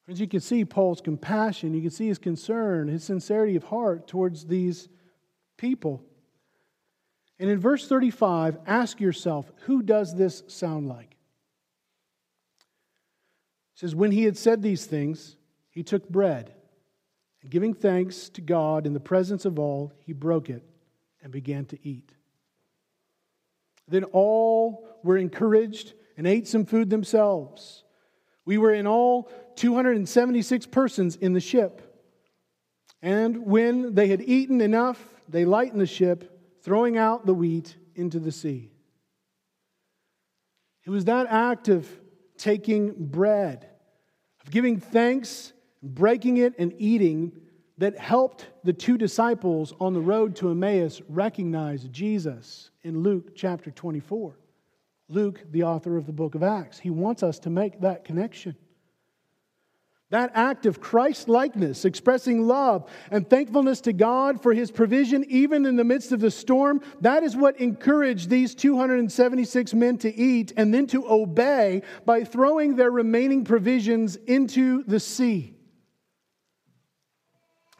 Friends, 0.04 0.20
you 0.20 0.28
can 0.28 0.40
see 0.40 0.64
Paul's 0.64 1.00
compassion, 1.00 1.74
you 1.74 1.80
can 1.80 1.90
see 1.90 2.06
his 2.06 2.18
concern, 2.18 2.88
his 2.88 3.02
sincerity 3.02 3.56
of 3.56 3.64
heart 3.64 4.06
towards 4.06 4.44
these 4.44 4.88
people. 5.56 6.04
And 7.38 7.50
in 7.50 7.58
verse 7.58 7.88
35, 7.88 8.58
ask 8.66 9.00
yourself, 9.00 9.50
who 9.62 9.82
does 9.82 10.14
this 10.14 10.42
sound 10.46 10.88
like? 10.88 11.16
It 13.74 13.80
says, 13.80 13.94
When 13.94 14.12
he 14.12 14.24
had 14.24 14.36
said 14.36 14.62
these 14.62 14.86
things, 14.86 15.36
he 15.70 15.82
took 15.82 16.08
bread, 16.08 16.54
and 17.42 17.50
giving 17.50 17.74
thanks 17.74 18.28
to 18.30 18.40
God 18.40 18.86
in 18.86 18.92
the 18.92 19.00
presence 19.00 19.44
of 19.44 19.58
all, 19.58 19.92
he 19.98 20.12
broke 20.12 20.48
it 20.48 20.62
and 21.22 21.32
began 21.32 21.64
to 21.66 21.78
eat. 21.82 22.12
Then 23.88 24.04
all 24.04 24.88
were 25.02 25.16
encouraged 25.16 25.92
and 26.16 26.26
ate 26.26 26.46
some 26.46 26.64
food 26.64 26.88
themselves. 26.88 27.82
We 28.44 28.58
were 28.58 28.72
in 28.72 28.86
all 28.86 29.30
276 29.56 30.66
persons 30.66 31.16
in 31.16 31.32
the 31.32 31.40
ship. 31.40 31.82
And 33.02 33.44
when 33.44 33.94
they 33.94 34.08
had 34.08 34.22
eaten 34.22 34.60
enough, 34.60 35.02
they 35.28 35.44
lightened 35.44 35.80
the 35.80 35.86
ship 35.86 36.33
throwing 36.64 36.96
out 36.96 37.26
the 37.26 37.34
wheat 37.34 37.76
into 37.94 38.18
the 38.18 38.32
sea. 38.32 38.70
It 40.86 40.90
was 40.90 41.04
that 41.04 41.26
act 41.28 41.68
of 41.68 41.86
taking 42.38 42.92
bread, 42.96 43.68
of 44.42 44.50
giving 44.50 44.80
thanks, 44.80 45.52
breaking 45.82 46.38
it, 46.38 46.54
and 46.58 46.74
eating 46.78 47.32
that 47.76 47.98
helped 47.98 48.48
the 48.64 48.72
two 48.72 48.96
disciples 48.96 49.74
on 49.78 49.92
the 49.92 50.00
road 50.00 50.36
to 50.36 50.50
Emmaus 50.50 51.02
recognize 51.08 51.84
Jesus 51.84 52.70
in 52.82 53.02
Luke 53.02 53.34
chapter 53.34 53.70
24. 53.70 54.38
Luke, 55.08 55.44
the 55.50 55.64
author 55.64 55.98
of 55.98 56.06
the 56.06 56.12
book 56.12 56.34
of 56.34 56.42
Acts, 56.42 56.78
he 56.78 56.90
wants 56.90 57.22
us 57.22 57.38
to 57.40 57.50
make 57.50 57.80
that 57.80 58.04
connection. 58.04 58.56
That 60.10 60.32
act 60.34 60.66
of 60.66 60.80
Christ 60.80 61.28
likeness, 61.28 61.84
expressing 61.84 62.46
love 62.46 62.88
and 63.10 63.28
thankfulness 63.28 63.80
to 63.82 63.92
God 63.92 64.42
for 64.42 64.52
his 64.52 64.70
provision, 64.70 65.24
even 65.28 65.64
in 65.64 65.76
the 65.76 65.84
midst 65.84 66.12
of 66.12 66.20
the 66.20 66.30
storm, 66.30 66.82
that 67.00 67.22
is 67.22 67.34
what 67.34 67.58
encouraged 67.58 68.28
these 68.28 68.54
276 68.54 69.74
men 69.74 69.98
to 69.98 70.14
eat 70.14 70.52
and 70.56 70.74
then 70.74 70.86
to 70.88 71.10
obey 71.10 71.82
by 72.04 72.22
throwing 72.22 72.76
their 72.76 72.90
remaining 72.90 73.44
provisions 73.44 74.16
into 74.16 74.84
the 74.84 75.00
sea. 75.00 75.56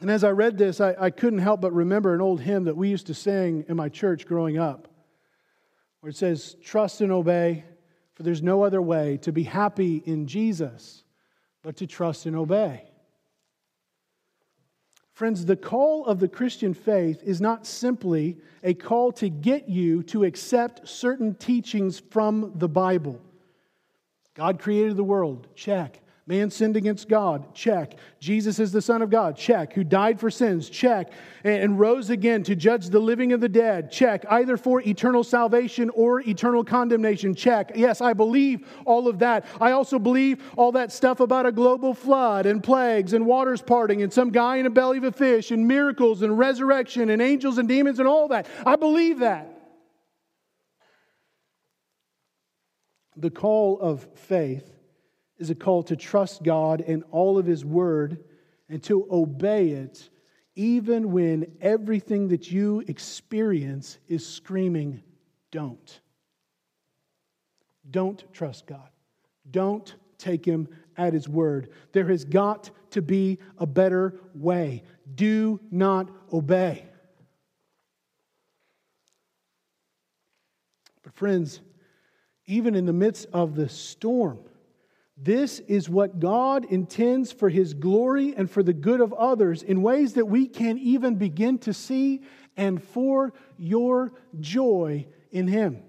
And 0.01 0.09
as 0.11 0.23
I 0.23 0.31
read 0.31 0.57
this, 0.57 0.81
I, 0.81 0.95
I 0.99 1.09
couldn't 1.11 1.39
help 1.39 1.61
but 1.61 1.73
remember 1.73 2.13
an 2.13 2.21
old 2.21 2.41
hymn 2.41 2.65
that 2.65 2.75
we 2.75 2.89
used 2.89 3.07
to 3.07 3.13
sing 3.13 3.65
in 3.69 3.77
my 3.77 3.87
church 3.87 4.25
growing 4.25 4.57
up, 4.57 4.89
where 6.01 6.09
it 6.09 6.17
says, 6.17 6.57
Trust 6.61 7.01
and 7.01 7.11
obey, 7.11 7.63
for 8.15 8.23
there's 8.23 8.43
no 8.43 8.63
other 8.63 8.81
way 8.81 9.17
to 9.21 9.31
be 9.31 9.43
happy 9.43 10.03
in 10.05 10.27
Jesus 10.27 11.04
but 11.65 11.77
to 11.77 11.87
trust 11.87 12.27
and 12.27 12.35
obey. 12.35 12.83
Friends, 15.13 15.45
the 15.45 15.55
call 15.55 16.05
of 16.05 16.19
the 16.19 16.27
Christian 16.27 16.75
faith 16.75 17.23
is 17.23 17.41
not 17.41 17.65
simply 17.65 18.37
a 18.63 18.75
call 18.75 19.11
to 19.13 19.29
get 19.29 19.67
you 19.67 20.03
to 20.03 20.25
accept 20.25 20.87
certain 20.87 21.33
teachings 21.33 21.99
from 22.11 22.51
the 22.55 22.67
Bible. 22.67 23.19
God 24.35 24.59
created 24.59 24.95
the 24.95 25.03
world, 25.03 25.47
check. 25.55 26.01
Man 26.27 26.49
sinned 26.49 26.75
against 26.75 27.07
God, 27.07 27.53
check. 27.53 27.99
Jesus 28.19 28.57
is 28.57 28.71
the 28.71 28.81
Son 28.81 29.03
of 29.03 29.11
God, 29.11 29.37
check. 29.37 29.73
Who 29.73 29.83
died 29.83 30.19
for 30.19 30.31
sins, 30.31 30.71
check. 30.71 31.11
And 31.43 31.79
rose 31.79 32.09
again 32.09 32.41
to 32.45 32.55
judge 32.55 32.89
the 32.89 32.99
living 32.99 33.31
and 33.31 33.43
the 33.43 33.49
dead, 33.49 33.91
check. 33.91 34.25
Either 34.27 34.57
for 34.57 34.81
eternal 34.81 35.23
salvation 35.23 35.91
or 35.91 36.21
eternal 36.21 36.63
condemnation, 36.63 37.35
check. 37.35 37.73
Yes, 37.75 38.01
I 38.01 38.13
believe 38.13 38.67
all 38.85 39.07
of 39.07 39.19
that. 39.19 39.45
I 39.61 39.73
also 39.73 39.99
believe 39.99 40.41
all 40.57 40.71
that 40.71 40.91
stuff 40.91 41.19
about 41.19 41.45
a 41.45 41.51
global 41.51 41.93
flood 41.93 42.47
and 42.47 42.63
plagues 42.63 43.13
and 43.13 43.27
waters 43.27 43.61
parting 43.61 44.01
and 44.01 44.11
some 44.11 44.31
guy 44.31 44.55
in 44.55 44.65
a 44.65 44.71
belly 44.71 44.97
of 44.97 45.03
a 45.03 45.11
fish 45.11 45.51
and 45.51 45.67
miracles 45.67 46.23
and 46.23 46.39
resurrection 46.39 47.11
and 47.11 47.21
angels 47.21 47.59
and 47.59 47.69
demons 47.69 47.99
and 47.99 48.07
all 48.07 48.29
that. 48.29 48.47
I 48.65 48.77
believe 48.77 49.19
that. 49.19 49.51
The 53.15 53.29
call 53.29 53.79
of 53.79 54.07
faith 54.15 54.74
is 55.37 55.49
a 55.49 55.55
call 55.55 55.83
to 55.83 55.95
trust 55.95 56.43
God 56.43 56.81
and 56.81 57.03
all 57.11 57.37
of 57.37 57.45
His 57.45 57.65
Word 57.65 58.23
and 58.69 58.81
to 58.83 59.07
obey 59.11 59.69
it, 59.69 60.09
even 60.55 61.11
when 61.11 61.51
everything 61.61 62.29
that 62.29 62.51
you 62.51 62.83
experience 62.87 63.99
is 64.07 64.25
screaming, 64.25 65.03
don't. 65.51 65.99
Don't 67.89 68.23
trust 68.33 68.65
God. 68.65 68.89
Don't 69.51 69.93
take 70.17 70.45
Him 70.45 70.67
at 70.97 71.13
His 71.13 71.27
Word. 71.27 71.69
There 71.91 72.07
has 72.07 72.25
got 72.25 72.69
to 72.91 73.01
be 73.01 73.39
a 73.57 73.65
better 73.65 74.19
way. 74.33 74.83
Do 75.13 75.59
not 75.69 76.09
obey. 76.31 76.85
But, 81.03 81.13
friends, 81.13 81.59
even 82.47 82.73
in 82.73 82.85
the 82.85 82.93
midst 82.93 83.27
of 83.33 83.55
the 83.55 83.69
storm, 83.69 84.39
this 85.17 85.59
is 85.59 85.89
what 85.89 86.19
God 86.19 86.65
intends 86.65 87.31
for 87.31 87.47
His 87.49 87.73
glory 87.73 88.33
and 88.35 88.49
for 88.49 88.61
the 88.61 88.73
good 88.73 88.99
of 88.99 89.13
others 89.13 89.63
in 89.63 89.81
ways 89.81 90.13
that 90.13 90.25
we 90.25 90.47
can't 90.47 90.79
even 90.79 91.15
begin 91.15 91.57
to 91.59 91.73
see, 91.73 92.21
and 92.57 92.81
for 92.81 93.33
your 93.57 94.13
joy 94.39 95.05
in 95.31 95.47
Him. 95.47 95.83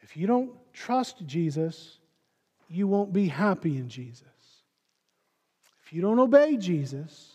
If 0.00 0.16
you 0.16 0.26
don't 0.26 0.52
trust 0.72 1.24
Jesus, 1.26 1.98
you 2.68 2.86
won't 2.86 3.12
be 3.12 3.28
happy 3.28 3.76
in 3.76 3.88
Jesus. 3.88 4.24
If 5.84 5.92
you 5.92 6.02
don't 6.02 6.18
obey 6.18 6.56
Jesus, 6.56 7.32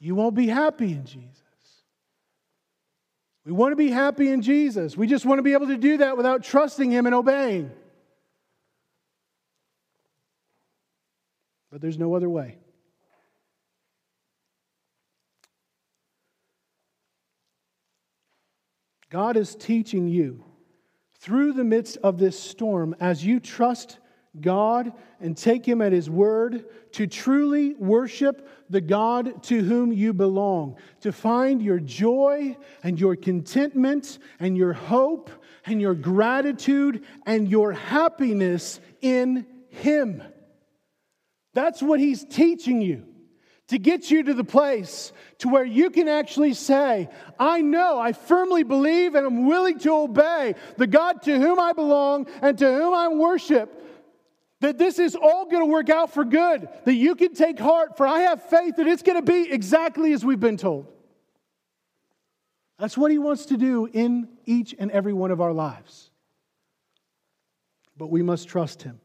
you 0.00 0.14
won't 0.14 0.34
be 0.34 0.46
happy 0.46 0.92
in 0.92 1.04
Jesus. 1.04 1.38
We 3.44 3.52
want 3.52 3.72
to 3.72 3.76
be 3.76 3.90
happy 3.90 4.28
in 4.28 4.42
Jesus. 4.42 4.96
We 4.96 5.06
just 5.06 5.26
want 5.26 5.38
to 5.38 5.42
be 5.42 5.52
able 5.52 5.66
to 5.68 5.76
do 5.76 5.98
that 5.98 6.16
without 6.16 6.44
trusting 6.44 6.90
Him 6.90 7.06
and 7.06 7.14
obeying. 7.14 7.70
But 11.72 11.80
there's 11.80 11.98
no 11.98 12.14
other 12.14 12.28
way. 12.28 12.58
God 19.08 19.38
is 19.38 19.54
teaching 19.54 20.06
you 20.06 20.44
through 21.18 21.54
the 21.54 21.64
midst 21.64 21.96
of 21.98 22.18
this 22.18 22.38
storm 22.38 22.94
as 23.00 23.24
you 23.24 23.40
trust 23.40 23.98
God 24.38 24.92
and 25.20 25.34
take 25.36 25.66
Him 25.66 25.80
at 25.80 25.92
His 25.92 26.10
word 26.10 26.66
to 26.92 27.06
truly 27.06 27.74
worship 27.74 28.48
the 28.68 28.80
God 28.80 29.42
to 29.44 29.62
whom 29.62 29.92
you 29.92 30.12
belong, 30.12 30.76
to 31.00 31.10
find 31.12 31.62
your 31.62 31.78
joy 31.78 32.56
and 32.82 33.00
your 33.00 33.16
contentment 33.16 34.18
and 34.40 34.58
your 34.58 34.72
hope 34.74 35.30
and 35.64 35.80
your 35.80 35.94
gratitude 35.94 37.04
and 37.24 37.48
your 37.48 37.72
happiness 37.72 38.80
in 39.00 39.46
Him. 39.68 40.22
That's 41.54 41.82
what 41.82 42.00
he's 42.00 42.24
teaching 42.24 42.80
you 42.80 43.06
to 43.68 43.78
get 43.78 44.10
you 44.10 44.22
to 44.22 44.34
the 44.34 44.44
place 44.44 45.12
to 45.38 45.48
where 45.48 45.64
you 45.64 45.90
can 45.90 46.08
actually 46.08 46.54
say, 46.54 47.08
I 47.38 47.60
know, 47.60 47.98
I 47.98 48.12
firmly 48.12 48.62
believe 48.62 49.14
and 49.14 49.26
I'm 49.26 49.46
willing 49.46 49.78
to 49.80 49.92
obey 49.92 50.54
the 50.76 50.86
God 50.86 51.22
to 51.22 51.38
whom 51.38 51.58
I 51.58 51.72
belong 51.72 52.26
and 52.42 52.58
to 52.58 52.66
whom 52.66 52.94
I 52.94 53.08
worship. 53.08 53.78
That 54.60 54.78
this 54.78 54.98
is 54.98 55.16
all 55.16 55.46
going 55.46 55.62
to 55.62 55.66
work 55.66 55.90
out 55.90 56.14
for 56.14 56.24
good, 56.24 56.68
that 56.84 56.94
you 56.94 57.16
can 57.16 57.34
take 57.34 57.58
heart, 57.58 57.96
for 57.96 58.06
I 58.06 58.20
have 58.20 58.44
faith 58.44 58.76
that 58.76 58.86
it's 58.86 59.02
going 59.02 59.16
to 59.16 59.32
be 59.32 59.50
exactly 59.50 60.12
as 60.12 60.24
we've 60.24 60.38
been 60.38 60.56
told. 60.56 60.86
That's 62.78 62.96
what 62.96 63.10
he 63.10 63.18
wants 63.18 63.46
to 63.46 63.56
do 63.56 63.88
in 63.92 64.28
each 64.44 64.74
and 64.78 64.90
every 64.90 65.12
one 65.12 65.30
of 65.30 65.40
our 65.40 65.52
lives. 65.52 66.10
But 67.96 68.08
we 68.08 68.22
must 68.22 68.48
trust 68.48 68.82
him. 68.82 69.00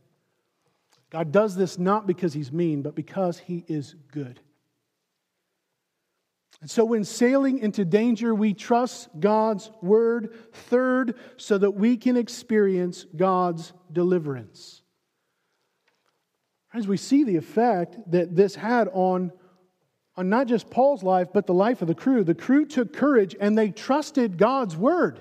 God 1.18 1.32
does 1.32 1.55
this 1.55 1.80
not 1.80 2.05
because 2.05 2.32
he's 2.32 2.51
mean, 2.51 2.84
but 2.84 2.93
because 2.93 3.39
he 3.39 3.65
is 3.68 3.95
good. 4.11 4.39
And 6.61 6.70
so, 6.70 6.86
when 6.86 7.03
sailing 7.03 7.57
into 7.57 7.84
danger, 7.86 8.36
we 8.36 8.53
trust 8.53 9.09
God's 9.20 9.72
word. 9.82 10.36
Third, 10.53 11.15
so 11.38 11.57
that 11.57 11.72
we 11.72 11.97
can 11.97 12.18
experience 12.18 13.07
God's 13.15 13.74
deliverance. 13.91 14.84
As 16.72 16.88
we 16.88 16.97
see 16.97 17.24
the 17.24 17.38
effect 17.38 17.97
that 18.11 18.36
this 18.36 18.53
had 18.53 18.88
on, 18.93 19.32
on 20.15 20.30
not 20.30 20.45
just 20.45 20.70
Paul's 20.70 21.01
life, 21.01 21.30
but 21.34 21.47
the 21.47 21.53
life 21.55 21.82
of 21.82 21.88
the 21.88 21.95
crew. 21.95 22.24
The 22.24 22.36
crew 22.36 22.63
took 22.68 22.93
courage 22.93 23.36
and 23.41 23.57
they 23.57 23.72
trusted 23.72 24.38
God's 24.38 24.78
word. 24.78 25.20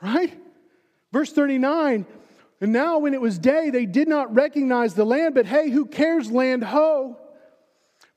Right? 0.00 0.34
Verse 1.12 1.30
39 1.30 2.06
and 2.60 2.72
now, 2.72 2.98
when 2.98 3.14
it 3.14 3.20
was 3.20 3.38
day, 3.38 3.70
they 3.70 3.86
did 3.86 4.06
not 4.06 4.34
recognize 4.34 4.94
the 4.94 5.04
land, 5.04 5.34
but 5.34 5.46
hey, 5.46 5.70
who 5.70 5.86
cares, 5.86 6.30
land 6.30 6.62
ho? 6.62 7.16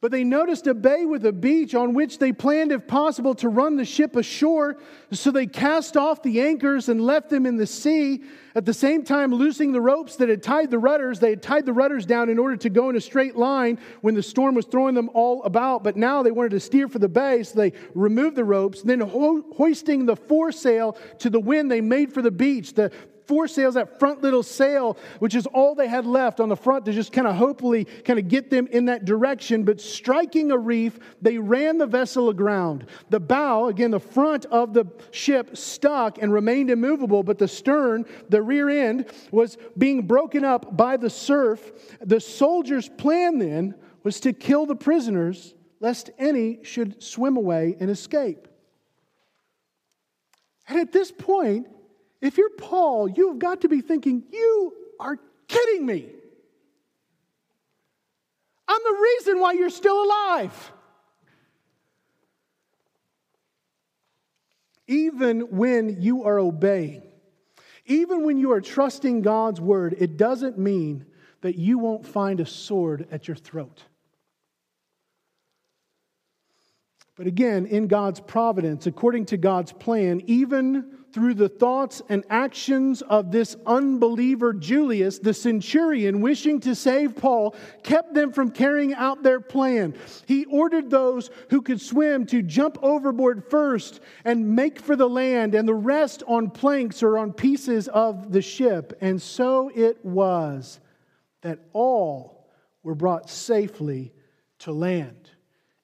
But 0.03 0.11
they 0.11 0.25
noticed 0.25 0.67
a 0.67 0.73
bay 0.73 1.05
with 1.05 1.25
a 1.25 1.31
beach 1.31 1.73
on 1.73 1.93
which 1.93 2.19
they 2.19 2.33
planned, 2.33 2.73
if 2.73 2.85
possible, 2.85 3.33
to 3.35 3.47
run 3.47 3.77
the 3.77 3.85
ship 3.85 4.17
ashore. 4.17 4.75
So 5.11 5.31
they 5.31 5.47
cast 5.47 5.95
off 5.95 6.21
the 6.21 6.41
anchors 6.41 6.89
and 6.89 6.99
left 6.99 7.29
them 7.29 7.45
in 7.45 7.55
the 7.55 7.65
sea. 7.65 8.21
At 8.53 8.65
the 8.65 8.73
same 8.73 9.03
time, 9.05 9.33
loosing 9.33 9.71
the 9.71 9.79
ropes 9.79 10.17
that 10.17 10.27
had 10.27 10.43
tied 10.43 10.71
the 10.71 10.77
rudders, 10.77 11.19
they 11.19 11.29
had 11.29 11.41
tied 11.41 11.65
the 11.65 11.71
rudders 11.71 12.05
down 12.05 12.27
in 12.27 12.37
order 12.37 12.57
to 12.57 12.69
go 12.69 12.89
in 12.89 12.97
a 12.97 13.01
straight 13.01 13.37
line 13.37 13.79
when 14.01 14.13
the 14.13 14.21
storm 14.21 14.55
was 14.55 14.65
throwing 14.65 14.93
them 14.93 15.09
all 15.13 15.41
about. 15.43 15.85
But 15.85 15.95
now 15.95 16.21
they 16.21 16.31
wanted 16.31 16.51
to 16.51 16.59
steer 16.59 16.89
for 16.89 16.99
the 16.99 17.07
bay, 17.07 17.43
so 17.43 17.57
they 17.57 17.71
removed 17.95 18.35
the 18.35 18.43
ropes. 18.43 18.81
Then, 18.81 18.99
ho- 18.99 19.45
hoisting 19.55 20.05
the 20.05 20.17
foresail 20.17 20.97
to 21.19 21.29
the 21.29 21.39
wind, 21.39 21.71
they 21.71 21.79
made 21.79 22.11
for 22.11 22.21
the 22.21 22.29
beach. 22.29 22.73
The 22.73 22.91
foresails, 23.27 23.75
that 23.75 23.99
front 23.99 24.21
little 24.21 24.43
sail, 24.43 24.97
which 25.19 25.35
is 25.35 25.45
all 25.47 25.75
they 25.75 25.87
had 25.87 26.05
left 26.05 26.39
on 26.39 26.49
the 26.49 26.55
front 26.55 26.85
to 26.85 26.91
just 26.91 27.11
kind 27.11 27.27
of 27.27 27.35
hopefully 27.35 27.85
kind 28.05 28.19
of 28.19 28.27
get 28.27 28.49
them 28.49 28.67
in 28.67 28.85
that 28.85 29.05
direction. 29.05 29.63
But 29.63 29.81
striking 29.81 30.51
a 30.51 30.57
reef, 30.57 30.99
they 31.21 31.37
ran 31.37 31.77
the 31.77 31.87
vessel 31.87 32.29
aground. 32.29 32.85
The 33.09 33.19
bow, 33.19 33.67
again, 33.67 33.91
the 33.91 33.99
front 33.99 34.45
of 34.45 34.73
the 34.73 34.85
ship 35.11 35.55
stuck 35.57 36.21
and 36.21 36.31
remained 36.31 36.69
immovable, 36.69 37.23
but 37.23 37.37
the 37.37 37.47
stern, 37.47 38.05
the 38.29 38.41
rear 38.41 38.69
end, 38.69 39.05
was 39.31 39.57
being 39.77 40.05
broken 40.07 40.43
up 40.43 40.75
by 40.75 40.97
the 40.97 41.09
surf. 41.09 41.71
The 42.01 42.19
soldiers' 42.19 42.89
plan 42.89 43.39
then 43.39 43.75
was 44.03 44.19
to 44.21 44.33
kill 44.33 44.65
the 44.65 44.75
prisoners, 44.75 45.53
lest 45.79 46.09
any 46.17 46.59
should 46.63 47.01
swim 47.01 47.37
away 47.37 47.75
and 47.79 47.89
escape. 47.89 48.47
And 50.67 50.79
at 50.79 50.91
this 50.91 51.11
point, 51.11 51.67
if 52.23 52.37
you're 52.37 52.49
Paul, 52.57 53.09
you've 53.09 53.37
got 53.37 53.61
to 53.61 53.67
be 53.67 53.81
thinking, 53.81 54.23
you 54.31 54.73
are 54.99 55.19
kidding 55.47 55.85
me. 55.85 56.07
I'm 58.67 58.81
the 58.83 58.99
reason 59.01 59.39
why 59.39 59.51
you're 59.51 59.69
still 59.69 60.03
alive. 60.03 60.71
Even 64.87 65.41
when 65.57 66.01
you 66.01 66.23
are 66.23 66.39
obeying, 66.39 67.03
Even 67.85 68.23
when 68.25 68.37
you 68.37 68.51
are 68.53 68.61
trusting 68.61 69.21
God's 69.21 69.59
word, 69.59 69.95
it 69.97 70.17
doesn't 70.17 70.57
mean 70.57 71.05
that 71.41 71.57
you 71.57 71.77
won't 71.77 72.05
find 72.07 72.39
a 72.39 72.45
sword 72.45 73.07
at 73.11 73.27
your 73.27 73.35
throat. 73.35 73.83
But 77.15 77.27
again, 77.27 77.65
in 77.65 77.87
God's 77.87 78.19
providence, 78.19 78.87
according 78.87 79.25
to 79.27 79.37
God's 79.37 79.73
plan, 79.73 80.21
even 80.25 81.02
through 81.13 81.35
the 81.35 81.47
thoughts 81.47 82.01
and 82.09 82.23
actions 82.29 83.03
of 83.03 83.31
this 83.31 83.55
unbeliever 83.67 84.51
Julius, 84.51 85.19
the 85.19 85.33
centurion 85.33 86.21
wishing 86.21 86.59
to 86.61 86.73
save 86.73 87.15
Paul, 87.15 87.55
kept 87.83 88.15
them 88.15 88.33
from 88.33 88.49
carrying 88.49 88.93
out 88.95 89.21
their 89.21 89.39
plan. 89.39 89.93
He 90.25 90.45
ordered 90.45 90.89
those 90.89 91.29
who 91.51 91.61
could 91.61 91.79
swim 91.79 92.25
to 92.27 92.41
jump 92.41 92.79
overboard 92.81 93.43
first 93.49 93.99
and 94.25 94.55
make 94.55 94.79
for 94.79 94.95
the 94.95 95.09
land, 95.09 95.53
and 95.53 95.67
the 95.67 95.73
rest 95.73 96.23
on 96.27 96.49
planks 96.49 97.03
or 97.03 97.19
on 97.19 97.31
pieces 97.31 97.87
of 97.87 98.31
the 98.31 98.41
ship. 98.41 98.97
And 98.99 99.21
so 99.21 99.71
it 99.73 100.03
was 100.03 100.79
that 101.41 101.59
all 101.73 102.49
were 102.81 102.95
brought 102.95 103.29
safely 103.29 104.13
to 104.59 104.71
land, 104.71 105.29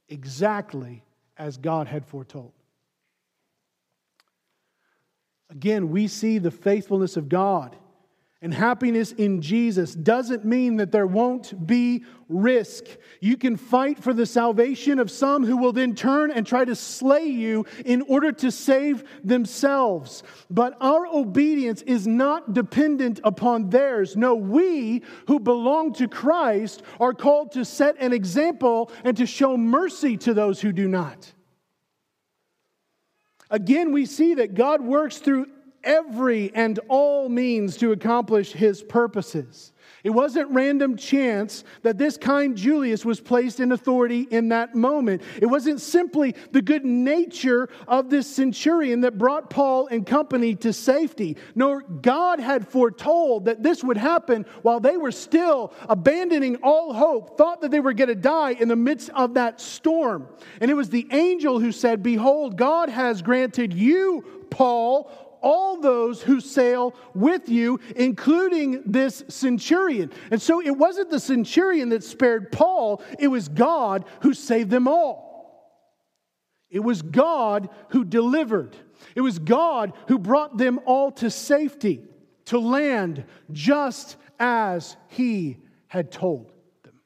exactly 0.07 1.03
as 1.37 1.57
God 1.57 1.87
had 1.87 2.05
foretold. 2.05 2.53
Again, 5.49 5.89
we 5.89 6.07
see 6.07 6.37
the 6.37 6.51
faithfulness 6.51 7.17
of 7.17 7.29
God. 7.29 7.75
And 8.41 8.53
happiness 8.53 9.11
in 9.11 9.41
Jesus 9.41 9.93
doesn't 9.93 10.45
mean 10.45 10.77
that 10.77 10.93
there 10.93 11.05
won't 11.05 11.67
be 11.67 12.05
risk. 12.29 12.85
You 13.19 13.35
can 13.35 13.57
fight 13.57 14.01
for 14.01 14.13
the 14.13 14.25
salvation 14.25 14.97
of 14.99 15.11
some 15.11 15.45
who 15.45 15.57
will 15.57 15.73
then 15.73 15.93
turn 15.93 16.31
and 16.31 16.47
try 16.47 16.63
to 16.63 16.73
slay 16.73 17.25
you 17.25 17.65
in 17.83 18.01
order 18.03 18.31
to 18.31 18.49
save 18.49 19.03
themselves. 19.25 20.23
But 20.49 20.77
our 20.79 21.05
obedience 21.05 21.81
is 21.81 22.07
not 22.07 22.53
dependent 22.53 23.19
upon 23.25 23.71
theirs. 23.71 24.15
No, 24.15 24.35
we 24.35 25.01
who 25.27 25.41
belong 25.41 25.91
to 25.95 26.07
Christ 26.07 26.81
are 27.01 27.13
called 27.13 27.51
to 27.53 27.65
set 27.65 27.97
an 27.99 28.13
example 28.13 28.89
and 29.03 29.17
to 29.17 29.25
show 29.25 29.57
mercy 29.57 30.15
to 30.15 30.33
those 30.33 30.61
who 30.61 30.71
do 30.71 30.87
not. 30.87 31.33
Again, 33.49 33.91
we 33.91 34.05
see 34.05 34.35
that 34.35 34.53
God 34.53 34.81
works 34.81 35.17
through 35.17 35.47
every 35.83 36.53
and 36.53 36.79
all 36.87 37.29
means 37.29 37.77
to 37.77 37.91
accomplish 37.91 38.51
his 38.51 38.83
purposes. 38.83 39.71
It 40.03 40.11
wasn't 40.11 40.49
random 40.51 40.95
chance 40.95 41.63
that 41.81 41.97
this 41.97 42.17
kind 42.17 42.55
Julius 42.55 43.03
was 43.03 43.19
placed 43.19 43.59
in 43.59 43.71
authority 43.71 44.27
in 44.31 44.49
that 44.49 44.75
moment. 44.75 45.21
It 45.41 45.45
wasn't 45.45 45.81
simply 45.81 46.35
the 46.51 46.61
good 46.61 46.85
nature 46.85 47.69
of 47.87 48.09
this 48.09 48.27
centurion 48.27 49.01
that 49.01 49.17
brought 49.17 49.49
Paul 49.49 49.87
and 49.87 50.05
company 50.05 50.55
to 50.55 50.71
safety. 50.71 51.37
Nor 51.55 51.81
God 51.81 52.39
had 52.39 52.67
foretold 52.67 53.45
that 53.45 53.61
this 53.61 53.83
would 53.83 53.97
happen 53.97 54.45
while 54.61 54.79
they 54.79 54.97
were 54.97 55.11
still 55.11 55.73
abandoning 55.89 56.57
all 56.63 56.93
hope, 56.93 57.37
thought 57.37 57.61
that 57.61 57.71
they 57.71 57.79
were 57.79 57.93
going 57.93 58.07
to 58.07 58.15
die 58.15 58.51
in 58.51 58.67
the 58.67 58.75
midst 58.75 59.09
of 59.11 59.33
that 59.33 59.59
storm. 59.59 60.27
And 60.61 60.71
it 60.71 60.75
was 60.75 60.89
the 60.89 61.07
angel 61.11 61.59
who 61.59 61.71
said, 61.71 62.01
Behold, 62.01 62.57
God 62.57 62.89
has 62.89 63.21
granted 63.21 63.73
you, 63.73 64.23
Paul, 64.49 65.11
all 65.41 65.79
those 65.79 66.21
who 66.21 66.39
sail 66.39 66.93
with 67.13 67.49
you, 67.49 67.79
including 67.95 68.83
this 68.85 69.23
centurion. 69.27 70.11
And 70.31 70.41
so 70.41 70.61
it 70.61 70.71
wasn't 70.71 71.09
the 71.09 71.19
centurion 71.19 71.89
that 71.89 72.03
spared 72.03 72.51
Paul, 72.51 73.01
it 73.17 73.27
was 73.27 73.47
God 73.47 74.05
who 74.21 74.33
saved 74.33 74.69
them 74.69 74.87
all. 74.87 75.29
It 76.69 76.79
was 76.79 77.01
God 77.01 77.69
who 77.89 78.05
delivered. 78.05 78.75
It 79.15 79.21
was 79.21 79.39
God 79.39 79.93
who 80.07 80.19
brought 80.19 80.57
them 80.57 80.79
all 80.85 81.11
to 81.13 81.31
safety, 81.31 82.03
to 82.45 82.59
land, 82.59 83.25
just 83.51 84.17
as 84.39 84.95
He 85.07 85.57
had 85.87 86.11
told 86.11 86.51
them. 86.83 87.01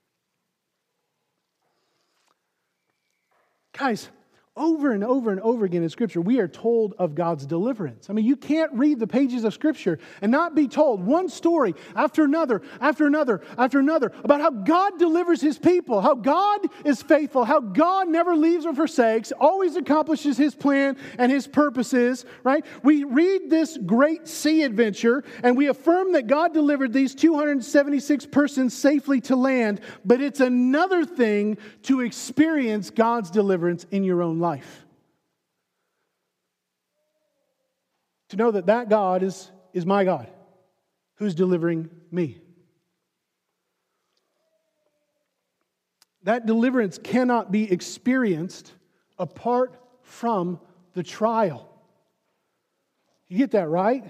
Guys, 3.77 4.09
over 4.56 4.91
and 4.91 5.04
over 5.04 5.32
and 5.32 5.39
over 5.41 5.66
again 5.66 5.82
in 5.82 5.89
Scripture, 5.89 6.22
we 6.22 6.39
are 6.39 6.47
told 6.47 6.93
of 6.99 7.16
God's 7.16 7.47
deliverance. 7.47 8.12
I 8.12 8.14
mean, 8.14 8.26
you 8.26 8.36
can't 8.36 8.72
read 8.74 8.99
the 8.99 9.08
pages 9.08 9.43
of 9.45 9.54
Scripture 9.54 9.97
and 10.22 10.32
not 10.32 10.54
be 10.54 10.68
told 10.68 11.04
one 11.04 11.28
story 11.28 11.74
after 11.95 12.24
another, 12.24 12.62
after 12.80 13.08
another, 13.08 13.41
after 13.58 13.80
another 13.80 14.12
about 14.24 14.41
how 14.41 14.51
God 14.51 14.99
delivers 14.99 15.41
His 15.41 15.58
people, 15.58 16.01
how 16.01 16.14
God 16.14 16.68
is 16.86 17.01
faithful, 17.01 17.45
how 17.45 17.62
God 17.62 18.10
never 18.10 18.36
leaves 18.36 18.68
or 18.68 18.76
forsakes, 18.76 19.32
always 19.39 19.76
accomplishes 19.76 20.38
His 20.38 20.54
plan 20.54 20.97
and 21.18 21.32
His 21.32 21.47
purposes, 21.47 22.24
right? 22.43 22.64
We 22.84 23.06
read 23.06 23.49
this 23.49 23.80
great 23.84 24.28
sea 24.28 24.62
adventure 24.62 25.24
and 25.41 25.58
we 25.58 25.68
affirm 25.68 26.12
that 26.14 26.28
God 26.28 26.54
delivered 26.54 26.93
these 26.93 27.16
276 27.16 28.28
persons 28.28 28.76
safely 28.76 29.20
to 29.22 29.36
land, 29.36 29.82
but 30.06 30.22
it's 30.22 30.41
another 30.41 31.06
thing 31.06 31.58
to 31.84 32.01
experience 32.01 32.91
God's 32.91 33.32
deliverance 33.32 33.88
in 33.89 34.04
your 34.04 34.22
own 34.22 34.38
life. 34.38 34.43
To 38.30 38.38
know 38.38 38.52
that 38.52 38.66
that 38.66 38.89
God 38.89 39.24
is, 39.24 39.52
is 39.74 39.86
my 39.86 40.04
God 40.04 40.28
who's 41.16 41.36
delivering 41.36 41.89
me. 42.12 42.41
That 46.24 46.46
deliverance 46.46 46.98
cannot 46.98 47.52
be 47.52 47.72
experienced 47.72 48.72
apart 49.20 49.76
from 50.02 50.60
the 50.94 51.04
trial. 51.04 51.70
You 53.28 53.38
get 53.38 53.52
that 53.52 53.70
right? 53.70 54.04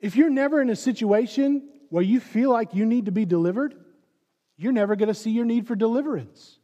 If 0.00 0.16
you're 0.16 0.30
never 0.30 0.60
in 0.60 0.70
a 0.70 0.76
situation 0.76 1.68
where 1.90 2.02
you 2.02 2.20
feel 2.20 2.50
like 2.50 2.74
you 2.74 2.86
need 2.86 3.06
to 3.06 3.12
be 3.12 3.24
delivered, 3.24 3.74
you're 4.56 4.72
never 4.72 4.96
going 4.96 5.08
to 5.08 5.14
see 5.14 5.30
your 5.30 5.44
need 5.44 5.66
for 5.66 5.74
deliverance. 5.74 6.57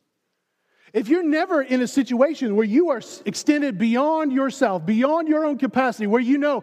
If 0.95 1.09
you're 1.09 1.25
never 1.25 1.61
in 1.61 1.83
a 1.83 1.89
situation 1.89 2.55
where 2.55 2.65
you 2.65 2.91
are 2.91 3.03
extended 3.27 3.79
beyond 3.79 4.33
yourself, 4.33 4.87
beyond 4.87 5.27
your 5.27 5.45
own 5.45 5.59
capacity, 5.59 6.07
where 6.07 6.21
you 6.21 6.39
know, 6.39 6.63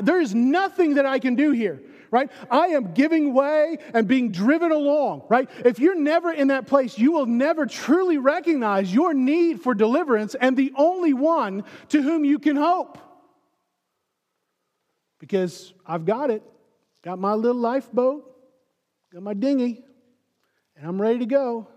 there 0.00 0.20
is 0.20 0.34
nothing 0.34 0.94
that 0.94 1.06
I 1.06 1.20
can 1.20 1.36
do 1.36 1.52
here, 1.52 1.80
right? 2.10 2.28
I 2.50 2.66
am 2.68 2.92
giving 2.92 3.32
way 3.32 3.78
and 3.94 4.08
being 4.08 4.32
driven 4.32 4.72
along, 4.72 5.26
right? 5.28 5.48
If 5.64 5.78
you're 5.78 5.94
never 5.94 6.32
in 6.32 6.48
that 6.48 6.66
place, 6.66 6.98
you 6.98 7.12
will 7.12 7.26
never 7.26 7.66
truly 7.66 8.18
recognize 8.18 8.92
your 8.92 9.14
need 9.14 9.62
for 9.62 9.74
deliverance 9.74 10.34
and 10.34 10.56
the 10.56 10.72
only 10.74 11.12
one 11.12 11.62
to 11.90 12.02
whom 12.02 12.24
you 12.24 12.40
can 12.40 12.56
hope. 12.56 12.98
Because 15.20 15.72
I've 15.86 16.04
got 16.04 16.30
it, 16.32 16.42
got 17.04 17.20
my 17.20 17.34
little 17.34 17.60
lifeboat, 17.60 18.28
got 19.12 19.22
my 19.22 19.34
dinghy, 19.34 19.84
and 20.76 20.84
I'm 20.84 21.00
ready 21.00 21.20
to 21.20 21.26
go. 21.26 21.68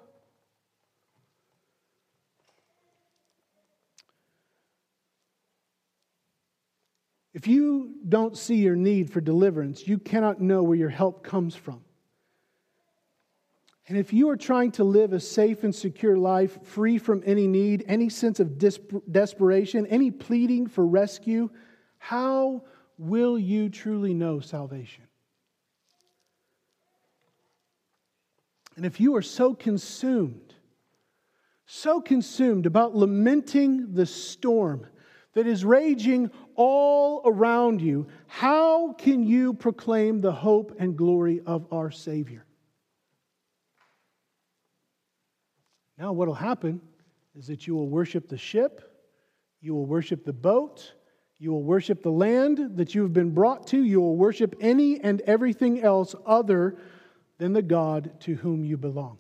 If 7.34 7.48
you 7.48 7.96
don't 8.08 8.38
see 8.38 8.56
your 8.56 8.76
need 8.76 9.12
for 9.12 9.22
deliverance, 9.22 9.88
you 9.88 9.98
cannot 9.98 10.42
know 10.42 10.64
where 10.64 10.78
your 10.78 10.90
help 10.90 11.24
comes 11.24 11.56
from. 11.56 11.82
And 13.88 13.98
if 13.98 14.14
you 14.14 14.30
are 14.30 14.38
trying 14.38 14.72
to 14.74 14.84
live 14.84 15.12
a 15.12 15.20
safe 15.20 15.64
and 15.64 15.74
secure 15.74 16.18
life, 16.18 16.66
free 16.66 16.98
from 16.98 17.24
any 17.26 17.48
need, 17.48 17.84
any 17.88 18.10
sense 18.10 18.40
of 18.40 18.58
desperation, 18.58 19.88
any 19.88 20.12
pleading 20.12 20.68
for 20.68 20.86
rescue, 20.86 21.50
how 21.98 22.64
will 22.98 23.38
you 23.40 23.70
truly 23.70 24.14
know 24.14 24.40
salvation? 24.40 25.04
And 28.76 28.86
if 28.86 29.00
you 29.00 29.16
are 29.16 29.22
so 29.22 29.54
consumed, 29.54 30.54
so 31.66 32.02
consumed 32.02 32.66
about 32.66 32.96
lamenting 32.96 33.94
the 33.94 34.06
storm 34.06 34.88
that 35.34 35.48
is 35.48 35.66
raging 35.66 36.32
all 36.56 37.22
around 37.26 37.82
you, 37.82 38.08
how 38.28 38.94
can 38.94 39.24
you 39.24 39.54
proclaim 39.54 40.22
the 40.22 40.32
hope 40.32 40.76
and 40.80 40.98
glory 40.98 41.42
of 41.46 41.68
our 41.72 41.92
Savior? 41.92 42.46
Now, 45.98 46.14
what 46.14 46.28
will 46.28 46.36
happen 46.36 46.82
is 47.36 47.48
that 47.48 47.68
you 47.68 47.76
will 47.76 47.88
worship 47.88 48.28
the 48.28 48.38
ship, 48.38 48.82
you 49.62 49.74
will 49.74 49.86
worship 49.86 50.26
the 50.26 50.34
boat, 50.34 50.94
you 51.38 51.52
will 51.52 51.64
worship 51.64 52.04
the 52.04 52.12
land 52.12 52.78
that 52.78 52.94
you 52.96 53.02
have 53.04 53.14
been 53.14 53.32
brought 53.32 53.68
to, 53.68 53.84
you 53.84 54.02
will 54.02 54.16
worship 54.16 54.56
any 54.60 55.00
and 55.00 55.22
everything 55.22 55.82
else 55.82 56.16
other 56.26 56.78
than 57.38 57.54
the 57.54 57.62
God 57.62 58.20
to 58.22 58.36
whom 58.36 58.64
you 58.64 58.78
belong. 58.78 59.18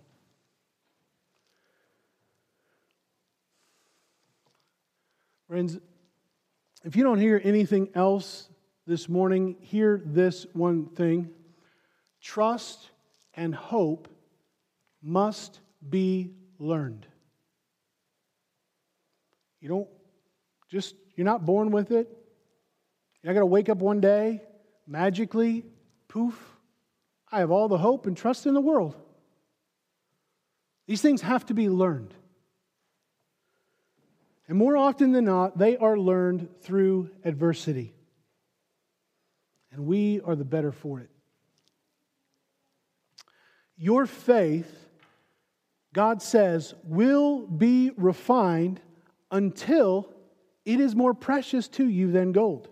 Friends, 5.47 5.79
if 6.84 6.95
you 6.95 7.03
don't 7.03 7.19
hear 7.19 7.39
anything 7.43 7.89
else 7.95 8.49
this 8.88 9.07
morning, 9.07 9.55
hear 9.59 10.01
this 10.05 10.45
one 10.53 10.88
thing 10.88 11.29
trust 12.21 12.89
and 13.34 13.55
hope 13.55 14.07
must 15.01 15.59
be 15.89 16.32
learned. 16.59 17.07
You 19.59 19.69
don't 19.69 19.88
just, 20.69 20.95
you're 21.15 21.25
not 21.25 21.45
born 21.45 21.71
with 21.71 21.91
it. 21.91 22.07
You're 23.21 23.34
not 23.34 23.39
going 23.39 23.41
to 23.41 23.53
wake 23.53 23.69
up 23.69 23.79
one 23.79 24.01
day, 24.01 24.41
magically, 24.88 25.65
poof, 26.07 26.51
I 27.32 27.39
have 27.39 27.51
all 27.51 27.67
the 27.67 27.77
hope 27.77 28.07
and 28.07 28.17
trust 28.17 28.45
in 28.45 28.53
the 28.53 28.61
world. 28.61 28.95
These 30.88 31.01
things 31.01 31.21
have 31.21 31.45
to 31.45 31.53
be 31.53 31.69
learned. 31.69 32.13
And 34.52 34.58
more 34.58 34.76
often 34.76 35.14
than 35.14 35.24
not, 35.24 35.58
they 35.58 35.78
are 35.78 35.97
learned 35.97 36.49
through 36.60 37.10
adversity. 37.24 37.93
And 39.72 39.86
we 39.86 40.20
are 40.26 40.36
the 40.36 40.43
better 40.43 40.74
for 40.74 40.99
it. 40.99 41.10
Your 43.78 44.06
faith, 44.06 44.89
God 45.93 46.22
says, 46.22 46.74
will 46.84 47.47
be 47.47 47.91
refined 47.95 48.82
until 49.32 50.14
it 50.66 50.82
is 50.82 50.97
more 50.97 51.14
precious 51.14 51.70
to 51.70 51.88
you 51.88 52.12
than 52.12 52.34
gold. 52.34 52.68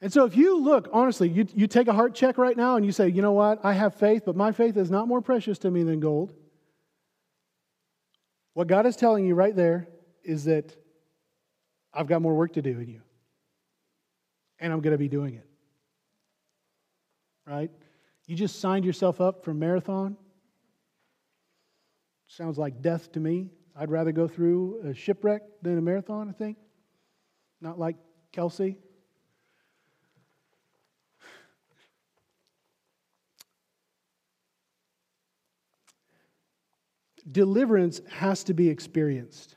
And 0.00 0.12
so, 0.12 0.24
if 0.24 0.36
you 0.36 0.62
look, 0.62 0.88
honestly, 0.92 1.28
you, 1.28 1.48
you 1.52 1.66
take 1.66 1.88
a 1.88 1.92
heart 1.92 2.14
check 2.14 2.38
right 2.38 2.56
now 2.56 2.76
and 2.76 2.86
you 2.86 2.92
say, 2.92 3.08
you 3.08 3.22
know 3.22 3.32
what, 3.32 3.64
I 3.64 3.72
have 3.72 3.96
faith, 3.96 4.22
but 4.24 4.36
my 4.36 4.52
faith 4.52 4.76
is 4.76 4.88
not 4.88 5.08
more 5.08 5.20
precious 5.20 5.58
to 5.58 5.70
me 5.72 5.82
than 5.82 5.98
gold. 5.98 6.32
What 8.54 8.66
God 8.66 8.86
is 8.86 8.96
telling 8.96 9.26
you 9.26 9.34
right 9.34 9.54
there 9.54 9.88
is 10.22 10.44
that 10.44 10.76
I've 11.92 12.06
got 12.06 12.22
more 12.22 12.34
work 12.34 12.54
to 12.54 12.62
do 12.62 12.78
in 12.78 12.88
you. 12.88 13.00
And 14.58 14.72
I'm 14.72 14.80
going 14.80 14.92
to 14.92 14.98
be 14.98 15.08
doing 15.08 15.34
it. 15.34 15.46
Right? 17.46 17.70
You 18.26 18.36
just 18.36 18.60
signed 18.60 18.84
yourself 18.84 19.20
up 19.20 19.44
for 19.44 19.52
marathon. 19.52 20.16
Sounds 22.28 22.56
like 22.56 22.80
death 22.80 23.12
to 23.12 23.20
me. 23.20 23.50
I'd 23.76 23.90
rather 23.90 24.12
go 24.12 24.28
through 24.28 24.82
a 24.84 24.94
shipwreck 24.94 25.42
than 25.62 25.78
a 25.78 25.82
marathon, 25.82 26.28
I 26.28 26.32
think. 26.32 26.56
Not 27.60 27.78
like 27.78 27.96
Kelsey. 28.32 28.76
Deliverance 37.30 38.00
has 38.08 38.44
to 38.44 38.54
be 38.54 38.68
experienced. 38.68 39.56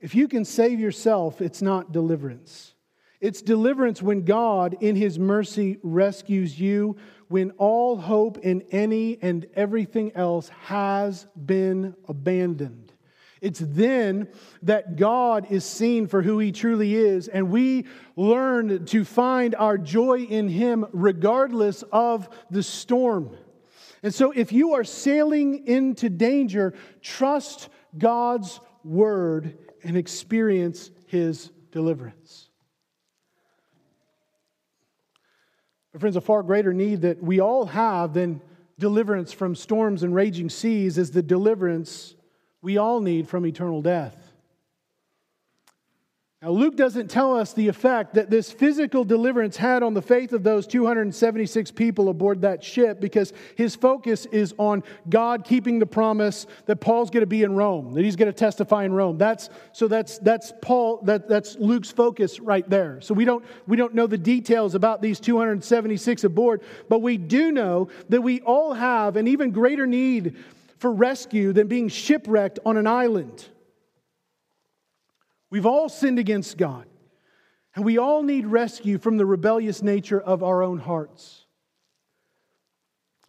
If 0.00 0.14
you 0.14 0.28
can 0.28 0.44
save 0.44 0.78
yourself, 0.80 1.40
it's 1.40 1.62
not 1.62 1.92
deliverance. 1.92 2.74
It's 3.20 3.42
deliverance 3.42 4.00
when 4.00 4.24
God, 4.24 4.76
in 4.80 4.94
His 4.94 5.18
mercy, 5.18 5.78
rescues 5.82 6.58
you, 6.58 6.96
when 7.28 7.50
all 7.52 7.96
hope 7.96 8.38
in 8.38 8.62
any 8.70 9.18
and 9.20 9.46
everything 9.54 10.12
else 10.14 10.48
has 10.66 11.26
been 11.34 11.94
abandoned. 12.06 12.92
It's 13.40 13.60
then 13.60 14.28
that 14.62 14.96
God 14.96 15.46
is 15.50 15.64
seen 15.64 16.06
for 16.06 16.22
who 16.22 16.38
He 16.38 16.52
truly 16.52 16.94
is, 16.94 17.28
and 17.28 17.50
we 17.50 17.86
learn 18.16 18.84
to 18.86 19.04
find 19.04 19.54
our 19.56 19.78
joy 19.78 20.20
in 20.20 20.48
Him 20.48 20.86
regardless 20.92 21.82
of 21.90 22.28
the 22.50 22.62
storm. 22.62 23.36
And 24.02 24.14
so, 24.14 24.30
if 24.30 24.52
you 24.52 24.74
are 24.74 24.84
sailing 24.84 25.66
into 25.66 26.08
danger, 26.08 26.74
trust 27.02 27.68
God's 27.96 28.60
word 28.84 29.58
and 29.82 29.96
experience 29.96 30.90
his 31.06 31.50
deliverance. 31.72 32.48
My 35.92 36.00
friends, 36.00 36.16
a 36.16 36.20
far 36.20 36.42
greater 36.42 36.72
need 36.72 37.02
that 37.02 37.22
we 37.22 37.40
all 37.40 37.66
have 37.66 38.14
than 38.14 38.40
deliverance 38.78 39.32
from 39.32 39.54
storms 39.54 40.02
and 40.02 40.14
raging 40.14 40.48
seas 40.48 40.98
is 40.98 41.10
the 41.10 41.22
deliverance 41.22 42.14
we 42.62 42.76
all 42.76 43.00
need 43.00 43.28
from 43.28 43.46
eternal 43.46 43.82
death. 43.82 44.27
Now, 46.40 46.50
Luke 46.50 46.76
doesn't 46.76 47.10
tell 47.10 47.36
us 47.36 47.52
the 47.52 47.66
effect 47.66 48.14
that 48.14 48.30
this 48.30 48.52
physical 48.52 49.02
deliverance 49.02 49.56
had 49.56 49.82
on 49.82 49.92
the 49.92 50.00
faith 50.00 50.32
of 50.32 50.44
those 50.44 50.68
276 50.68 51.72
people 51.72 52.08
aboard 52.08 52.42
that 52.42 52.62
ship 52.62 53.00
because 53.00 53.32
his 53.56 53.74
focus 53.74 54.24
is 54.26 54.54
on 54.56 54.84
God 55.10 55.44
keeping 55.44 55.80
the 55.80 55.86
promise 55.86 56.46
that 56.66 56.76
Paul's 56.76 57.10
going 57.10 57.22
to 57.22 57.26
be 57.26 57.42
in 57.42 57.56
Rome, 57.56 57.92
that 57.94 58.04
he's 58.04 58.14
going 58.14 58.30
to 58.30 58.38
testify 58.38 58.84
in 58.84 58.92
Rome. 58.92 59.18
That's, 59.18 59.50
so 59.72 59.88
that's, 59.88 60.18
that's 60.18 60.52
Paul, 60.62 61.00
that, 61.02 61.28
that's 61.28 61.56
Luke's 61.56 61.90
focus 61.90 62.38
right 62.38 62.68
there. 62.70 63.00
So 63.00 63.14
we 63.14 63.24
don't, 63.24 63.44
we 63.66 63.76
don't 63.76 63.96
know 63.96 64.06
the 64.06 64.16
details 64.16 64.76
about 64.76 65.02
these 65.02 65.18
276 65.18 66.22
aboard, 66.22 66.62
but 66.88 67.02
we 67.02 67.16
do 67.16 67.50
know 67.50 67.88
that 68.10 68.20
we 68.20 68.42
all 68.42 68.74
have 68.74 69.16
an 69.16 69.26
even 69.26 69.50
greater 69.50 69.88
need 69.88 70.36
for 70.78 70.92
rescue 70.92 71.52
than 71.52 71.66
being 71.66 71.88
shipwrecked 71.88 72.60
on 72.64 72.76
an 72.76 72.86
island. 72.86 73.48
We've 75.50 75.66
all 75.66 75.88
sinned 75.88 76.18
against 76.18 76.58
God, 76.58 76.86
and 77.74 77.84
we 77.84 77.98
all 77.98 78.22
need 78.22 78.46
rescue 78.46 78.98
from 78.98 79.16
the 79.16 79.26
rebellious 79.26 79.82
nature 79.82 80.20
of 80.20 80.42
our 80.42 80.62
own 80.62 80.78
hearts. 80.78 81.46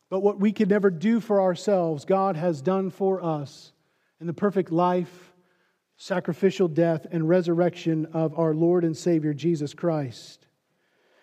But 0.09 0.21
what 0.21 0.39
we 0.39 0.51
could 0.51 0.69
never 0.69 0.89
do 0.89 1.19
for 1.19 1.41
ourselves, 1.41 2.03
God 2.03 2.35
has 2.35 2.61
done 2.61 2.89
for 2.89 3.23
us 3.23 3.71
in 4.19 4.27
the 4.27 4.33
perfect 4.33 4.71
life, 4.71 5.33
sacrificial 5.97 6.67
death, 6.67 7.05
and 7.11 7.29
resurrection 7.29 8.07
of 8.13 8.37
our 8.37 8.53
Lord 8.53 8.83
and 8.83 8.97
Savior 8.97 9.33
Jesus 9.33 9.73
Christ. 9.73 10.47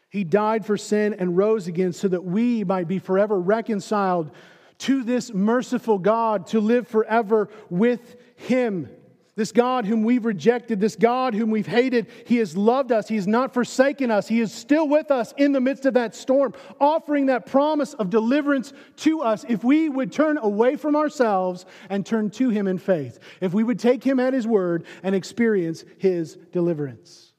He 0.09 0.23
died 0.25 0.65
for 0.65 0.77
sin 0.77 1.15
and 1.15 1.37
rose 1.37 1.67
again 1.67 1.93
so 1.93 2.09
that 2.09 2.25
we 2.25 2.63
might 2.65 2.89
be 2.89 2.99
forever 2.99 3.39
reconciled 3.39 4.31
to 4.79 5.03
this 5.03 5.33
merciful 5.33 5.99
God, 5.99 6.47
to 6.49 6.61
live 6.61 6.87
forever 6.87 7.49
with 7.71 8.17
Him. 8.37 8.89
This 9.37 9.53
God 9.53 9.85
whom 9.85 10.03
we've 10.03 10.25
rejected, 10.25 10.81
this 10.81 10.97
God 10.97 11.35
whom 11.35 11.51
we've 11.51 11.67
hated, 11.67 12.07
He 12.27 12.39
has 12.39 12.57
loved 12.57 12.91
us. 12.91 13.07
He 13.07 13.17
has 13.17 13.27
not 13.27 13.53
forsaken 13.53 14.11
us. 14.11 14.27
He 14.27 14.41
is 14.41 14.51
still 14.51 14.89
with 14.89 15.11
us 15.11 15.35
in 15.37 15.53
the 15.53 15.61
midst 15.61 15.85
of 15.85 15.93
that 15.95 16.15
storm, 16.15 16.55
offering 16.81 17.27
that 17.27 17.45
promise 17.45 17.93
of 17.95 18.09
deliverance 18.09 18.73
to 18.97 19.21
us 19.21 19.45
if 19.47 19.63
we 19.63 19.91
would 19.91 20.11
turn 20.11 20.39
away 20.39 20.77
from 20.77 20.97
ourselves 20.97 21.67
and 21.91 22.05
turn 22.05 22.31
to 22.31 22.49
Him 22.49 22.67
in 22.67 22.79
faith, 22.79 23.19
if 23.43 23.53
we 23.53 23.63
would 23.63 23.79
take 23.79 24.03
Him 24.03 24.19
at 24.19 24.33
His 24.33 24.47
word 24.47 24.87
and 25.03 25.15
experience 25.15 25.85
His 25.99 26.37
deliverance. 26.51 27.35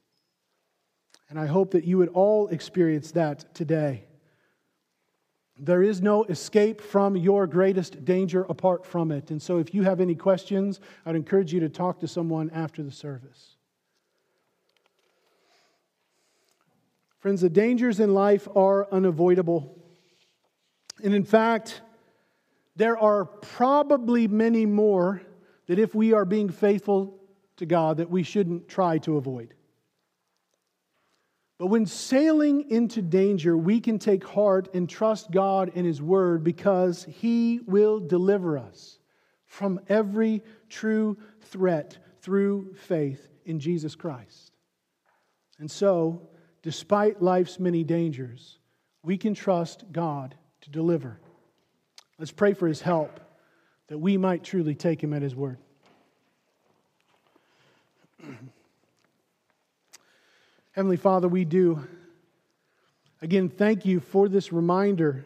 And 1.28 1.38
I 1.38 1.46
hope 1.46 1.72
that 1.72 1.84
you 1.84 1.98
would 1.98 2.10
all 2.10 2.46
experience 2.48 3.10
that 3.12 3.54
today. 3.54 4.07
There 5.58 5.82
is 5.82 6.00
no 6.00 6.24
escape 6.24 6.80
from 6.80 7.16
your 7.16 7.46
greatest 7.46 8.04
danger 8.04 8.46
apart 8.48 8.86
from 8.86 9.10
it. 9.10 9.30
And 9.30 9.42
so, 9.42 9.58
if 9.58 9.74
you 9.74 9.82
have 9.82 10.00
any 10.00 10.14
questions, 10.14 10.80
I'd 11.04 11.16
encourage 11.16 11.52
you 11.52 11.60
to 11.60 11.68
talk 11.68 12.00
to 12.00 12.08
someone 12.08 12.50
after 12.50 12.82
the 12.82 12.92
service. 12.92 13.56
Friends, 17.18 17.40
the 17.40 17.50
dangers 17.50 17.98
in 17.98 18.14
life 18.14 18.46
are 18.54 18.86
unavoidable. 18.92 19.76
And 21.02 21.12
in 21.12 21.24
fact, 21.24 21.80
there 22.76 22.96
are 22.96 23.24
probably 23.24 24.28
many 24.28 24.64
more 24.66 25.22
that 25.66 25.80
if 25.80 25.94
we 25.94 26.12
are 26.12 26.24
being 26.24 26.48
faithful 26.48 27.18
to 27.56 27.66
God 27.66 27.96
that 27.96 28.08
we 28.08 28.22
shouldn't 28.22 28.68
try 28.68 28.98
to 28.98 29.16
avoid. 29.16 29.54
But 31.58 31.66
when 31.66 31.86
sailing 31.86 32.70
into 32.70 33.02
danger, 33.02 33.56
we 33.56 33.80
can 33.80 33.98
take 33.98 34.24
heart 34.24 34.68
and 34.74 34.88
trust 34.88 35.32
God 35.32 35.72
and 35.74 35.84
His 35.84 36.00
Word 36.00 36.44
because 36.44 37.04
He 37.04 37.60
will 37.66 37.98
deliver 37.98 38.56
us 38.56 39.00
from 39.46 39.80
every 39.88 40.42
true 40.68 41.18
threat 41.42 41.98
through 42.22 42.74
faith 42.74 43.28
in 43.44 43.58
Jesus 43.58 43.96
Christ. 43.96 44.52
And 45.58 45.68
so, 45.68 46.28
despite 46.62 47.20
life's 47.20 47.58
many 47.58 47.82
dangers, 47.82 48.58
we 49.02 49.18
can 49.18 49.34
trust 49.34 49.84
God 49.90 50.36
to 50.60 50.70
deliver. 50.70 51.18
Let's 52.18 52.30
pray 52.30 52.54
for 52.54 52.68
His 52.68 52.80
help 52.80 53.18
that 53.88 53.98
we 53.98 54.16
might 54.16 54.44
truly 54.44 54.76
take 54.76 55.02
Him 55.02 55.12
at 55.12 55.22
His 55.22 55.34
Word. 55.34 55.58
Heavenly 60.78 60.96
Father, 60.96 61.26
we 61.26 61.44
do. 61.44 61.84
Again, 63.20 63.48
thank 63.48 63.84
you 63.84 63.98
for 63.98 64.28
this 64.28 64.52
reminder, 64.52 65.24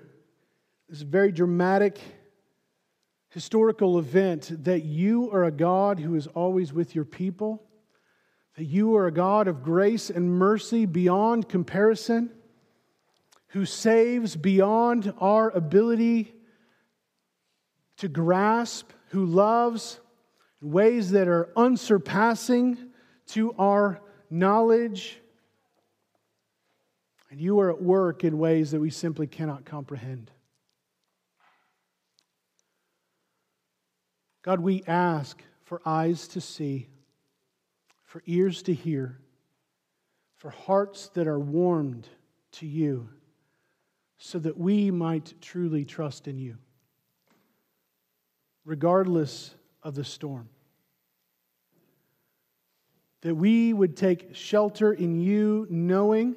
this 0.89 1.03
very 1.03 1.31
dramatic 1.31 2.01
historical 3.29 3.99
event 3.99 4.65
that 4.65 4.87
you 4.87 5.31
are 5.31 5.45
a 5.45 5.51
God 5.51 6.01
who 6.01 6.15
is 6.15 6.27
always 6.27 6.73
with 6.73 6.95
your 6.95 7.05
people, 7.05 7.63
that 8.57 8.65
you 8.65 8.97
are 8.97 9.07
a 9.07 9.13
God 9.13 9.47
of 9.47 9.63
grace 9.63 10.09
and 10.09 10.27
mercy 10.27 10.87
beyond 10.87 11.51
comparison, 11.51 12.31
who 13.49 13.67
saves 13.67 14.35
beyond 14.37 15.13
our 15.21 15.51
ability 15.51 16.33
to 17.99 18.09
grasp, 18.09 18.91
who 19.09 19.27
loves 19.27 20.01
in 20.63 20.71
ways 20.71 21.11
that 21.11 21.29
are 21.29 21.51
unsurpassing 21.59 22.79
to 23.27 23.55
our 23.59 24.01
knowledge 24.31 25.19
and 27.33 27.41
you 27.41 27.59
are 27.61 27.71
at 27.71 27.81
work 27.81 28.25
in 28.25 28.37
ways 28.37 28.73
that 28.73 28.81
we 28.81 28.91
simply 28.91 29.27
cannot 29.27 29.65
comprehend. 29.65 30.31
God, 34.43 34.61
we 34.61 34.85
ask 34.87 35.43
for 35.65 35.81
eyes 35.87 36.29
to 36.29 36.43
see, 36.43 36.89
for 38.03 38.23
ears 38.27 38.63
to 38.65 38.75
hear, 38.75 39.19
for 40.37 40.51
hearts 40.51 41.09
that 41.15 41.27
are 41.27 41.41
warmed 41.41 42.07
to 42.53 42.67
you, 42.67 43.09
so 44.19 44.39
that 44.39 44.59
we 44.59 44.91
might 44.91 45.33
truly 45.41 45.87
trust 45.87 46.29
in 46.29 46.37
you, 46.37 46.59
regardless 48.67 49.55
of 49.83 49.95
the 49.95 50.05
storm. 50.05 50.51
That 53.23 53.37
we 53.37 53.73
would 53.73 53.97
take 53.97 54.35
shelter 54.35 54.93
in 54.93 55.19
you, 55.19 55.67
knowing 55.71 56.37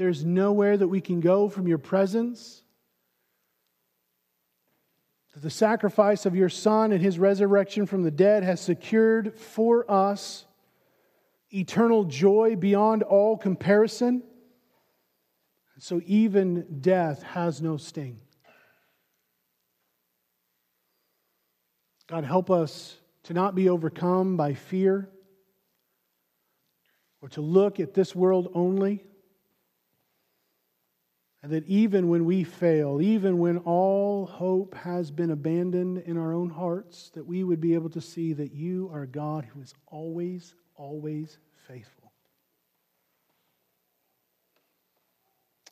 there's 0.00 0.24
nowhere 0.24 0.78
that 0.78 0.88
we 0.88 1.00
can 1.00 1.20
go 1.20 1.48
from 1.50 1.68
your 1.68 1.76
presence 1.76 2.62
the 5.36 5.50
sacrifice 5.50 6.26
of 6.26 6.36
your 6.36 6.48
Son 6.48 6.92
and 6.92 7.00
his 7.00 7.18
resurrection 7.18 7.86
from 7.86 8.02
the 8.02 8.10
dead 8.10 8.42
has 8.42 8.60
secured 8.60 9.38
for 9.38 9.90
us 9.90 10.44
eternal 11.50 12.04
joy 12.04 12.56
beyond 12.56 13.02
all 13.02 13.36
comparison. 13.36 14.22
So 15.78 16.02
even 16.04 16.80
death 16.80 17.22
has 17.22 17.62
no 17.62 17.78
sting. 17.78 18.20
God, 22.06 22.24
help 22.24 22.50
us 22.50 22.96
to 23.24 23.34
not 23.34 23.54
be 23.54 23.70
overcome 23.70 24.36
by 24.36 24.52
fear 24.54 25.08
or 27.22 27.28
to 27.30 27.40
look 27.40 27.80
at 27.80 27.94
this 27.94 28.14
world 28.14 28.50
only 28.54 29.04
and 31.42 31.52
that 31.52 31.66
even 31.66 32.08
when 32.08 32.24
we 32.26 32.44
fail, 32.44 33.00
even 33.00 33.38
when 33.38 33.58
all 33.58 34.26
hope 34.26 34.74
has 34.74 35.10
been 35.10 35.30
abandoned 35.30 35.98
in 35.98 36.18
our 36.18 36.34
own 36.34 36.50
hearts, 36.50 37.10
that 37.14 37.26
we 37.26 37.44
would 37.44 37.60
be 37.60 37.74
able 37.74 37.88
to 37.90 38.00
see 38.00 38.34
that 38.34 38.52
you 38.52 38.90
are 38.92 39.06
God 39.06 39.46
who 39.46 39.62
is 39.62 39.74
always, 39.86 40.54
always 40.74 41.38
faithful. 41.66 42.12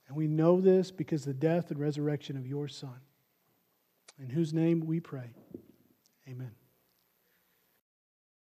And 0.09 0.17
we 0.17 0.27
know 0.27 0.61
this 0.61 0.91
because 0.91 1.25
the 1.25 1.35
death 1.35 1.71
and 1.71 1.79
resurrection 1.79 2.39
of 2.39 2.47
your 2.47 2.67
Son, 2.67 3.01
in 4.19 4.31
whose 4.31 4.55
name 4.55 4.87
we 4.87 5.01
pray. 5.01 5.35
Amen. 6.27 6.53